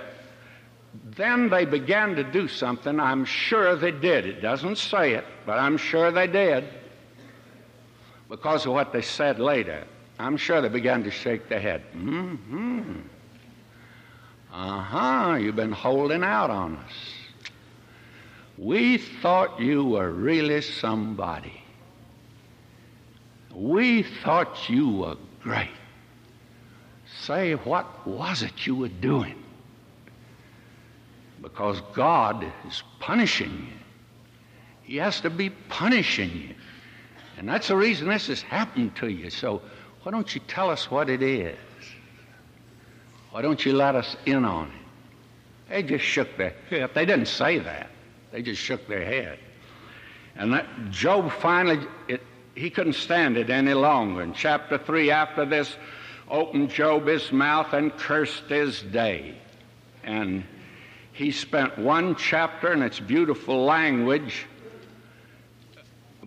then 0.94 1.48
they 1.48 1.64
began 1.64 2.14
to 2.16 2.24
do 2.24 2.48
something. 2.48 3.00
I'm 3.00 3.24
sure 3.24 3.76
they 3.76 3.92
did. 3.92 4.26
It 4.26 4.40
doesn't 4.40 4.76
say 4.76 5.14
it, 5.14 5.24
but 5.46 5.58
I'm 5.58 5.76
sure 5.76 6.10
they 6.10 6.26
did 6.26 6.64
because 8.28 8.66
of 8.66 8.72
what 8.72 8.92
they 8.92 9.02
said 9.02 9.38
later. 9.38 9.84
I'm 10.18 10.36
sure 10.36 10.60
they 10.60 10.68
began 10.68 11.02
to 11.04 11.10
shake 11.10 11.48
their 11.48 11.60
head. 11.60 11.82
Mm-hmm. 11.94 13.00
Uh-huh, 14.52 15.34
you've 15.36 15.56
been 15.56 15.72
holding 15.72 16.22
out 16.22 16.50
on 16.50 16.76
us. 16.76 16.92
We 18.58 18.98
thought 18.98 19.58
you 19.60 19.84
were 19.84 20.10
really 20.10 20.60
somebody. 20.60 21.62
We 23.54 24.02
thought 24.02 24.68
you 24.68 24.90
were 24.90 25.16
great. 25.42 25.70
Say, 27.22 27.54
what 27.54 28.06
was 28.06 28.42
it 28.42 28.66
you 28.66 28.76
were 28.76 28.88
doing? 28.88 29.41
Because 31.42 31.82
God 31.92 32.50
is 32.66 32.82
punishing 33.00 33.50
you. 33.50 33.78
He 34.82 34.96
has 34.96 35.20
to 35.22 35.30
be 35.30 35.50
punishing 35.50 36.30
you. 36.30 36.54
And 37.36 37.48
that's 37.48 37.68
the 37.68 37.76
reason 37.76 38.08
this 38.08 38.28
has 38.28 38.40
happened 38.40 38.94
to 38.96 39.08
you. 39.08 39.28
So 39.30 39.60
why 40.02 40.12
don't 40.12 40.34
you 40.34 40.40
tell 40.46 40.70
us 40.70 40.90
what 40.90 41.10
it 41.10 41.22
is? 41.22 41.58
Why 43.32 43.42
don't 43.42 43.64
you 43.64 43.72
let 43.72 43.94
us 43.94 44.16
in 44.26 44.44
on 44.44 44.68
it? 44.68 44.72
They 45.68 45.82
just 45.82 46.04
shook 46.04 46.36
their 46.36 46.54
head. 46.68 46.90
They 46.94 47.06
didn't 47.06 47.28
say 47.28 47.58
that. 47.58 47.90
They 48.30 48.42
just 48.42 48.60
shook 48.60 48.86
their 48.86 49.04
head. 49.04 49.38
And 50.36 50.52
that 50.52 50.66
Job 50.90 51.32
finally, 51.32 51.86
it, 52.08 52.22
he 52.54 52.70
couldn't 52.70 52.94
stand 52.94 53.36
it 53.36 53.50
any 53.50 53.74
longer. 53.74 54.22
In 54.22 54.34
chapter 54.34 54.78
3, 54.78 55.10
after 55.10 55.46
this, 55.46 55.76
opened 56.30 56.70
Job 56.70 57.06
his 57.06 57.32
mouth 57.32 57.72
and 57.72 57.96
cursed 57.96 58.44
his 58.48 58.82
day. 58.82 59.34
And 60.04 60.44
he 61.12 61.30
spent 61.30 61.78
one 61.78 62.16
chapter 62.16 62.72
and 62.72 62.82
its 62.82 62.98
beautiful 62.98 63.64
language, 63.64 64.46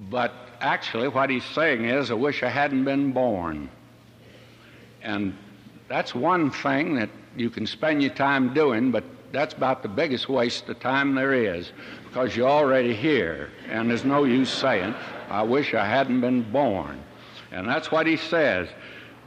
but 0.10 0.34
actually, 0.62 1.08
what 1.08 1.30
he's 1.30 1.44
saying 1.44 1.86
is, 1.86 2.12
I 2.12 2.14
wish 2.14 2.44
I 2.44 2.50
hadn't 2.50 2.86
been 2.86 3.12
born. 3.12 3.70
And 5.02 5.36
that's 5.88 6.14
one 6.14 6.52
thing 6.52 6.96
that 6.96 7.10
you 7.36 7.50
can 7.50 7.66
spend 7.66 8.02
your 8.02 8.14
time 8.14 8.54
doing, 8.54 8.92
but 8.92 9.04
that's 9.32 9.54
about 9.54 9.82
the 9.84 9.90
biggest 9.90 10.30
waste 10.30 10.70
of 10.70 10.80
time 10.80 11.16
there 11.16 11.34
is 11.34 11.72
because 12.06 12.36
you're 12.36 12.48
already 12.48 12.96
here, 12.96 13.50
and 13.70 13.90
there's 13.90 14.06
no 14.06 14.24
use 14.24 14.50
saying, 14.50 14.96
I 15.30 15.42
wish 15.44 15.74
I 15.74 15.86
hadn't 15.86 16.22
been 16.22 16.50
born. 16.52 17.02
And 17.52 17.68
that's 17.68 17.92
what 17.92 18.08
he 18.08 18.18
says. 18.18 18.70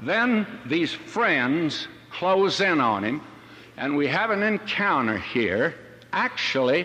Then 0.03 0.47
these 0.67 0.93
friends 0.93 1.89
close 2.11 2.61
in 2.61 2.81
on 2.81 3.05
him 3.05 3.21
and 3.79 3.97
we 3.97 4.09
have 4.09 4.31
an 4.31 4.43
encounter 4.43 5.17
here. 5.17 5.75
Actually, 6.13 6.85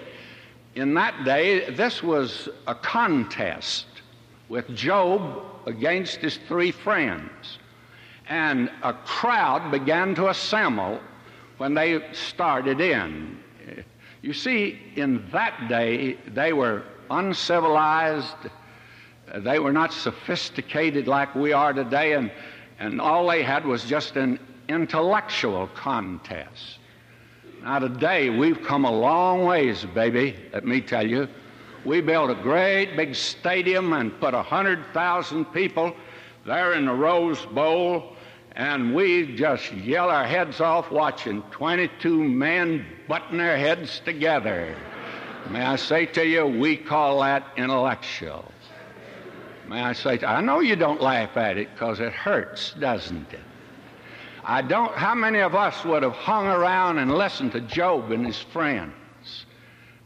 in 0.76 0.94
that 0.94 1.26
day, 1.26 1.72
this 1.72 2.04
was 2.04 2.50
a 2.68 2.76
contest 2.76 3.88
with 4.48 4.68
Job 4.76 5.44
against 5.66 6.18
his 6.18 6.38
three 6.48 6.72
friends. 6.72 7.58
And 8.28 8.70
a 8.84 8.94
crowd 8.94 9.72
began 9.72 10.14
to 10.16 10.30
assemble 10.30 11.00
when 11.58 11.74
they 11.74 12.02
started 12.14 12.80
in. 12.80 13.40
You 14.22 14.34
see, 14.34 14.80
in 14.96 15.26
that 15.32 15.68
day, 15.68 16.18
they 16.28 16.54
were 16.54 16.84
uncivilized, 17.10 18.36
they 19.36 19.60
were 19.60 19.74
not 19.74 19.92
sophisticated 19.92 21.08
like 21.08 21.34
we 21.34 21.54
are 21.54 21.74
today, 21.74 22.14
and, 22.14 22.32
and 22.80 23.02
all 23.02 23.28
they 23.28 23.42
had 23.42 23.66
was 23.66 23.84
just 23.84 24.16
an 24.16 24.40
intellectual 24.70 25.68
contest. 25.76 26.80
Now, 27.64 27.80
today, 27.80 28.30
we've 28.30 28.62
come 28.62 28.84
a 28.84 28.92
long 28.92 29.46
ways, 29.46 29.86
baby, 29.86 30.36
let 30.52 30.66
me 30.66 30.82
tell 30.82 31.08
you. 31.08 31.30
We 31.86 32.02
built 32.02 32.30
a 32.30 32.36
great 32.36 32.98
big 32.98 33.16
stadium 33.16 33.94
and 33.94 34.20
put 34.20 34.34
100,000 34.34 35.46
people 35.46 35.96
there 36.46 36.74
in 36.74 36.88
the 36.88 36.94
Rose 36.94 37.46
Bowl, 37.46 38.18
and 38.52 38.94
we 38.94 39.34
just 39.38 39.72
yell 39.72 40.10
our 40.10 40.26
heads 40.26 40.60
off 40.60 40.92
watching 40.92 41.42
22 41.52 42.22
men 42.22 42.86
button 43.08 43.38
their 43.38 43.58
heads 43.58 44.02
together. 44.04 44.76
May 45.50 45.62
I 45.62 45.78
say 45.78 46.06
to 46.08 46.28
you, 46.28 46.46
we 46.46 46.76
call 46.76 47.22
that 47.22 47.48
intellectual. 47.56 48.52
May 49.70 49.82
I 49.82 49.94
say, 49.94 50.18
to, 50.18 50.28
I 50.28 50.42
know 50.42 50.60
you 50.60 50.76
don't 50.76 51.02
laugh 51.02 51.38
at 51.38 51.58
it 51.58 51.70
because 51.74 52.02
it 52.02 52.12
hurts, 52.12 52.74
doesn't 52.74 53.32
it? 53.32 53.40
I 54.46 54.62
don't, 54.62 54.94
how 54.94 55.16
many 55.16 55.40
of 55.40 55.56
us 55.56 55.86
would 55.86 56.04
have 56.04 56.14
hung 56.14 56.48
around 56.48 56.98
and 56.98 57.14
listened 57.14 57.54
to 57.54 57.62
Job 57.62 58.12
and 58.12 58.26
his 58.26 58.40
friends? 58.40 59.46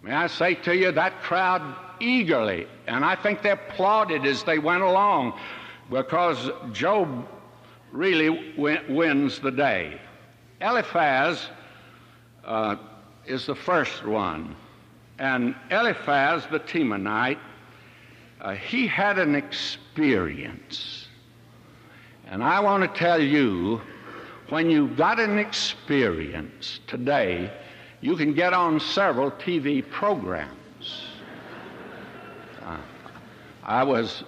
May 0.04 0.14
I 0.14 0.28
say 0.28 0.54
to 0.56 0.76
you, 0.76 0.92
that 0.92 1.22
crowd 1.24 1.76
eagerly, 2.00 2.68
and 2.86 3.04
I 3.04 3.16
think 3.16 3.42
they 3.42 3.50
applauded 3.50 4.26
as 4.26 4.44
they 4.44 4.60
went 4.60 4.84
along 4.84 5.40
because 5.90 6.52
Job 6.72 7.28
really 7.92 8.54
wins 8.58 9.40
the 9.40 9.52
day. 9.52 10.00
Eliphaz 10.62 11.48
uh, 12.46 12.76
is 13.26 13.48
the 13.48 13.56
first 13.56 14.06
one. 14.06 14.56
And 15.20 15.56
Eliphaz, 15.72 16.46
the 16.52 16.60
Temanite, 16.60 17.40
uh, 18.40 18.54
he 18.54 18.86
had 18.86 19.18
an 19.18 19.34
experience. 19.34 21.08
And 22.28 22.44
I 22.44 22.60
want 22.60 22.84
to 22.84 23.00
tell 23.00 23.22
you 23.22 23.82
when 24.50 24.70
you've 24.70 24.96
got 24.96 25.20
an 25.20 25.38
experience 25.38 26.80
today, 26.88 27.52
you 28.02 28.16
can 28.16 28.34
get 28.34 28.54
on 28.54 28.80
several 28.80 29.32
TV 29.32 29.88
programs. 29.88 31.08
Uh, 32.64 32.78
I 33.64 33.84
was 33.84 34.24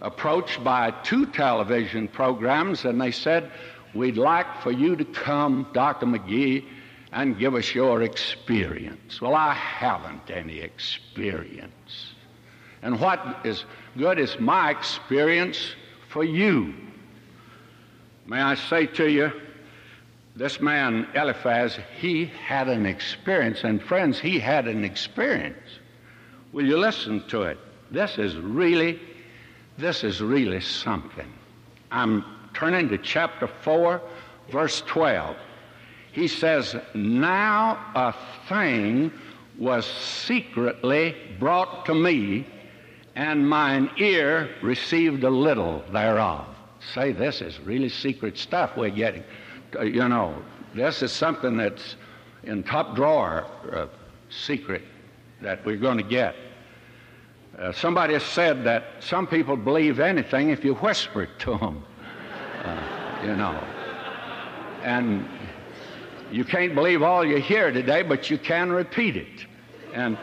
approached 0.00 0.64
by 0.64 0.90
two 1.04 1.26
television 1.26 2.08
programs, 2.08 2.84
and 2.84 3.00
they 3.00 3.12
said, 3.12 3.50
We'd 3.94 4.16
like 4.16 4.62
for 4.62 4.72
you 4.72 4.96
to 4.96 5.04
come, 5.04 5.66
Dr. 5.74 6.06
McGee, 6.06 6.64
and 7.12 7.38
give 7.38 7.54
us 7.54 7.74
your 7.74 8.02
experience. 8.02 9.20
Well, 9.20 9.34
I 9.34 9.52
haven't 9.52 10.30
any 10.30 10.60
experience. 10.60 12.14
And 12.80 12.98
what 12.98 13.40
is 13.44 13.64
good 13.98 14.18
is 14.18 14.40
my 14.40 14.70
experience 14.70 15.74
for 16.08 16.24
you. 16.24 16.74
May 18.26 18.40
I 18.40 18.54
say 18.54 18.86
to 18.86 19.10
you, 19.10 19.30
this 20.34 20.60
man, 20.60 21.06
Eliphaz, 21.14 21.78
he 21.98 22.26
had 22.26 22.68
an 22.68 22.86
experience. 22.86 23.64
And 23.64 23.82
friends, 23.82 24.18
he 24.18 24.38
had 24.38 24.66
an 24.66 24.84
experience. 24.84 25.58
Will 26.52 26.66
you 26.66 26.78
listen 26.78 27.26
to 27.28 27.42
it? 27.42 27.58
This 27.90 28.18
is 28.18 28.36
really, 28.36 29.00
this 29.76 30.04
is 30.04 30.22
really 30.22 30.60
something. 30.60 31.30
I'm 31.90 32.24
turning 32.54 32.88
to 32.88 32.98
chapter 32.98 33.46
4, 33.46 34.00
verse 34.50 34.82
12. 34.86 35.36
He 36.12 36.28
says, 36.28 36.76
Now 36.94 37.78
a 37.94 38.14
thing 38.48 39.12
was 39.58 39.86
secretly 39.86 41.14
brought 41.38 41.86
to 41.86 41.94
me, 41.94 42.46
and 43.14 43.48
mine 43.48 43.90
ear 43.98 44.50
received 44.62 45.24
a 45.24 45.30
little 45.30 45.84
thereof. 45.92 46.46
Say, 46.94 47.12
this 47.12 47.40
is 47.42 47.60
really 47.60 47.88
secret 47.90 48.38
stuff 48.38 48.76
we're 48.76 48.90
getting. 48.90 49.24
Uh, 49.74 49.82
you 49.82 50.08
know, 50.08 50.34
this 50.74 51.02
is 51.02 51.12
something 51.12 51.56
that's 51.56 51.96
in 52.44 52.62
top 52.62 52.94
drawer, 52.94 53.46
uh, 53.72 53.86
secret 54.30 54.82
that 55.40 55.64
we're 55.64 55.76
going 55.76 55.98
to 55.98 56.04
get. 56.04 56.34
Uh, 57.58 57.72
somebody 57.72 58.18
said 58.18 58.64
that 58.64 58.84
some 59.00 59.26
people 59.26 59.56
believe 59.56 60.00
anything 60.00 60.50
if 60.50 60.64
you 60.64 60.74
whisper 60.76 61.24
it 61.24 61.38
to 61.38 61.56
them, 61.58 61.84
uh, 62.64 63.20
you 63.22 63.36
know. 63.36 63.58
And 64.82 65.28
you 66.30 66.44
can't 66.44 66.74
believe 66.74 67.02
all 67.02 67.24
you 67.24 67.36
hear 67.36 67.70
today, 67.70 68.02
but 68.02 68.30
you 68.30 68.38
can 68.38 68.72
repeat 68.72 69.16
it. 69.16 69.46
And, 69.92 70.16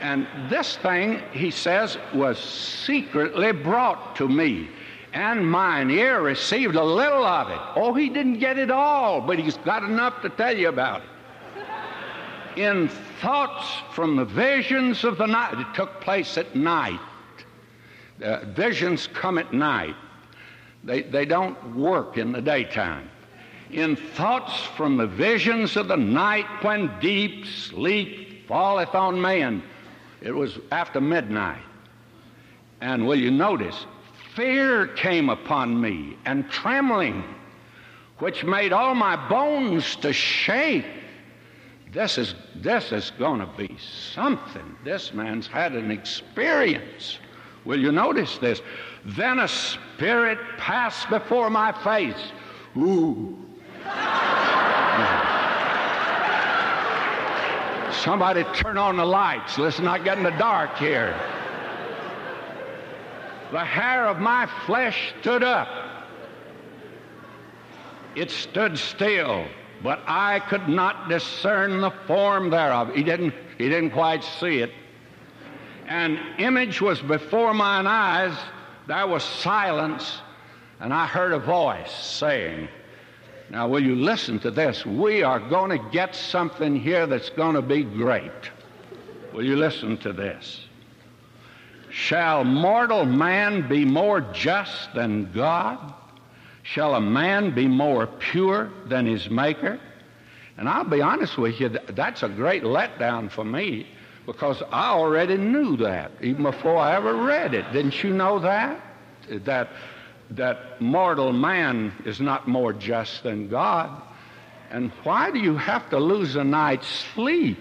and 0.00 0.26
this 0.50 0.76
thing, 0.76 1.22
he 1.32 1.50
says, 1.50 1.96
was 2.14 2.38
secretly 2.38 3.52
brought 3.52 4.14
to 4.16 4.28
me 4.28 4.68
and 5.14 5.48
mine 5.48 5.90
ear 5.90 6.20
received 6.20 6.74
a 6.74 6.82
little 6.82 7.24
of 7.24 7.48
it. 7.48 7.60
Oh, 7.76 7.94
he 7.94 8.08
didn't 8.08 8.40
get 8.40 8.58
it 8.58 8.70
all, 8.70 9.20
but 9.20 9.38
he's 9.38 9.56
got 9.58 9.84
enough 9.84 10.20
to 10.22 10.28
tell 10.28 10.56
you 10.56 10.68
about 10.68 11.02
it. 11.02 12.60
In 12.60 12.88
thoughts 13.20 13.66
from 13.92 14.16
the 14.16 14.24
visions 14.24 15.04
of 15.04 15.16
the 15.16 15.26
night, 15.26 15.58
it 15.58 15.66
took 15.74 16.00
place 16.00 16.36
at 16.36 16.54
night. 16.54 17.00
Uh, 18.22 18.40
visions 18.46 19.08
come 19.08 19.38
at 19.38 19.52
night, 19.52 19.96
they, 20.82 21.02
they 21.02 21.24
don't 21.24 21.76
work 21.76 22.18
in 22.18 22.32
the 22.32 22.40
daytime. 22.40 23.08
In 23.70 23.96
thoughts 23.96 24.62
from 24.76 24.96
the 24.96 25.06
visions 25.06 25.76
of 25.76 25.88
the 25.88 25.96
night 25.96 26.46
when 26.62 26.90
deep 27.00 27.46
sleep 27.46 28.46
falleth 28.46 28.94
on 28.94 29.20
man, 29.20 29.62
it 30.20 30.32
was 30.32 30.58
after 30.70 31.00
midnight. 31.00 31.62
And 32.80 33.06
will 33.06 33.18
you 33.18 33.30
notice, 33.30 33.86
fear 34.34 34.88
came 34.88 35.28
upon 35.28 35.80
me 35.80 36.16
and 36.24 36.48
trembling, 36.50 37.24
which 38.18 38.44
made 38.44 38.72
all 38.72 38.94
my 38.94 39.16
bones 39.28 39.96
to 39.96 40.12
shake. 40.12 40.86
This 41.92 42.18
is, 42.18 42.34
this 42.56 42.90
is 42.92 43.12
going 43.18 43.40
to 43.40 43.48
be 43.56 43.76
something. 43.78 44.76
This 44.84 45.14
man's 45.14 45.46
had 45.46 45.72
an 45.72 45.90
experience. 45.90 47.18
Will 47.64 47.80
you 47.80 47.92
notice 47.92 48.38
this? 48.38 48.60
Then 49.04 49.38
a 49.38 49.48
spirit 49.48 50.38
passed 50.58 51.08
before 51.08 51.50
my 51.50 51.72
face. 51.84 52.32
Ooh. 52.76 53.38
Somebody 58.02 58.44
turn 58.54 58.76
on 58.76 58.96
the 58.96 59.04
lights. 59.04 59.56
Listen, 59.56 59.86
I 59.86 59.98
get 59.98 60.18
in 60.18 60.24
the 60.24 60.30
dark 60.32 60.76
here 60.76 61.18
the 63.54 63.64
hair 63.64 64.08
of 64.08 64.18
my 64.18 64.48
flesh 64.66 65.14
stood 65.20 65.44
up. 65.44 65.68
It 68.16 68.28
stood 68.28 68.76
still, 68.76 69.46
but 69.80 70.00
I 70.08 70.40
could 70.40 70.68
not 70.68 71.08
discern 71.08 71.80
the 71.80 71.92
form 72.08 72.50
thereof. 72.50 72.92
He 72.92 73.04
didn't, 73.04 73.32
he 73.56 73.68
didn't 73.68 73.92
quite 73.92 74.24
see 74.24 74.58
it. 74.58 74.72
An 75.86 76.18
image 76.38 76.80
was 76.80 77.00
before 77.00 77.54
mine 77.54 77.86
eyes. 77.86 78.36
There 78.88 79.06
was 79.06 79.22
silence, 79.22 80.18
and 80.80 80.92
I 80.92 81.06
heard 81.06 81.30
a 81.30 81.38
voice 81.38 81.92
saying, 81.92 82.66
Now, 83.50 83.68
will 83.68 83.84
you 83.84 83.94
listen 83.94 84.40
to 84.40 84.50
this? 84.50 84.84
We 84.84 85.22
are 85.22 85.38
going 85.38 85.70
to 85.70 85.90
get 85.92 86.16
something 86.16 86.74
here 86.74 87.06
that's 87.06 87.30
going 87.30 87.54
to 87.54 87.62
be 87.62 87.84
great. 87.84 88.50
Will 89.32 89.44
you 89.44 89.54
listen 89.54 89.96
to 89.98 90.12
this? 90.12 90.66
Shall 91.94 92.42
mortal 92.42 93.04
man 93.04 93.68
be 93.68 93.84
more 93.84 94.20
just 94.20 94.92
than 94.94 95.30
God? 95.30 95.94
Shall 96.64 96.96
a 96.96 97.00
man 97.00 97.54
be 97.54 97.68
more 97.68 98.08
pure 98.08 98.68
than 98.86 99.06
his 99.06 99.30
maker? 99.30 99.78
And 100.58 100.68
I'll 100.68 100.82
be 100.82 101.00
honest 101.00 101.38
with 101.38 101.60
you, 101.60 101.68
that's 101.68 102.24
a 102.24 102.28
great 102.28 102.64
letdown 102.64 103.30
for 103.30 103.44
me 103.44 103.86
because 104.26 104.60
I 104.72 104.88
already 104.88 105.36
knew 105.36 105.76
that 105.76 106.10
even 106.20 106.42
before 106.42 106.78
I 106.78 106.96
ever 106.96 107.14
read 107.14 107.54
it. 107.54 107.72
Didn't 107.72 108.02
you 108.02 108.10
know 108.10 108.40
that? 108.40 108.80
That, 109.44 109.68
that 110.30 110.80
mortal 110.80 111.32
man 111.32 111.92
is 112.04 112.20
not 112.20 112.48
more 112.48 112.72
just 112.72 113.22
than 113.22 113.48
God. 113.48 114.02
And 114.72 114.90
why 115.04 115.30
do 115.30 115.38
you 115.38 115.56
have 115.56 115.88
to 115.90 116.00
lose 116.00 116.34
a 116.34 116.42
night's 116.42 116.88
sleep? 116.88 117.58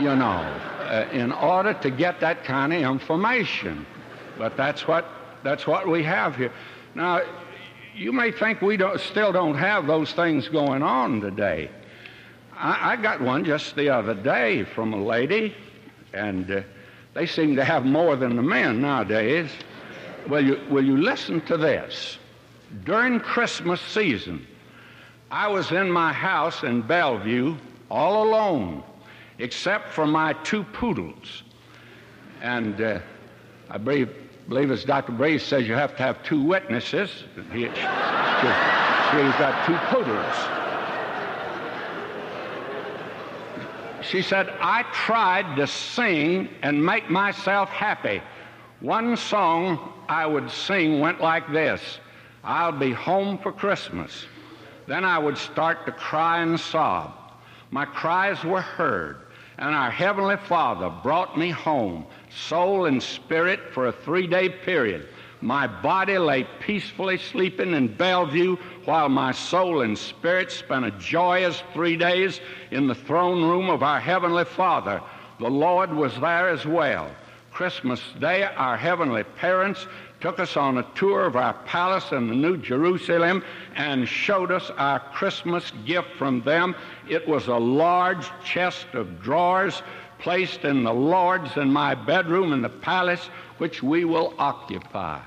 You 0.00 0.14
know 0.16 0.75
uh, 0.86 1.08
in 1.12 1.32
order 1.32 1.74
to 1.74 1.90
get 1.90 2.20
that 2.20 2.44
kind 2.44 2.72
of 2.72 2.80
information. 2.80 3.86
But 4.38 4.56
that's 4.56 4.86
what, 4.86 5.06
that's 5.42 5.66
what 5.66 5.88
we 5.88 6.02
have 6.04 6.36
here. 6.36 6.52
Now, 6.94 7.22
you 7.94 8.12
may 8.12 8.30
think 8.30 8.60
we 8.60 8.76
don't, 8.76 9.00
still 9.00 9.32
don't 9.32 9.56
have 9.56 9.86
those 9.86 10.12
things 10.12 10.48
going 10.48 10.82
on 10.82 11.20
today. 11.20 11.70
I, 12.54 12.92
I 12.92 12.96
got 12.96 13.20
one 13.20 13.44
just 13.44 13.76
the 13.76 13.88
other 13.90 14.14
day 14.14 14.64
from 14.64 14.92
a 14.92 15.02
lady, 15.02 15.54
and 16.12 16.50
uh, 16.50 16.62
they 17.14 17.26
seem 17.26 17.56
to 17.56 17.64
have 17.64 17.84
more 17.84 18.16
than 18.16 18.36
the 18.36 18.42
men 18.42 18.80
nowadays. 18.80 19.50
Will 20.28 20.44
you, 20.44 20.60
will 20.70 20.84
you 20.84 20.96
listen 20.96 21.40
to 21.42 21.56
this? 21.56 22.18
During 22.84 23.20
Christmas 23.20 23.80
season, 23.80 24.46
I 25.30 25.48
was 25.48 25.72
in 25.72 25.90
my 25.90 26.12
house 26.12 26.62
in 26.62 26.82
Bellevue 26.82 27.56
all 27.90 28.28
alone 28.28 28.82
except 29.38 29.92
for 29.92 30.06
my 30.06 30.32
two 30.44 30.64
poodles. 30.64 31.42
And 32.42 32.80
uh, 32.80 33.00
I 33.70 33.78
believe, 33.78 34.10
believe 34.48 34.70
as 34.70 34.84
Dr. 34.84 35.12
Breese 35.12 35.44
says, 35.44 35.66
you 35.66 35.74
have 35.74 35.96
to 35.96 36.02
have 36.02 36.22
two 36.22 36.42
witnesses. 36.42 37.24
He, 37.52 37.62
she's 37.64 37.74
got 39.38 39.66
two 39.66 39.76
poodles. 39.94 40.36
She 44.02 44.22
said, 44.22 44.50
I 44.60 44.84
tried 44.92 45.56
to 45.56 45.66
sing 45.66 46.48
and 46.62 46.84
make 46.84 47.10
myself 47.10 47.68
happy. 47.70 48.22
One 48.80 49.16
song 49.16 49.92
I 50.08 50.26
would 50.26 50.50
sing 50.50 51.00
went 51.00 51.20
like 51.20 51.50
this 51.52 51.98
I'll 52.44 52.72
be 52.72 52.92
home 52.92 53.38
for 53.38 53.50
Christmas. 53.50 54.26
Then 54.86 55.04
I 55.04 55.18
would 55.18 55.36
start 55.36 55.84
to 55.86 55.92
cry 55.92 56.42
and 56.42 56.58
sob. 56.58 57.12
My 57.72 57.84
cries 57.84 58.44
were 58.44 58.60
heard 58.60 59.25
and 59.58 59.74
our 59.74 59.90
Heavenly 59.90 60.36
Father 60.36 60.90
brought 61.02 61.38
me 61.38 61.50
home, 61.50 62.06
soul 62.30 62.86
and 62.86 63.02
spirit, 63.02 63.60
for 63.72 63.86
a 63.86 63.92
three 63.92 64.26
day 64.26 64.48
period. 64.48 65.08
My 65.40 65.66
body 65.66 66.18
lay 66.18 66.44
peacefully 66.60 67.18
sleeping 67.18 67.74
in 67.74 67.94
Bellevue 67.94 68.56
while 68.84 69.08
my 69.08 69.32
soul 69.32 69.82
and 69.82 69.96
spirit 69.96 70.50
spent 70.50 70.84
a 70.84 70.90
joyous 70.92 71.62
three 71.72 71.96
days 71.96 72.40
in 72.70 72.86
the 72.86 72.94
throne 72.94 73.42
room 73.42 73.68
of 73.68 73.82
our 73.82 74.00
Heavenly 74.00 74.44
Father. 74.44 75.02
The 75.38 75.50
Lord 75.50 75.92
was 75.92 76.14
there 76.20 76.48
as 76.48 76.64
well. 76.64 77.10
Christmas 77.52 78.02
Day, 78.20 78.44
our 78.44 78.76
heavenly 78.76 79.22
parents 79.22 79.86
took 80.26 80.40
us 80.40 80.56
on 80.56 80.78
a 80.78 80.86
tour 80.96 81.24
of 81.24 81.36
our 81.36 81.54
palace 81.66 82.10
in 82.10 82.26
the 82.26 82.34
New 82.34 82.56
Jerusalem 82.56 83.44
and 83.76 84.08
showed 84.08 84.50
us 84.50 84.72
our 84.76 84.98
Christmas 84.98 85.70
gift 85.84 86.08
from 86.18 86.42
them. 86.42 86.74
It 87.08 87.28
was 87.28 87.46
a 87.46 87.54
large 87.54 88.28
chest 88.44 88.88
of 88.94 89.22
drawers 89.22 89.84
placed 90.18 90.64
in 90.64 90.82
the 90.82 90.92
Lord's 90.92 91.56
in 91.56 91.72
my 91.72 91.94
bedroom 91.94 92.52
in 92.52 92.60
the 92.60 92.68
palace, 92.68 93.30
which 93.58 93.84
we 93.84 94.04
will 94.04 94.34
occupy. 94.36 95.20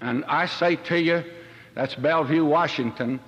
And 0.00 0.24
I 0.24 0.46
say 0.46 0.74
to 0.74 1.00
you, 1.00 1.22
that's 1.76 1.94
Bellevue, 1.94 2.44
Washington. 2.44 3.20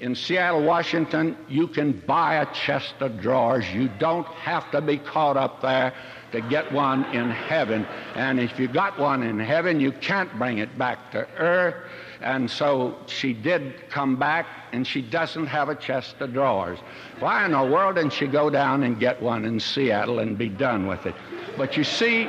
In 0.00 0.14
Seattle, 0.14 0.62
Washington, 0.62 1.36
you 1.50 1.66
can 1.66 1.92
buy 2.06 2.36
a 2.36 2.46
chest 2.54 2.94
of 3.00 3.20
drawers. 3.20 3.68
You 3.74 3.90
don't 3.98 4.26
have 4.28 4.70
to 4.70 4.80
be 4.80 4.96
caught 4.96 5.36
up 5.36 5.60
there 5.60 5.92
to 6.32 6.40
get 6.42 6.70
one 6.72 7.04
in 7.14 7.30
heaven. 7.30 7.86
And 8.14 8.38
if 8.38 8.58
you 8.58 8.68
got 8.68 8.98
one 8.98 9.22
in 9.22 9.38
heaven, 9.38 9.80
you 9.80 9.92
can't 9.92 10.32
bring 10.38 10.58
it 10.58 10.76
back 10.78 11.10
to 11.12 11.26
earth. 11.38 11.74
And 12.20 12.50
so 12.50 12.96
she 13.06 13.32
did 13.32 13.88
come 13.90 14.16
back, 14.16 14.46
and 14.72 14.86
she 14.86 15.00
doesn't 15.02 15.46
have 15.46 15.68
a 15.68 15.74
chest 15.74 16.16
of 16.20 16.32
drawers. 16.32 16.78
Why 17.20 17.44
in 17.44 17.52
the 17.52 17.62
world 17.62 17.94
didn't 17.94 18.12
she 18.12 18.26
go 18.26 18.50
down 18.50 18.82
and 18.82 18.98
get 18.98 19.22
one 19.22 19.44
in 19.44 19.60
Seattle 19.60 20.18
and 20.18 20.36
be 20.36 20.48
done 20.48 20.86
with 20.86 21.06
it? 21.06 21.14
But 21.56 21.76
you 21.76 21.84
see, 21.84 22.28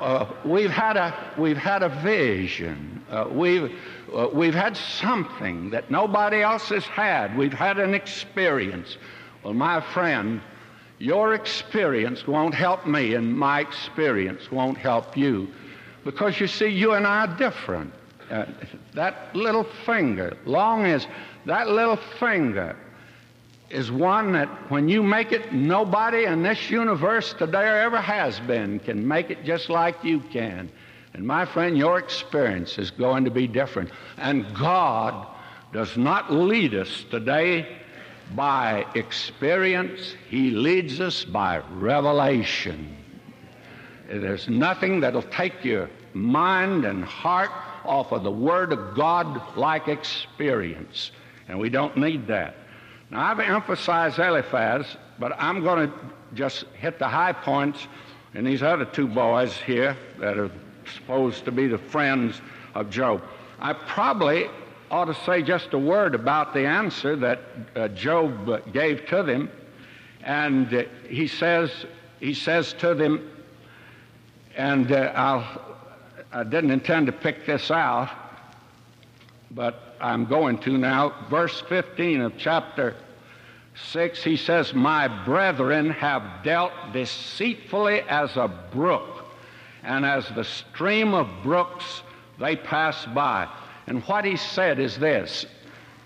uh, 0.00 0.26
we've 0.44 0.70
had 0.70 0.96
a 0.96 1.14
we've 1.38 1.56
had 1.56 1.82
a 1.82 1.88
vision. 1.88 3.04
Uh, 3.08 3.28
we've 3.30 3.72
uh, 4.12 4.28
we've 4.32 4.54
had 4.54 4.76
something 4.76 5.70
that 5.70 5.90
nobody 5.90 6.42
else 6.42 6.68
has 6.70 6.84
had. 6.84 7.36
We've 7.36 7.52
had 7.52 7.78
an 7.78 7.94
experience. 7.94 8.98
Well, 9.42 9.54
my 9.54 9.80
friend, 9.80 10.40
your 10.98 11.34
experience 11.34 12.26
won't 12.26 12.54
help 12.54 12.86
me, 12.86 13.14
and 13.14 13.36
my 13.36 13.60
experience 13.60 14.50
won't 14.50 14.78
help 14.78 15.16
you. 15.16 15.48
Because 16.04 16.38
you 16.38 16.46
see, 16.46 16.68
you 16.68 16.92
and 16.92 17.06
I 17.06 17.26
are 17.26 17.36
different. 17.36 17.92
Uh, 18.30 18.46
that 18.94 19.34
little 19.34 19.64
finger, 19.84 20.36
long 20.44 20.86
as 20.86 21.06
that 21.46 21.68
little 21.68 21.98
finger 22.18 22.76
is 23.70 23.90
one 23.90 24.32
that 24.32 24.48
when 24.70 24.88
you 24.88 25.02
make 25.02 25.32
it, 25.32 25.52
nobody 25.52 26.24
in 26.24 26.42
this 26.42 26.70
universe 26.70 27.34
today 27.34 27.66
or 27.66 27.80
ever 27.80 28.00
has 28.00 28.38
been 28.40 28.78
can 28.78 29.06
make 29.06 29.30
it 29.30 29.44
just 29.44 29.68
like 29.68 30.02
you 30.04 30.20
can. 30.20 30.70
And 31.12 31.26
my 31.26 31.44
friend, 31.44 31.76
your 31.76 31.98
experience 31.98 32.78
is 32.78 32.90
going 32.90 33.24
to 33.24 33.30
be 33.30 33.46
different. 33.46 33.90
And 34.16 34.54
God 34.54 35.26
does 35.72 35.96
not 35.96 36.32
lead 36.32 36.74
us 36.74 37.04
today 37.10 37.78
by 38.34 38.86
experience, 38.94 40.14
He 40.28 40.50
leads 40.50 41.00
us 41.00 41.24
by 41.24 41.58
revelation. 41.72 42.96
There's 44.08 44.48
nothing 44.48 45.00
that'll 45.00 45.22
take 45.22 45.64
your 45.64 45.88
mind 46.12 46.84
and 46.84 47.04
heart 47.04 47.50
off 47.84 48.12
of 48.12 48.22
the 48.22 48.30
Word 48.30 48.72
of 48.72 48.94
God 48.94 49.56
like 49.56 49.88
experience. 49.88 51.10
And 51.48 51.58
we 51.58 51.68
don't 51.68 51.96
need 51.96 52.26
that. 52.28 52.56
Now, 53.10 53.30
I've 53.30 53.40
emphasized 53.40 54.18
Eliphaz, 54.18 54.96
but 55.18 55.32
I'm 55.38 55.62
going 55.62 55.90
to 55.90 55.94
just 56.34 56.64
hit 56.74 56.98
the 56.98 57.08
high 57.08 57.32
points 57.32 57.86
in 58.34 58.44
these 58.44 58.62
other 58.62 58.84
two 58.84 59.06
boys 59.06 59.56
here 59.56 59.96
that 60.18 60.38
are 60.38 60.50
supposed 60.96 61.44
to 61.44 61.52
be 61.52 61.66
the 61.66 61.78
friends 61.78 62.40
of 62.74 62.90
Job. 62.90 63.22
I 63.60 63.72
probably 63.72 64.48
ought 64.94 65.06
to 65.06 65.24
say 65.24 65.42
just 65.42 65.72
a 65.72 65.78
word 65.78 66.14
about 66.14 66.54
the 66.54 66.64
answer 66.64 67.16
that 67.16 67.40
uh, 67.74 67.88
Job 67.88 68.72
gave 68.72 69.04
to 69.06 69.24
them. 69.24 69.50
And 70.22 70.72
uh, 70.72 70.84
he 71.08 71.26
says, 71.26 71.84
he 72.20 72.32
says 72.32 72.74
to 72.74 72.94
them, 72.94 73.28
and 74.56 74.92
uh, 74.92 75.12
I'll, 75.16 75.78
I 76.32 76.44
didn't 76.44 76.70
intend 76.70 77.06
to 77.06 77.12
pick 77.12 77.44
this 77.44 77.72
out, 77.72 78.08
but 79.50 79.96
I'm 80.00 80.26
going 80.26 80.58
to 80.58 80.78
now. 80.78 81.26
Verse 81.28 81.60
15 81.68 82.20
of 82.20 82.38
chapter 82.38 82.94
6, 83.90 84.22
he 84.22 84.36
says, 84.36 84.74
My 84.74 85.08
brethren 85.24 85.90
have 85.90 86.44
dealt 86.44 86.72
deceitfully 86.92 88.02
as 88.02 88.36
a 88.36 88.46
brook, 88.70 89.24
and 89.82 90.06
as 90.06 90.28
the 90.36 90.44
stream 90.44 91.14
of 91.14 91.28
brooks 91.42 92.02
they 92.38 92.54
pass 92.54 93.04
by. 93.06 93.48
And 93.86 94.02
what 94.04 94.24
he 94.24 94.36
said 94.36 94.78
is 94.78 94.98
this 94.98 95.46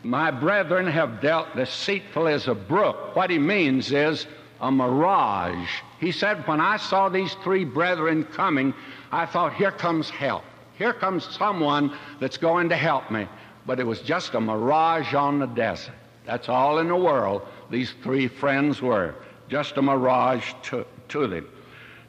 My 0.02 0.30
brethren 0.30 0.86
have 0.86 1.20
dealt 1.20 1.54
deceitfully 1.56 2.32
as 2.32 2.48
a 2.48 2.54
brook. 2.54 3.14
What 3.14 3.30
he 3.30 3.38
means 3.38 3.92
is 3.92 4.26
a 4.60 4.70
mirage. 4.70 5.68
He 6.00 6.12
said, 6.12 6.46
When 6.46 6.60
I 6.60 6.76
saw 6.76 7.08
these 7.08 7.34
three 7.44 7.64
brethren 7.64 8.24
coming, 8.24 8.74
I 9.12 9.26
thought, 9.26 9.54
Here 9.54 9.72
comes 9.72 10.10
help. 10.10 10.44
Here 10.76 10.92
comes 10.92 11.24
someone 11.36 11.96
that's 12.20 12.36
going 12.36 12.68
to 12.68 12.76
help 12.76 13.10
me. 13.10 13.26
But 13.66 13.80
it 13.80 13.86
was 13.86 14.00
just 14.00 14.34
a 14.34 14.40
mirage 14.40 15.12
on 15.12 15.40
the 15.40 15.46
desert. 15.46 15.94
That's 16.24 16.48
all 16.48 16.78
in 16.78 16.88
the 16.88 16.96
world 16.96 17.42
these 17.70 17.92
three 18.02 18.28
friends 18.28 18.80
were. 18.80 19.14
Just 19.48 19.76
a 19.76 19.82
mirage 19.82 20.52
to, 20.64 20.86
to 21.08 21.26
them. 21.26 21.48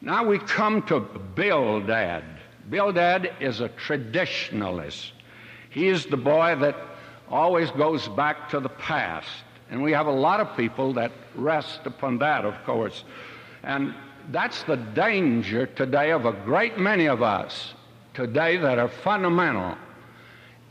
Now 0.01 0.25
we 0.25 0.39
come 0.39 0.81
to 0.83 0.99
Bildad. 0.99 2.23
Bildad 2.69 3.33
is 3.39 3.61
a 3.61 3.69
traditionalist. 3.69 5.11
He 5.69 5.87
is 5.87 6.05
the 6.05 6.17
boy 6.17 6.55
that 6.59 6.75
always 7.29 7.69
goes 7.71 8.07
back 8.07 8.49
to 8.49 8.59
the 8.59 8.69
past. 8.69 9.29
And 9.69 9.83
we 9.83 9.91
have 9.91 10.07
a 10.07 10.11
lot 10.11 10.39
of 10.39 10.57
people 10.57 10.93
that 10.93 11.11
rest 11.35 11.81
upon 11.85 12.17
that, 12.19 12.43
of 12.43 12.55
course. 12.65 13.03
And 13.63 13.93
that's 14.31 14.63
the 14.63 14.77
danger 14.77 15.67
today 15.67 16.11
of 16.11 16.25
a 16.25 16.31
great 16.31 16.77
many 16.77 17.07
of 17.07 17.21
us 17.21 17.73
today 18.13 18.57
that 18.57 18.79
are 18.79 18.87
fundamental. 18.87 19.75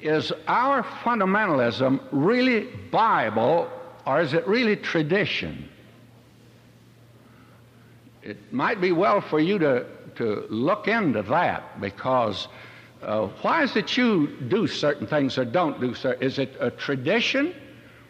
Is 0.00 0.32
our 0.46 0.82
fundamentalism 0.82 2.00
really 2.12 2.68
Bible 2.90 3.70
or 4.06 4.20
is 4.20 4.32
it 4.32 4.46
really 4.46 4.76
tradition? 4.76 5.68
It 8.22 8.52
might 8.52 8.80
be 8.80 8.92
well 8.92 9.20
for 9.20 9.40
you 9.40 9.58
to, 9.58 9.86
to 10.16 10.46
look 10.50 10.88
into 10.88 11.22
that 11.22 11.80
because 11.80 12.48
uh, 13.02 13.28
why 13.42 13.62
is 13.62 13.76
it 13.76 13.96
you 13.96 14.26
do 14.48 14.66
certain 14.66 15.06
things 15.06 15.38
or 15.38 15.44
don't 15.44 15.80
do 15.80 15.94
certain? 15.94 16.22
Is 16.22 16.38
it 16.38 16.56
a 16.58 16.70
tradition 16.70 17.54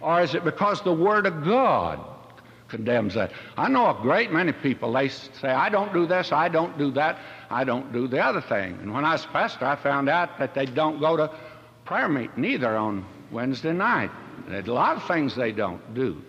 or 0.00 0.22
is 0.22 0.34
it 0.34 0.44
because 0.44 0.80
the 0.82 0.92
Word 0.92 1.26
of 1.26 1.44
God 1.44 2.00
condemns 2.68 3.14
that? 3.14 3.32
I 3.56 3.68
know 3.68 3.90
a 3.90 4.00
great 4.00 4.32
many 4.32 4.52
people, 4.52 4.92
they 4.92 5.08
say, 5.08 5.48
I 5.48 5.68
don't 5.68 5.92
do 5.92 6.06
this, 6.06 6.32
I 6.32 6.48
don't 6.48 6.76
do 6.78 6.90
that, 6.92 7.18
I 7.50 7.64
don't 7.64 7.92
do 7.92 8.08
the 8.08 8.20
other 8.20 8.40
thing. 8.40 8.78
And 8.80 8.94
when 8.94 9.04
I 9.04 9.12
was 9.12 9.26
pastor, 9.26 9.66
I 9.66 9.76
found 9.76 10.08
out 10.08 10.38
that 10.38 10.54
they 10.54 10.66
don't 10.66 11.00
go 11.00 11.16
to 11.16 11.30
prayer 11.84 12.08
meeting 12.08 12.44
either 12.44 12.76
on 12.76 13.04
Wednesday 13.30 13.72
night. 13.72 14.10
There's 14.48 14.68
a 14.68 14.72
lot 14.72 14.96
of 14.96 15.06
things 15.06 15.34
they 15.34 15.52
don't 15.52 15.94
do. 15.94 16.22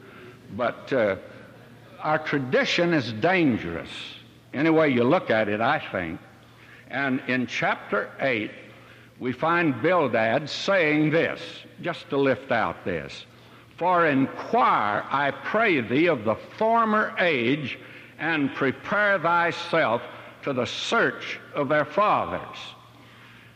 But 0.57 0.91
uh, 0.91 1.15
our 1.99 2.19
tradition 2.19 2.93
is 2.93 3.13
dangerous. 3.13 3.89
Any 4.53 4.69
way 4.69 4.89
you 4.89 5.03
look 5.03 5.29
at 5.29 5.47
it, 5.47 5.61
I 5.61 5.79
think. 5.91 6.19
And 6.89 7.21
in 7.27 7.45
chapter 7.45 8.09
8, 8.19 8.51
we 9.19 9.31
find 9.31 9.81
Bildad 9.81 10.49
saying 10.49 11.11
this, 11.11 11.41
just 11.81 12.09
to 12.09 12.17
lift 12.17 12.51
out 12.51 12.83
this. 12.85 13.25
For 13.77 14.07
inquire, 14.07 15.05
I 15.09 15.31
pray 15.31 15.81
thee, 15.81 16.07
of 16.07 16.25
the 16.25 16.35
former 16.35 17.13
age, 17.19 17.77
and 18.17 18.53
prepare 18.55 19.19
thyself 19.19 20.01
to 20.43 20.53
the 20.53 20.65
search 20.65 21.39
of 21.53 21.69
their 21.69 21.85
fathers. 21.85 22.57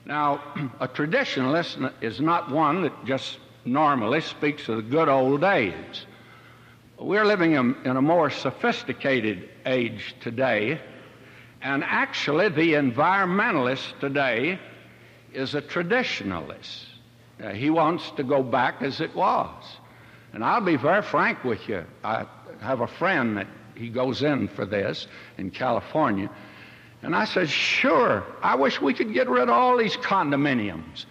Now, 0.05 0.41
a 0.79 0.87
traditionalist 0.87 1.91
is 2.01 2.21
not 2.21 2.51
one 2.51 2.83
that 2.83 3.05
just 3.05 3.39
normally 3.65 4.21
speaks 4.21 4.67
of 4.69 4.77
the 4.77 4.81
good 4.83 5.09
old 5.09 5.41
days. 5.41 6.05
We're 6.99 7.25
living 7.25 7.53
in, 7.53 7.75
in 7.85 7.97
a 7.97 8.01
more 8.01 8.29
sophisticated 8.29 9.49
age 9.65 10.15
today 10.19 10.79
and 11.63 11.81
actually, 11.85 12.49
the 12.49 12.73
environmentalist 12.73 13.97
today 14.01 14.59
is 15.33 15.55
a 15.55 15.61
traditionalist. 15.61 16.83
Uh, 17.41 17.51
he 17.51 17.69
wants 17.69 18.11
to 18.11 18.23
go 18.23 18.43
back 18.43 18.81
as 18.81 18.99
it 18.99 19.15
was. 19.15 19.63
And 20.33 20.43
I'll 20.43 20.61
be 20.61 20.75
very 20.75 21.01
frank 21.01 21.45
with 21.45 21.69
you. 21.69 21.85
I 22.03 22.25
have 22.59 22.81
a 22.81 22.87
friend 22.87 23.37
that 23.37 23.47
he 23.75 23.87
goes 23.87 24.23
in 24.23 24.49
for 24.49 24.65
this 24.65 25.07
in 25.37 25.51
California. 25.51 26.29
And 27.01 27.15
I 27.15 27.23
said, 27.23 27.49
sure, 27.49 28.25
I 28.41 28.55
wish 28.55 28.81
we 28.81 28.93
could 28.93 29.13
get 29.13 29.29
rid 29.29 29.43
of 29.43 29.49
all 29.49 29.77
these 29.77 29.95
condominiums. 29.95 31.05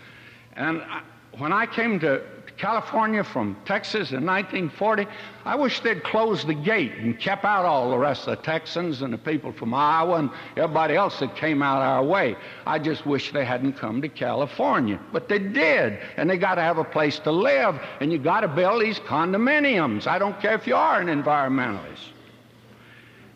And 0.55 0.83
I, 0.83 1.03
when 1.39 1.53
I 1.53 1.65
came 1.65 1.99
to 2.01 2.23
California 2.63 3.25
from 3.25 3.57
Texas 3.65 4.13
in 4.13 4.25
1940, 4.25 5.09
I 5.45 5.57
wish 5.57 5.81
they'd 5.81 6.05
closed 6.05 6.47
the 6.47 6.55
gate 6.55 6.93
and 6.93 7.19
kept 7.19 7.45
out 7.45 7.65
all 7.65 7.91
the 7.91 7.99
rest 7.99 8.29
of 8.29 8.39
the 8.39 8.45
Texans 8.45 9.03
and 9.03 9.13
the 9.13 9.19
people 9.19 9.51
from 9.51 9.75
Iowa 9.75 10.19
and 10.19 10.31
everybody 10.57 10.95
else 10.95 11.19
that 11.19 11.35
came 11.35 11.61
out 11.61 11.83
our 11.83 12.05
way. 12.05 12.37
I 12.65 12.79
just 12.79 13.05
wish 13.05 13.33
they 13.33 13.45
hadn't 13.45 13.73
come 13.73 14.01
to 14.01 14.09
California. 14.09 15.01
But 15.13 15.29
they 15.29 15.41
did, 15.41 15.99
and 16.17 16.31
they 16.31 16.39
got 16.39 16.55
to 16.55 16.61
have 16.63 16.79
a 16.79 16.85
place 16.85 17.19
to 17.21 17.33
live, 17.33 17.81
and 17.99 18.13
you 18.13 18.19
got 18.21 18.43
to 18.43 18.49
build 18.49 18.81
these 18.81 19.01
condominiums. 19.01 20.07
I 20.07 20.21
don't 20.21 20.41
care 20.41 20.55
if 20.55 20.65
you 20.65 20.77
are 20.77 21.01
an 21.01 21.09
environmentalist. 21.09 22.13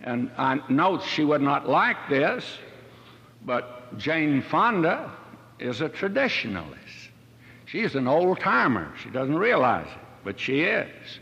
And 0.03 0.31
I 0.39 0.61
know 0.69 1.01
she 1.01 1.25
would 1.25 1.43
not 1.43 1.69
like 1.69 1.97
this, 2.09 2.45
but 3.45 3.99
Jane 3.99 4.41
Fonda 4.41 5.11
is 5.59 5.81
a 5.81 5.89
traditionalist. 5.89 7.06
She's 7.67 7.97
an 7.97 8.07
old 8.07 8.41
timer. 8.41 8.93
She 9.03 9.11
doesn't 9.11 9.37
realize 9.37 9.89
it, 9.89 9.99
but 10.25 10.39
she 10.39 10.63
is. 10.63 11.19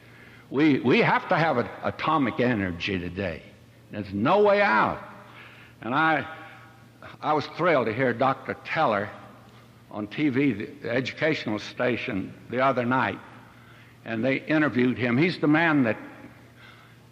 We, 0.50 0.78
we 0.80 1.00
have 1.00 1.28
to 1.30 1.36
have 1.36 1.56
atomic 1.82 2.38
energy 2.38 2.98
today. 2.98 3.42
There's 3.90 4.12
no 4.12 4.42
way 4.42 4.60
out. 4.60 5.02
And 5.80 5.94
I, 5.94 6.26
I 7.20 7.32
was 7.32 7.46
thrilled 7.56 7.86
to 7.86 7.94
hear 7.94 8.12
Dr. 8.12 8.56
Teller 8.64 9.10
on 9.90 10.06
TV, 10.06 10.82
the 10.82 10.90
educational 10.90 11.58
station, 11.58 12.34
the 12.50 12.60
other 12.60 12.84
night, 12.84 13.18
and 14.04 14.22
they 14.22 14.36
interviewed 14.36 14.98
him. 14.98 15.16
He's 15.16 15.38
the 15.38 15.48
man 15.48 15.84
that 15.84 15.96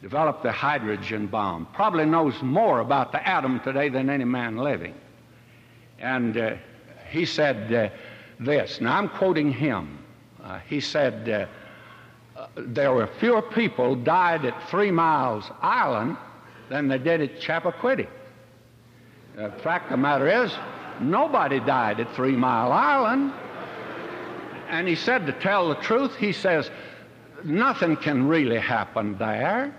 developed 0.03 0.43
the 0.43 0.53
hydrogen 0.53 1.29
bomb, 1.29 1.67
probably 1.73 2.05
knows 2.05 2.35
more 2.43 2.81
about 2.81 3.13
the 3.13 3.27
atom 3.27 3.61
today 3.61 3.89
than 3.89 4.11
any 4.11 4.25
man 4.25 4.57
living. 4.57 4.95
And 6.01 6.37
uh, 6.37 6.55
he 7.09 7.25
said, 7.25 7.73
uh, 7.73 7.89
this. 8.45 8.81
Now, 8.81 8.99
I'm 8.99 9.09
quoting 9.09 9.53
him. 9.53 9.99
Uh, 10.43 10.59
he 10.69 10.81
said, 10.81 11.29
uh, 11.29 11.47
uh, 12.39 12.47
There 12.57 12.93
were 12.93 13.09
fewer 13.19 13.43
people 13.43 13.95
died 13.97 14.45
at 14.45 14.69
Three 14.69 14.91
Miles 14.91 15.51
Island 15.61 16.17
than 16.69 16.89
they 16.89 16.99
did 16.99 17.21
at 17.21 17.41
Chappaquiddick. 17.41 18.09
The 19.37 19.51
fact 19.63 19.87
of 19.87 19.93
the 19.93 19.97
matter 19.97 20.45
is, 20.45 20.53
nobody 21.01 21.61
died 21.61 22.01
at 22.01 22.15
Three 22.15 22.37
Mile 22.37 22.73
Island. 22.73 23.33
And 24.69 24.89
he 24.89 24.95
said, 24.95 25.27
to 25.27 25.33
tell 25.33 25.69
the 25.69 25.75
truth, 25.77 26.17
he 26.17 26.33
says, 26.33 26.71
nothing 27.45 27.97
can 27.97 28.27
really 28.27 28.59
happen 28.59 29.17
there. 29.19 29.75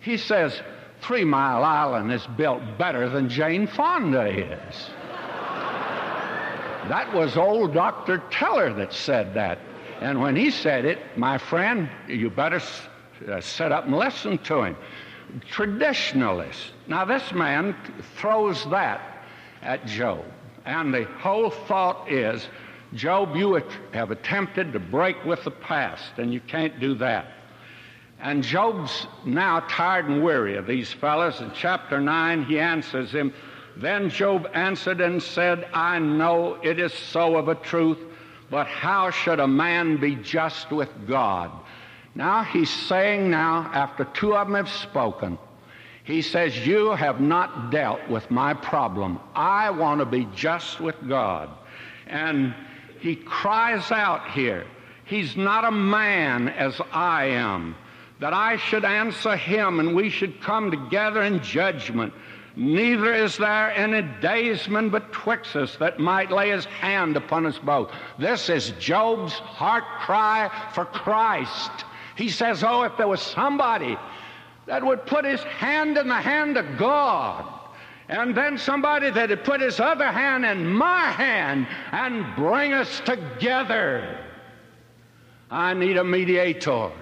He 0.00 0.16
says, 0.16 0.60
Three 1.02 1.24
Mile 1.24 1.64
Island 1.64 2.12
is 2.12 2.26
built 2.36 2.62
better 2.78 3.08
than 3.08 3.28
Jane 3.28 3.66
Fonda 3.66 4.26
is. 4.26 4.90
That 6.92 7.14
was 7.14 7.38
old 7.38 7.72
Dr. 7.72 8.18
Teller 8.30 8.70
that 8.74 8.92
said 8.92 9.32
that. 9.32 9.58
And 10.02 10.20
when 10.20 10.36
he 10.36 10.50
said 10.50 10.84
it, 10.84 10.98
my 11.16 11.38
friend, 11.38 11.88
you 12.06 12.28
better 12.28 12.60
uh, 13.26 13.40
sit 13.40 13.72
up 13.72 13.86
and 13.86 13.96
listen 13.96 14.36
to 14.36 14.64
him. 14.64 14.76
Traditionalist. 15.50 16.72
Now, 16.88 17.06
this 17.06 17.32
man 17.32 17.74
throws 18.18 18.68
that 18.68 19.24
at 19.62 19.86
Job. 19.86 20.22
And 20.66 20.92
the 20.92 21.04
whole 21.04 21.48
thought 21.48 22.12
is 22.12 22.46
Job, 22.92 23.36
you 23.36 23.62
have 23.94 24.10
attempted 24.10 24.74
to 24.74 24.78
break 24.78 25.24
with 25.24 25.44
the 25.44 25.50
past, 25.50 26.18
and 26.18 26.30
you 26.30 26.40
can't 26.40 26.78
do 26.78 26.94
that. 26.96 27.24
And 28.20 28.42
Job's 28.42 29.06
now 29.24 29.60
tired 29.60 30.10
and 30.10 30.22
weary 30.22 30.58
of 30.58 30.66
these 30.66 30.92
fellows. 30.92 31.40
In 31.40 31.52
chapter 31.54 32.02
9, 32.02 32.44
he 32.44 32.58
answers 32.58 33.10
him. 33.10 33.32
Then 33.76 34.10
Job 34.10 34.48
answered 34.54 35.00
and 35.00 35.22
said, 35.22 35.66
I 35.72 35.98
know 35.98 36.58
it 36.62 36.78
is 36.78 36.92
so 36.92 37.36
of 37.36 37.48
a 37.48 37.54
truth, 37.54 37.98
but 38.50 38.66
how 38.66 39.10
should 39.10 39.40
a 39.40 39.48
man 39.48 39.96
be 39.96 40.16
just 40.16 40.70
with 40.70 40.90
God? 41.08 41.50
Now 42.14 42.42
he's 42.44 42.70
saying 42.70 43.30
now, 43.30 43.70
after 43.72 44.04
two 44.04 44.36
of 44.36 44.46
them 44.46 44.56
have 44.56 44.68
spoken, 44.68 45.38
he 46.04 46.20
says, 46.20 46.66
You 46.66 46.90
have 46.90 47.20
not 47.20 47.70
dealt 47.70 48.06
with 48.08 48.30
my 48.30 48.54
problem. 48.54 49.18
I 49.34 49.70
want 49.70 50.00
to 50.00 50.06
be 50.06 50.26
just 50.34 50.80
with 50.80 50.96
God. 51.08 51.48
And 52.06 52.54
he 53.00 53.16
cries 53.16 53.90
out 53.90 54.30
here, 54.30 54.66
He's 55.04 55.36
not 55.36 55.64
a 55.64 55.70
man 55.70 56.48
as 56.48 56.80
I 56.92 57.26
am, 57.26 57.76
that 58.20 58.32
I 58.32 58.56
should 58.56 58.84
answer 58.84 59.36
him 59.36 59.80
and 59.80 59.94
we 59.94 60.08
should 60.08 60.40
come 60.40 60.70
together 60.70 61.22
in 61.22 61.42
judgment. 61.42 62.14
Neither 62.54 63.14
is 63.14 63.38
there 63.38 63.70
any 63.74 64.02
daysman 64.20 64.90
betwixt 64.90 65.56
us 65.56 65.76
that 65.76 65.98
might 65.98 66.30
lay 66.30 66.50
his 66.50 66.66
hand 66.66 67.16
upon 67.16 67.46
us 67.46 67.58
both. 67.58 67.90
This 68.18 68.50
is 68.50 68.72
Job's 68.78 69.32
heart 69.32 69.84
cry 70.00 70.50
for 70.74 70.84
Christ. 70.84 71.70
He 72.14 72.28
says, 72.28 72.62
Oh, 72.62 72.82
if 72.82 72.96
there 72.98 73.08
was 73.08 73.22
somebody 73.22 73.96
that 74.66 74.84
would 74.84 75.06
put 75.06 75.24
his 75.24 75.42
hand 75.42 75.96
in 75.96 76.08
the 76.08 76.14
hand 76.14 76.58
of 76.58 76.76
God, 76.76 77.60
and 78.08 78.36
then 78.36 78.58
somebody 78.58 79.10
that 79.10 79.30
would 79.30 79.44
put 79.44 79.62
his 79.62 79.80
other 79.80 80.12
hand 80.12 80.44
in 80.44 80.66
my 80.66 81.10
hand 81.10 81.66
and 81.92 82.36
bring 82.36 82.74
us 82.74 83.00
together. 83.00 84.18
I 85.50 85.72
need 85.72 85.96
a 85.96 86.04
mediator. 86.04 86.92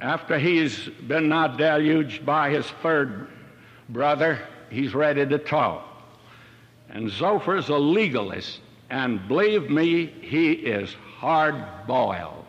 After 0.00 0.38
he's 0.38 0.88
been 1.06 1.28
now 1.28 1.48
deluged 1.48 2.24
by 2.24 2.50
his 2.50 2.66
third 2.82 3.28
brother, 3.90 4.38
he's 4.70 4.94
ready 4.94 5.26
to 5.26 5.38
talk. 5.38 5.86
And 6.88 7.10
Zophar's 7.10 7.68
a 7.68 7.76
legalist, 7.76 8.60
and 8.88 9.26
believe 9.28 9.68
me, 9.70 10.06
he 10.06 10.52
is 10.52 10.94
hard 11.18 11.62
boiled. 11.86 12.46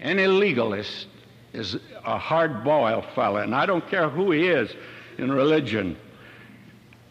Any 0.00 0.26
legalist 0.26 1.08
is 1.52 1.76
a 2.04 2.16
hard 2.16 2.64
boiled 2.64 3.06
fellow, 3.14 3.38
and 3.38 3.54
I 3.54 3.66
don't 3.66 3.86
care 3.88 4.08
who 4.08 4.30
he 4.30 4.46
is 4.46 4.72
in 5.18 5.32
religion. 5.32 5.96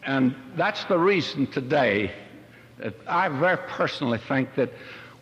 And 0.04 0.34
that's 0.56 0.84
the 0.84 0.98
reason 0.98 1.46
today 1.46 2.10
that 2.78 2.94
I 3.06 3.28
very 3.28 3.58
personally 3.68 4.18
think 4.18 4.54
that 4.56 4.72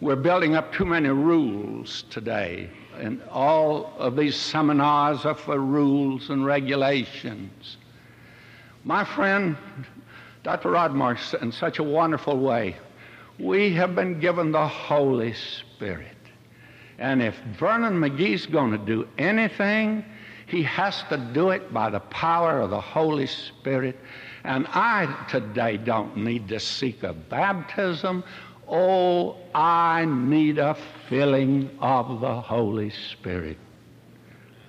we're 0.00 0.16
building 0.16 0.54
up 0.54 0.72
too 0.72 0.86
many 0.86 1.10
rules 1.10 2.04
today. 2.10 2.70
And 3.00 3.22
all 3.30 3.94
of 3.96 4.14
these 4.14 4.36
seminars 4.36 5.24
are 5.24 5.34
for 5.34 5.58
rules 5.58 6.28
and 6.28 6.44
regulations. 6.44 7.78
My 8.84 9.04
friend, 9.04 9.56
Dr. 10.42 10.68
Radmacher, 10.68 11.40
in 11.40 11.50
such 11.50 11.78
a 11.78 11.82
wonderful 11.82 12.38
way, 12.38 12.76
we 13.38 13.72
have 13.72 13.94
been 13.94 14.20
given 14.20 14.52
the 14.52 14.68
Holy 14.68 15.32
Spirit. 15.32 16.16
And 16.98 17.22
if 17.22 17.34
Vernon 17.58 17.94
McGee's 17.94 18.44
going 18.44 18.72
to 18.72 18.78
do 18.78 19.08
anything, 19.16 20.04
he 20.46 20.62
has 20.64 21.02
to 21.08 21.16
do 21.16 21.50
it 21.50 21.72
by 21.72 21.88
the 21.88 22.00
power 22.00 22.60
of 22.60 22.68
the 22.68 22.80
Holy 22.80 23.26
Spirit. 23.26 23.98
And 24.44 24.66
I 24.68 25.26
today 25.30 25.78
don't 25.78 26.18
need 26.18 26.48
to 26.48 26.60
seek 26.60 27.02
a 27.02 27.14
baptism. 27.14 28.24
Oh, 28.70 29.36
I 29.52 30.04
need 30.04 30.58
a 30.58 30.76
filling 31.08 31.70
of 31.80 32.20
the 32.20 32.40
Holy 32.40 32.90
Spirit. 32.90 33.58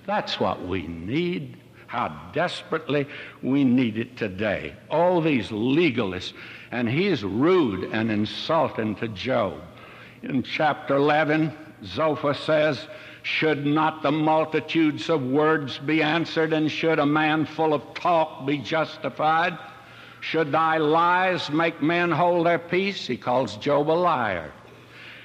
That's 0.06 0.40
what 0.40 0.66
we 0.66 0.88
need. 0.88 1.56
How 1.86 2.30
desperately 2.32 3.06
we 3.42 3.62
need 3.62 3.98
it 3.98 4.16
today. 4.16 4.74
All 4.90 5.20
these 5.20 5.50
legalists, 5.50 6.32
and 6.72 6.88
he's 6.88 7.22
rude 7.22 7.84
and 7.92 8.10
insulting 8.10 8.96
to 8.96 9.06
Job. 9.08 9.60
In 10.22 10.42
chapter 10.42 10.96
11, 10.96 11.52
Zophar 11.84 12.34
says, 12.34 12.88
Should 13.22 13.64
not 13.64 14.02
the 14.02 14.10
multitudes 14.10 15.10
of 15.10 15.22
words 15.22 15.78
be 15.78 16.02
answered, 16.02 16.52
and 16.52 16.68
should 16.68 16.98
a 16.98 17.06
man 17.06 17.44
full 17.44 17.72
of 17.72 17.94
talk 17.94 18.46
be 18.46 18.58
justified? 18.58 19.56
Should 20.22 20.52
thy 20.52 20.78
lies 20.78 21.50
make 21.50 21.82
men 21.82 22.10
hold 22.10 22.46
their 22.46 22.58
peace? 22.58 23.06
He 23.06 23.16
calls 23.16 23.56
Job 23.58 23.90
a 23.90 23.92
liar. 23.92 24.50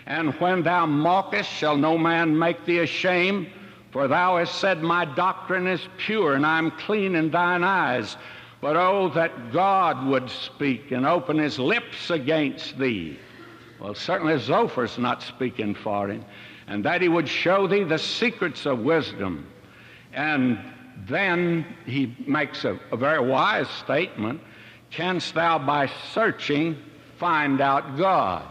And 0.06 0.34
when 0.36 0.64
thou 0.64 0.86
mockest, 0.86 1.50
shall 1.50 1.78
no 1.78 1.98
man 1.98 2.38
make 2.38 2.66
thee 2.66 2.80
ashamed? 2.80 3.48
For 3.92 4.10
thou 4.10 4.38
hast 4.38 4.60
said, 4.60 4.84
My 4.84 5.06
doctrine 5.06 5.68
is 5.68 5.88
pure, 5.98 6.34
and 6.34 6.46
I 6.46 6.58
am 6.58 6.72
clean 6.72 7.16
in 7.16 7.32
thine 7.32 7.64
eyes. 7.64 8.18
But 8.60 8.76
oh, 8.76 9.10
that 9.16 9.54
God 9.54 10.06
would 10.08 10.30
speak 10.30 10.92
and 10.92 11.06
open 11.06 11.38
his 11.38 11.58
lips 11.58 12.10
against 12.10 12.78
thee. 12.78 13.18
Well, 13.80 13.96
certainly 13.96 14.34
Zophar's 14.40 14.98
not 14.98 15.24
speaking 15.24 15.76
for 15.76 16.10
him 16.10 16.26
and 16.68 16.84
that 16.84 17.02
he 17.02 17.08
would 17.08 17.28
show 17.28 17.66
thee 17.66 17.84
the 17.84 17.98
secrets 17.98 18.66
of 18.66 18.80
wisdom. 18.80 19.48
And 20.14 20.60
then 21.08 21.66
he 21.86 22.16
makes 22.28 22.66
a, 22.66 22.78
a 22.92 22.98
very 22.98 23.26
wise 23.26 23.70
statement 23.70 24.42
Canst 24.90 25.34
thou 25.34 25.60
by 25.60 25.90
searching 26.14 26.78
find 27.18 27.62
out 27.62 27.98
God? 27.98 28.46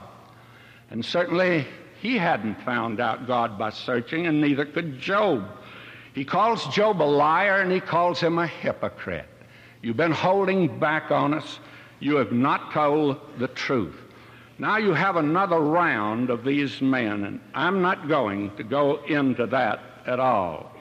And 0.91 1.05
certainly 1.05 1.67
he 2.01 2.19
hadn't 2.19 2.61
found 2.63 3.01
out 3.01 3.27
God 3.27 3.59
by 3.59 3.71
searching, 3.71 4.27
and 4.27 4.41
neither 4.41 4.65
could 4.65 4.99
Job. 4.99 5.49
He 6.15 6.25
calls 6.25 6.67
Job 6.75 7.03
a 7.03 7.05
liar 7.05 7.61
and 7.61 7.71
he 7.71 7.81
calls 7.81 8.21
him 8.21 8.39
a 8.39 8.47
hypocrite. 8.47 9.29
You've 9.83 9.97
been 9.97 10.13
holding 10.13 10.79
back 10.79 11.11
on 11.11 11.35
us. 11.35 11.59
You 12.01 12.17
have 12.17 12.33
not 12.33 12.73
told 12.73 13.21
the 13.39 13.49
truth. 13.49 13.97
Now 14.59 14.79
you 14.79 14.95
have 14.95 15.17
another 15.17 15.59
round 15.61 16.31
of 16.31 16.45
these 16.45 16.81
men, 16.81 17.25
and 17.25 17.41
I'm 17.55 17.83
not 17.83 18.09
going 18.09 18.57
to 18.57 18.65
go 18.65 19.05
into 19.05 19.47
that 19.49 19.81
at 20.07 20.19
all. 20.19 20.73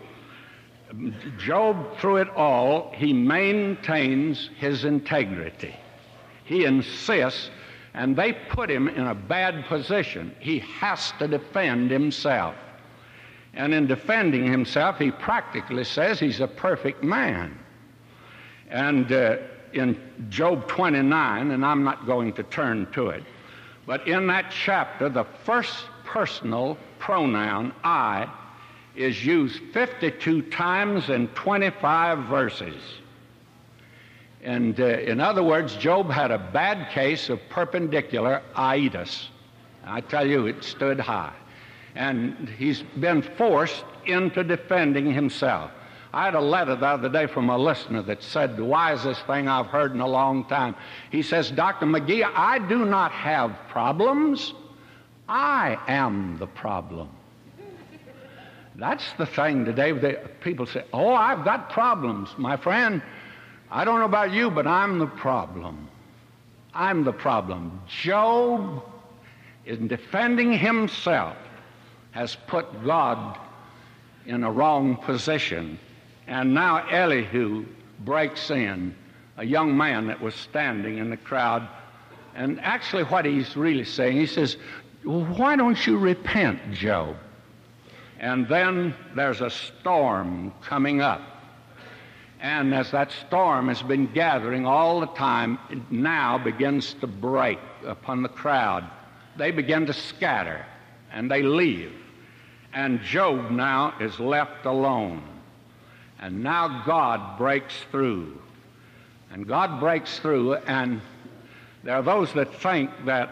Job, 1.37 1.97
through 1.97 2.17
it 2.17 2.29
all, 2.29 2.91
he 2.95 3.13
maintains 3.13 4.49
his 4.57 4.85
integrity. 4.85 5.75
He 6.43 6.65
insists, 6.65 7.49
and 7.93 8.15
they 8.15 8.33
put 8.33 8.69
him 8.69 8.87
in 8.87 9.07
a 9.07 9.15
bad 9.15 9.65
position. 9.65 10.35
He 10.39 10.59
has 10.59 11.11
to 11.19 11.27
defend 11.27 11.91
himself. 11.91 12.55
And 13.53 13.73
in 13.73 13.87
defending 13.87 14.45
himself, 14.45 14.99
he 14.99 15.11
practically 15.11 15.85
says 15.85 16.19
he's 16.19 16.41
a 16.41 16.47
perfect 16.47 17.03
man. 17.03 17.57
And 18.69 19.11
uh, 19.11 19.37
in 19.73 19.97
Job 20.29 20.67
29, 20.67 21.51
and 21.51 21.65
I'm 21.65 21.83
not 21.83 22.05
going 22.05 22.33
to 22.33 22.43
turn 22.43 22.87
to 22.93 23.09
it, 23.09 23.23
but 23.85 24.07
in 24.07 24.27
that 24.27 24.51
chapter, 24.51 25.09
the 25.09 25.25
first 25.43 25.85
personal 26.03 26.77
pronoun, 26.99 27.73
I, 27.83 28.27
is 28.95 29.25
used 29.25 29.61
52 29.73 30.43
times 30.43 31.09
in 31.09 31.27
25 31.29 32.25
verses. 32.25 32.81
And 34.43 34.79
uh, 34.79 34.85
in 34.85 35.19
other 35.19 35.43
words, 35.43 35.75
Job 35.75 36.09
had 36.11 36.31
a 36.31 36.37
bad 36.37 36.91
case 36.91 37.29
of 37.29 37.39
perpendicular 37.49 38.41
itis. 38.55 39.29
I 39.83 40.01
tell 40.01 40.25
you, 40.25 40.47
it 40.47 40.63
stood 40.63 40.99
high. 40.99 41.33
And 41.95 42.49
he's 42.49 42.83
been 42.99 43.21
forced 43.21 43.83
into 44.05 44.43
defending 44.43 45.11
himself. 45.11 45.71
I 46.13 46.25
had 46.25 46.35
a 46.35 46.41
letter 46.41 46.75
the 46.75 46.85
other 46.85 47.09
day 47.09 47.25
from 47.25 47.49
a 47.49 47.57
listener 47.57 48.01
that 48.03 48.23
said, 48.23 48.55
the 48.55 48.63
wisest 48.63 49.25
thing 49.25 49.47
I've 49.47 49.67
heard 49.67 49.93
in 49.93 49.99
a 49.99 50.07
long 50.07 50.45
time. 50.45 50.75
He 51.11 51.21
says, 51.21 51.51
Dr. 51.51 51.85
McGee, 51.85 52.23
I 52.23 52.59
do 52.59 52.85
not 52.85 53.11
have 53.11 53.53
problems. 53.67 54.53
I 55.27 55.77
am 55.87 56.37
the 56.37 56.47
problem. 56.47 57.09
That's 58.77 59.03
the 59.17 59.25
thing 59.25 59.65
today. 59.65 59.91
That 59.91 60.41
people 60.41 60.65
say, 60.65 60.83
Oh, 60.93 61.13
I've 61.13 61.45
got 61.45 61.69
problems. 61.69 62.29
My 62.37 62.57
friend, 62.57 63.01
I 63.71 63.85
don't 63.85 63.99
know 63.99 64.05
about 64.05 64.33
you, 64.33 64.49
but 64.49 64.67
I'm 64.67 64.99
the 64.99 65.07
problem. 65.07 65.87
I'm 66.73 67.03
the 67.03 67.13
problem. 67.13 67.81
Job, 67.87 68.83
in 69.65 69.87
defending 69.87 70.51
himself, 70.53 71.37
has 72.11 72.35
put 72.47 72.83
God 72.85 73.37
in 74.25 74.43
a 74.43 74.51
wrong 74.51 74.97
position 74.97 75.79
and 76.27 76.53
now 76.53 76.87
Elihu 76.89 77.65
breaks 77.99 78.49
in, 78.49 78.95
a 79.37 79.43
young 79.43 79.77
man 79.77 80.07
that 80.07 80.21
was 80.21 80.33
standing 80.33 80.97
in 80.97 81.09
the 81.09 81.17
crowd. 81.17 81.67
And 82.35 82.59
actually, 82.61 83.03
what 83.03 83.25
he's 83.25 83.55
really 83.55 83.83
saying, 83.83 84.17
he 84.17 84.25
says, 84.25 84.57
Why 85.03 85.55
don't 85.55 85.85
you 85.85 85.97
repent, 85.97 86.73
Job? 86.73 87.15
And 88.25 88.47
then 88.47 88.95
there's 89.15 89.41
a 89.41 89.51
storm 89.51 90.51
coming 90.63 90.99
up. 90.99 91.21
And 92.39 92.73
as 92.73 92.89
that 92.89 93.11
storm 93.27 93.67
has 93.67 93.83
been 93.83 94.11
gathering 94.13 94.65
all 94.65 94.99
the 94.99 95.13
time, 95.13 95.59
it 95.69 95.91
now 95.91 96.39
begins 96.39 96.95
to 97.01 97.07
break 97.07 97.59
upon 97.85 98.23
the 98.23 98.29
crowd. 98.29 98.83
They 99.37 99.51
begin 99.51 99.85
to 99.85 99.93
scatter 99.93 100.65
and 101.11 101.29
they 101.29 101.43
leave. 101.43 101.93
And 102.73 102.99
Job 103.01 103.51
now 103.51 103.93
is 103.99 104.19
left 104.19 104.65
alone. 104.65 105.21
And 106.19 106.41
now 106.41 106.81
God 106.83 107.37
breaks 107.37 107.75
through. 107.91 108.41
And 109.29 109.47
God 109.47 109.79
breaks 109.79 110.17
through, 110.17 110.55
and 110.55 110.99
there 111.83 111.95
are 111.95 112.01
those 112.01 112.33
that 112.33 112.55
think 112.55 112.89
that, 113.05 113.29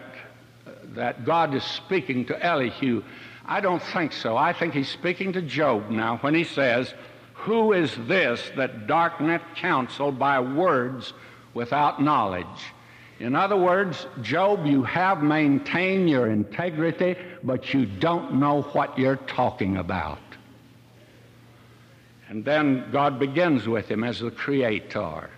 that 0.94 1.24
God 1.24 1.52
is 1.52 1.64
speaking 1.64 2.26
to 2.26 2.46
Elihu. 2.46 3.02
I 3.46 3.60
don't 3.60 3.82
think 3.82 4.12
so. 4.12 4.36
I 4.36 4.52
think 4.52 4.74
he's 4.74 4.88
speaking 4.88 5.32
to 5.34 5.42
Job 5.42 5.90
now 5.90 6.16
when 6.18 6.34
he 6.34 6.44
says, 6.44 6.94
Who 7.34 7.72
is 7.72 7.94
this 8.06 8.50
that 8.56 8.86
darkeneth 8.86 9.42
counsel 9.54 10.12
by 10.12 10.40
words 10.40 11.12
without 11.52 12.02
knowledge? 12.02 12.46
In 13.20 13.36
other 13.36 13.56
words, 13.56 14.06
Job, 14.22 14.66
you 14.66 14.82
have 14.82 15.22
maintained 15.22 16.10
your 16.10 16.28
integrity, 16.28 17.16
but 17.42 17.72
you 17.72 17.86
don't 17.86 18.34
know 18.34 18.62
what 18.62 18.98
you're 18.98 19.16
talking 19.16 19.76
about. 19.76 20.18
And 22.28 22.44
then 22.44 22.90
God 22.90 23.18
begins 23.18 23.68
with 23.68 23.88
him 23.88 24.02
as 24.02 24.20
the 24.20 24.30
creator. 24.30 25.30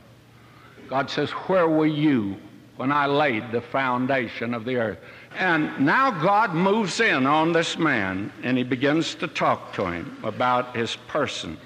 God 0.88 1.11
says, 1.11 1.30
Where 1.30 1.68
were 1.68 1.86
you 1.86 2.36
when 2.76 2.92
I 2.92 3.07
laid 3.07 3.50
the 3.52 3.61
foundation 3.61 4.54
of 4.54 4.64
the 4.64 4.76
earth? 4.76 4.98
And 5.37 5.80
now 5.84 6.11
God 6.11 6.55
moves 6.55 6.99
in 6.99 7.26
on 7.26 7.53
this 7.53 7.76
man 7.76 8.32
and 8.43 8.57
he 8.57 8.64
begins 8.64 9.14
to 9.16 9.28
talk 9.28 9.74
to 9.74 9.84
him 9.84 10.18
about 10.24 10.74
his 10.74 10.97
person. 11.09 11.59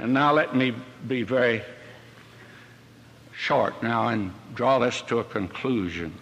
And 0.00 0.12
now 0.12 0.32
let 0.32 0.56
me 0.56 0.74
be 1.06 1.22
very 1.22 1.62
short 3.36 3.80
now 3.84 4.08
and 4.08 4.32
draw 4.54 4.80
this 4.80 5.00
to 5.02 5.20
a 5.20 5.24
conclusion. 5.24 6.12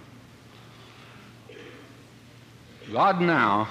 God 2.93 3.23
now 3.23 3.69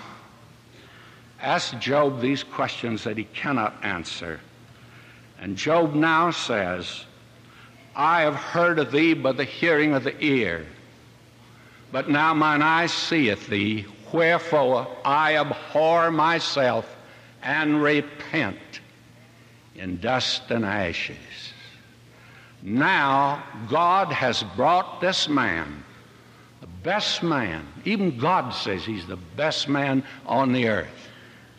asks 1.39 1.75
Job 1.79 2.21
these 2.21 2.43
questions 2.43 3.03
that 3.03 3.17
he 3.17 3.25
cannot 3.25 3.75
answer. 3.83 4.39
And 5.39 5.55
Job 5.55 5.93
now 5.93 6.31
says, 6.31 7.05
I 7.95 8.21
have 8.21 8.35
heard 8.35 8.79
of 8.79 8.91
thee 8.91 9.13
by 9.13 9.33
the 9.33 9.43
hearing 9.43 9.93
of 9.93 10.03
the 10.03 10.19
ear, 10.23 10.65
but 11.91 12.09
now 12.09 12.33
mine 12.33 12.61
eye 12.61 12.87
seeth 12.87 13.47
thee, 13.47 13.85
wherefore 14.13 14.87
I 15.03 15.37
abhor 15.37 16.11
myself 16.11 16.95
and 17.41 17.81
repent 17.81 18.57
in 19.75 19.99
dust 19.99 20.43
and 20.49 20.65
ashes. 20.65 21.17
Now 22.61 23.43
God 23.69 24.11
has 24.11 24.43
brought 24.55 25.01
this 25.01 25.27
man, 25.27 25.83
the 26.61 26.67
best 26.67 27.23
man, 27.23 27.67
even 27.85 28.17
God 28.17 28.51
says 28.51 28.85
he's 28.85 29.07
the 29.07 29.17
best 29.17 29.67
man 29.67 30.03
on 30.25 30.53
the 30.53 30.67
earth. 30.67 31.09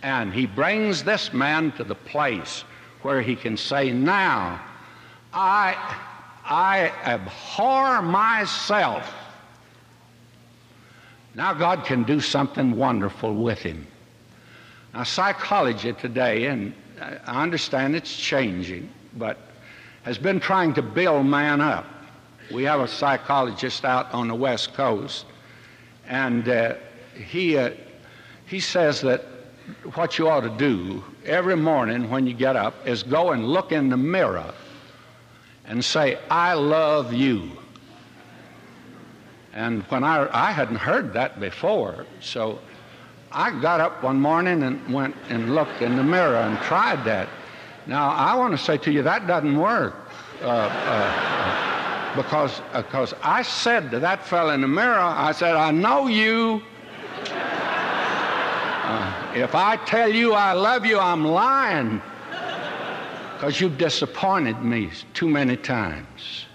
And 0.03 0.33
he 0.33 0.47
brings 0.47 1.05
this 1.05 1.33
man 1.33 1.73
to 1.73 1.85
the 1.85 1.95
place 1.95 2.65
where 3.03 3.23
he 3.23 3.37
can 3.37 3.57
say, 3.57 3.93
Now 3.93 4.61
I, 5.33 5.97
I 6.45 6.93
abhor 7.05 8.03
myself. 8.03 9.13
Now 11.35 11.55
God 11.55 11.85
can 11.85 12.03
do 12.05 12.21
something 12.21 12.77
wonderful 12.77 13.35
with 13.35 13.59
him. 13.61 13.87
Now, 14.93 15.05
psychology 15.05 15.95
today, 15.95 16.47
and 16.47 16.75
I 17.01 17.43
understand 17.43 17.97
it's 17.97 18.15
changing, 18.15 18.91
but 19.17 19.39
has 20.03 20.19
been 20.19 20.41
trying 20.41 20.75
to 20.75 20.83
build 20.83 21.25
man 21.25 21.61
up. 21.61 21.87
We 22.53 22.65
have 22.65 22.81
a 22.81 22.89
psychologist 22.89 23.85
out 23.85 24.13
on 24.13 24.29
the 24.29 24.35
West 24.35 24.75
Coast, 24.75 25.25
and 26.07 26.49
uh, 26.49 26.75
he, 27.15 27.57
uh, 27.57 27.71
he 28.45 28.61
says 28.61 29.01
that 29.01 29.25
what 29.95 30.19
you 30.19 30.29
ought 30.29 30.41
to 30.41 30.51
do 30.51 31.03
every 31.25 31.57
morning 31.57 32.11
when 32.11 32.27
you 32.27 32.35
get 32.35 32.57
up 32.57 32.75
is 32.87 33.03
go 33.03 33.31
and 33.31 33.47
look 33.47 33.73
in 33.73 33.89
the 33.89 33.97
mirror 33.97 34.53
and 35.65 35.83
say, 35.83 36.19
I 36.31 36.55
love 36.55 37.13
you. 37.15 37.51
And 39.55 39.83
when 39.85 40.03
I, 40.03 40.29
I 40.33 40.53
hadn't 40.53 40.77
heard 40.77 41.13
that 41.13 41.39
before, 41.39 42.07
so 42.21 42.59
I 43.31 43.51
got 43.61 43.81
up 43.81 44.03
one 44.03 44.21
morning 44.21 44.63
and 44.63 44.93
went 44.93 45.15
and 45.29 45.55
looked 45.55 45.83
in 45.83 45.97
the 45.97 46.03
mirror 46.03 46.37
and 46.37 46.59
tried 46.61 47.05
that. 47.05 47.29
Now, 47.87 48.11
I 48.11 48.35
want 48.35 48.53
to 48.53 48.59
say 48.59 48.79
to 48.79 48.93
you, 48.93 49.03
that 49.03 49.27
doesn't 49.27 49.59
work. 49.59 49.95
Uh, 50.41 50.47
uh, 50.47 52.17
because 52.17 52.61
because 52.75 53.15
I 53.23 53.43
said 53.43 53.91
to 53.93 54.01
that 54.01 54.27
fellow 54.27 54.53
in 54.53 54.61
the 54.61 54.69
mirror, 54.69 54.99
I 54.99 55.33
said, 55.33 55.55
I 55.55 55.71
know 55.71 56.09
you. 56.09 56.63
Uh, 58.85 59.33
if 59.35 59.55
I 59.55 59.77
tell 59.87 60.13
you 60.13 60.35
I 60.35 60.53
love 60.53 60.85
you, 60.85 60.99
I'm 60.99 61.25
lying. 61.25 62.03
Because 63.35 63.61
you've 63.61 63.79
disappointed 63.79 64.63
me 64.63 64.91
too 65.15 65.29
many 65.29 65.57
times. 65.57 66.47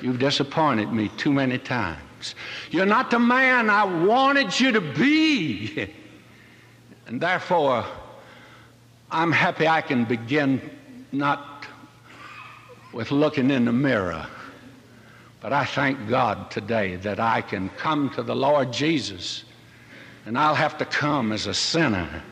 You've 0.00 0.18
disappointed 0.18 0.92
me 0.92 1.08
too 1.16 1.32
many 1.32 1.58
times. 1.58 2.05
You're 2.70 2.86
not 2.86 3.10
the 3.10 3.18
man 3.18 3.70
I 3.70 3.84
wanted 3.84 4.58
you 4.58 4.72
to 4.72 4.80
be. 4.80 5.88
And 7.06 7.20
therefore, 7.20 7.84
I'm 9.10 9.32
happy 9.32 9.68
I 9.68 9.80
can 9.80 10.04
begin 10.04 10.60
not 11.12 11.66
with 12.92 13.10
looking 13.10 13.50
in 13.50 13.66
the 13.66 13.72
mirror, 13.72 14.26
but 15.40 15.52
I 15.52 15.64
thank 15.64 16.08
God 16.08 16.50
today 16.50 16.96
that 16.96 17.20
I 17.20 17.42
can 17.42 17.68
come 17.70 18.10
to 18.10 18.22
the 18.22 18.34
Lord 18.34 18.72
Jesus 18.72 19.44
and 20.26 20.36
I'll 20.36 20.56
have 20.56 20.76
to 20.78 20.84
come 20.84 21.30
as 21.30 21.46
a 21.46 21.54
sinner. 21.54 22.22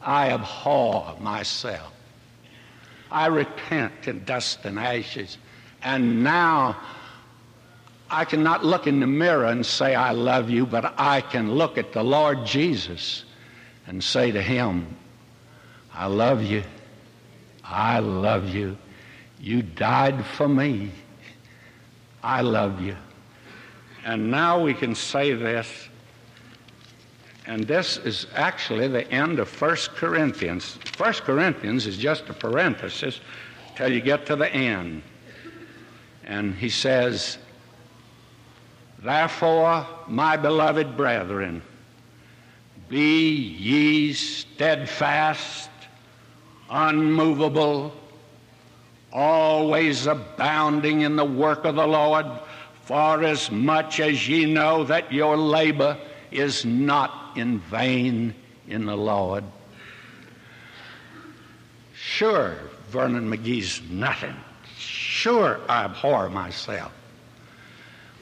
I 0.00 0.30
abhor 0.30 1.16
myself. 1.20 1.92
I 3.10 3.26
repent 3.26 4.08
in 4.08 4.24
dust 4.24 4.64
and 4.64 4.78
ashes. 4.78 5.36
And 5.82 6.24
now 6.24 6.78
I 8.10 8.24
cannot 8.24 8.64
look 8.64 8.86
in 8.86 9.00
the 9.00 9.06
mirror 9.06 9.46
and 9.46 9.64
say, 9.64 9.94
I 9.94 10.10
love 10.10 10.50
you, 10.50 10.66
but 10.66 10.94
I 10.98 11.20
can 11.20 11.52
look 11.52 11.78
at 11.78 11.92
the 11.92 12.02
Lord 12.02 12.44
Jesus 12.44 13.24
and 13.86 14.02
say 14.02 14.32
to 14.32 14.42
him, 14.42 14.96
I 15.94 16.06
love 16.06 16.42
you. 16.42 16.64
I 17.64 18.00
love 18.00 18.48
you. 18.48 18.76
You 19.40 19.62
died 19.62 20.24
for 20.24 20.48
me. 20.48 20.90
I 22.22 22.40
love 22.42 22.80
you. 22.80 22.96
And 24.04 24.30
now 24.30 24.60
we 24.60 24.74
can 24.74 24.94
say 24.94 25.34
this, 25.34 25.88
and 27.46 27.66
this 27.66 27.96
is 27.96 28.26
actually 28.34 28.88
the 28.88 29.10
end 29.10 29.38
of 29.38 29.60
1 29.60 29.76
Corinthians. 29.94 30.78
1 30.96 31.12
Corinthians 31.14 31.86
is 31.86 31.96
just 31.96 32.28
a 32.28 32.32
parenthesis 32.32 33.20
till 33.76 33.92
you 33.92 34.00
get 34.00 34.26
to 34.26 34.36
the 34.36 34.52
end. 34.52 35.02
And 36.24 36.54
he 36.54 36.68
says, 36.68 37.38
Therefore, 39.02 39.86
my 40.06 40.36
beloved 40.36 40.96
brethren, 40.96 41.62
be 42.88 43.32
ye 43.32 44.12
steadfast, 44.12 45.70
unmovable, 46.68 47.94
always 49.12 50.06
abounding 50.06 51.00
in 51.00 51.16
the 51.16 51.24
work 51.24 51.64
of 51.64 51.76
the 51.76 51.86
Lord, 51.86 52.26
for 52.84 53.22
as 53.24 53.50
much 53.50 54.00
as 54.00 54.28
ye 54.28 54.44
know 54.44 54.84
that 54.84 55.12
your 55.12 55.36
labor 55.36 55.96
is 56.30 56.64
not 56.64 57.36
in 57.36 57.58
vain 57.60 58.34
in 58.68 58.84
the 58.84 58.96
Lord. 58.96 59.44
Sure, 61.94 62.56
Vernon 62.88 63.30
McGee's 63.30 63.80
nothing. 63.88 64.36
Sure, 64.76 65.60
I 65.68 65.84
abhor 65.84 66.28
myself. 66.28 66.92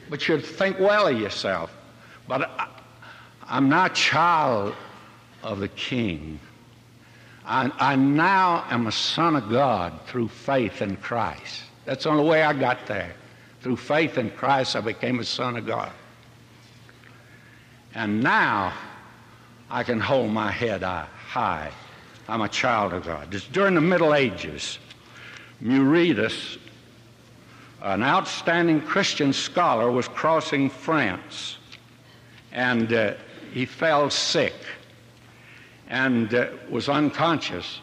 But 0.09 0.27
you'd 0.27 0.45
think 0.45 0.79
well 0.79 1.07
of 1.07 1.19
yourself. 1.19 1.75
But 2.27 2.49
I'm 3.47 3.69
not 3.69 3.95
child 3.95 4.75
of 5.43 5.59
the 5.59 5.67
king. 5.67 6.39
I, 7.45 7.71
I 7.79 7.95
now 7.95 8.65
am 8.69 8.87
a 8.87 8.91
son 8.91 9.35
of 9.35 9.49
God 9.49 9.99
through 10.07 10.27
faith 10.27 10.81
in 10.81 10.97
Christ. 10.97 11.63
That's 11.85 12.03
the 12.03 12.11
only 12.11 12.29
way 12.29 12.43
I 12.43 12.53
got 12.53 12.85
there. 12.85 13.15
Through 13.61 13.77
faith 13.77 14.17
in 14.17 14.29
Christ, 14.31 14.75
I 14.75 14.81
became 14.81 15.19
a 15.19 15.23
son 15.23 15.57
of 15.57 15.65
God. 15.65 15.91
And 17.95 18.21
now 18.21 18.73
I 19.69 19.83
can 19.83 19.99
hold 19.99 20.31
my 20.31 20.51
head 20.51 20.83
uh, 20.83 21.05
high. 21.27 21.71
I'm 22.27 22.41
a 22.41 22.49
child 22.49 22.93
of 22.93 23.03
God. 23.03 23.33
It's 23.33 23.47
during 23.47 23.73
the 23.73 23.81
Middle 23.81 24.13
Ages. 24.13 24.77
Muretus, 25.59 26.57
an 27.81 28.03
outstanding 28.03 28.81
Christian 28.81 29.33
scholar, 29.33 29.91
was 29.91 30.07
crossing 30.07 30.69
France. 30.69 31.57
And 32.51 32.91
uh, 32.91 33.13
he 33.53 33.65
fell 33.65 34.09
sick 34.09 34.53
and 35.87 36.33
uh, 36.33 36.47
was 36.69 36.89
unconscious. 36.89 37.81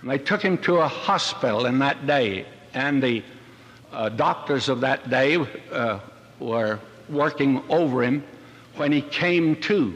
And 0.00 0.10
they 0.10 0.18
took 0.18 0.42
him 0.42 0.58
to 0.58 0.76
a 0.78 0.88
hospital 0.88 1.66
in 1.66 1.78
that 1.80 2.06
day, 2.06 2.46
and 2.74 3.02
the 3.02 3.22
uh, 3.92 4.08
doctors 4.10 4.68
of 4.68 4.80
that 4.80 5.10
day 5.10 5.36
uh, 5.72 5.98
were 6.38 6.78
working 7.08 7.62
over 7.68 8.02
him 8.02 8.22
when 8.76 8.92
he 8.92 9.02
came 9.02 9.56
to. 9.62 9.94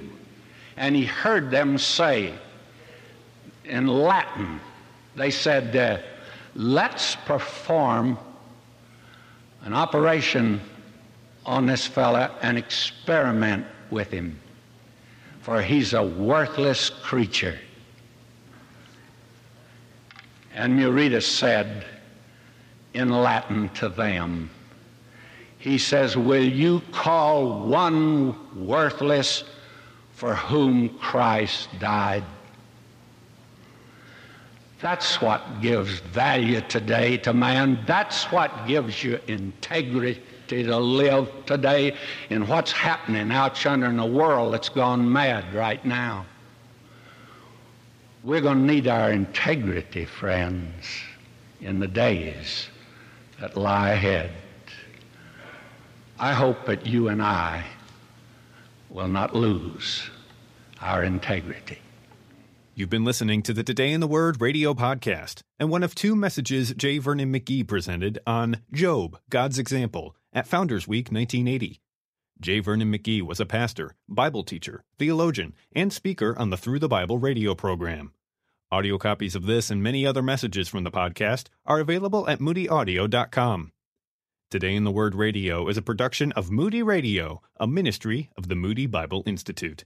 And 0.77 0.97
he 0.97 1.05
heard 1.05 1.51
them 1.51 1.79
say, 1.79 2.35
in 3.65 3.87
Latin. 3.87 4.61
They 5.15 5.31
said, 5.31 5.77
uh, 5.77 5.99
let's 6.55 7.17
perform 7.17 8.19
an 9.65 9.75
operation 9.75 10.61
on 11.47 11.67
this 11.67 11.87
fella 11.87 12.31
and 12.43 12.59
experiment 12.59 13.67
with 13.91 14.11
him, 14.11 14.39
for 15.41 15.63
he's 15.63 15.93
a 15.93 16.03
worthless 16.03 16.91
creature. 16.91 17.59
And 20.55 20.77
Muretus 20.77 21.27
said 21.27 21.85
in 22.95 23.09
Latin 23.09 23.69
to 23.71 23.89
them, 23.89 24.51
he 25.59 25.79
says, 25.79 26.17
Will 26.17 26.45
you 26.45 26.83
call 26.91 27.67
one 27.67 28.67
worthless 28.67 29.45
for 30.13 30.35
whom 30.35 30.89
Christ 30.99 31.69
died? 31.79 32.25
That's 34.83 35.23
what 35.23 35.61
gives 35.61 36.01
value 36.01 36.61
today 36.63 37.17
to 37.19 37.33
man. 37.33 37.79
That's 37.87 38.25
what 38.33 38.67
gives 38.67 39.05
you 39.05 39.21
integrity 39.29 40.21
to 40.49 40.77
live 40.77 41.31
today 41.47 41.97
in 42.31 42.49
what's 42.49 42.73
happening 42.73 43.31
out 43.31 43.63
yonder 43.63 43.87
in 43.87 43.97
the 43.97 44.05
world 44.05 44.53
that's 44.53 44.69
gone 44.69 45.11
mad 45.11 45.55
right 45.55 45.83
now. 45.85 46.27
We're 48.25 48.41
going 48.41 48.59
to 48.59 48.75
need 48.75 48.89
our 48.89 49.13
integrity, 49.13 50.05
friends, 50.05 50.85
in 51.61 51.79
the 51.79 51.89
days 51.89 52.67
that 53.41 53.57
lie 53.57 53.91
ahead. 53.91 54.33
I 56.19 56.33
hope 56.33 56.67
that 56.67 56.87
you 56.87 57.09
and 57.09 57.23
I 57.23 57.65
will 58.91 59.09
not 59.09 59.35
lose 59.35 60.03
our 60.81 61.05
integrity. 61.05 61.79
You've 62.75 62.89
been 62.89 63.05
listening 63.05 63.43
to 63.43 63.53
the 63.53 63.63
Today 63.63 63.93
in 63.93 64.01
the 64.01 64.07
Word 64.07 64.41
radio 64.41 64.73
podcast 64.73 65.43
and 65.59 65.69
one 65.69 65.83
of 65.83 65.95
two 65.95 66.17
messages 66.17 66.73
J. 66.73 66.97
Vernon 66.97 67.31
McGee 67.31 67.69
presented 67.69 68.19
on 68.27 68.63
Job, 68.73 69.19
God's 69.29 69.59
Example, 69.59 70.17
at 70.33 70.47
Founders 70.47 70.89
Week 70.89 71.13
1980. 71.13 71.83
J. 72.41 72.61
Vernon 72.61 72.91
McGee 72.91 73.21
was 73.21 73.41
a 73.41 73.45
pastor, 73.45 73.95
Bible 74.09 74.43
teacher, 74.43 74.85
theologian, 74.99 75.53
and 75.77 75.93
speaker 75.93 76.35
on 76.39 76.49
the 76.49 76.57
Through 76.57 76.79
the 76.79 76.89
Bible 76.89 77.19
radio 77.19 77.55
program. 77.55 78.15
Audio 78.71 78.97
copies 78.97 79.35
of 79.35 79.45
this 79.45 79.71
and 79.71 79.83
many 79.83 80.07
other 80.07 80.23
messages 80.23 80.67
from 80.67 80.83
the 80.83 80.91
podcast 80.91 81.49
are 81.67 81.79
available 81.79 82.27
at 82.27 82.39
moodyaudio.com. 82.39 83.73
Today 84.51 84.75
in 84.75 84.85
the 84.85 84.91
Word 84.91 85.15
Radio 85.15 85.69
is 85.69 85.77
a 85.77 85.83
production 85.83 86.33
of 86.33 86.51
Moody 86.51 86.83
Radio, 86.83 87.43
a 87.61 87.67
ministry 87.67 88.31
of 88.35 88.49
the 88.49 88.57
Moody 88.57 88.87
Bible 88.87 89.23
Institute. 89.27 89.85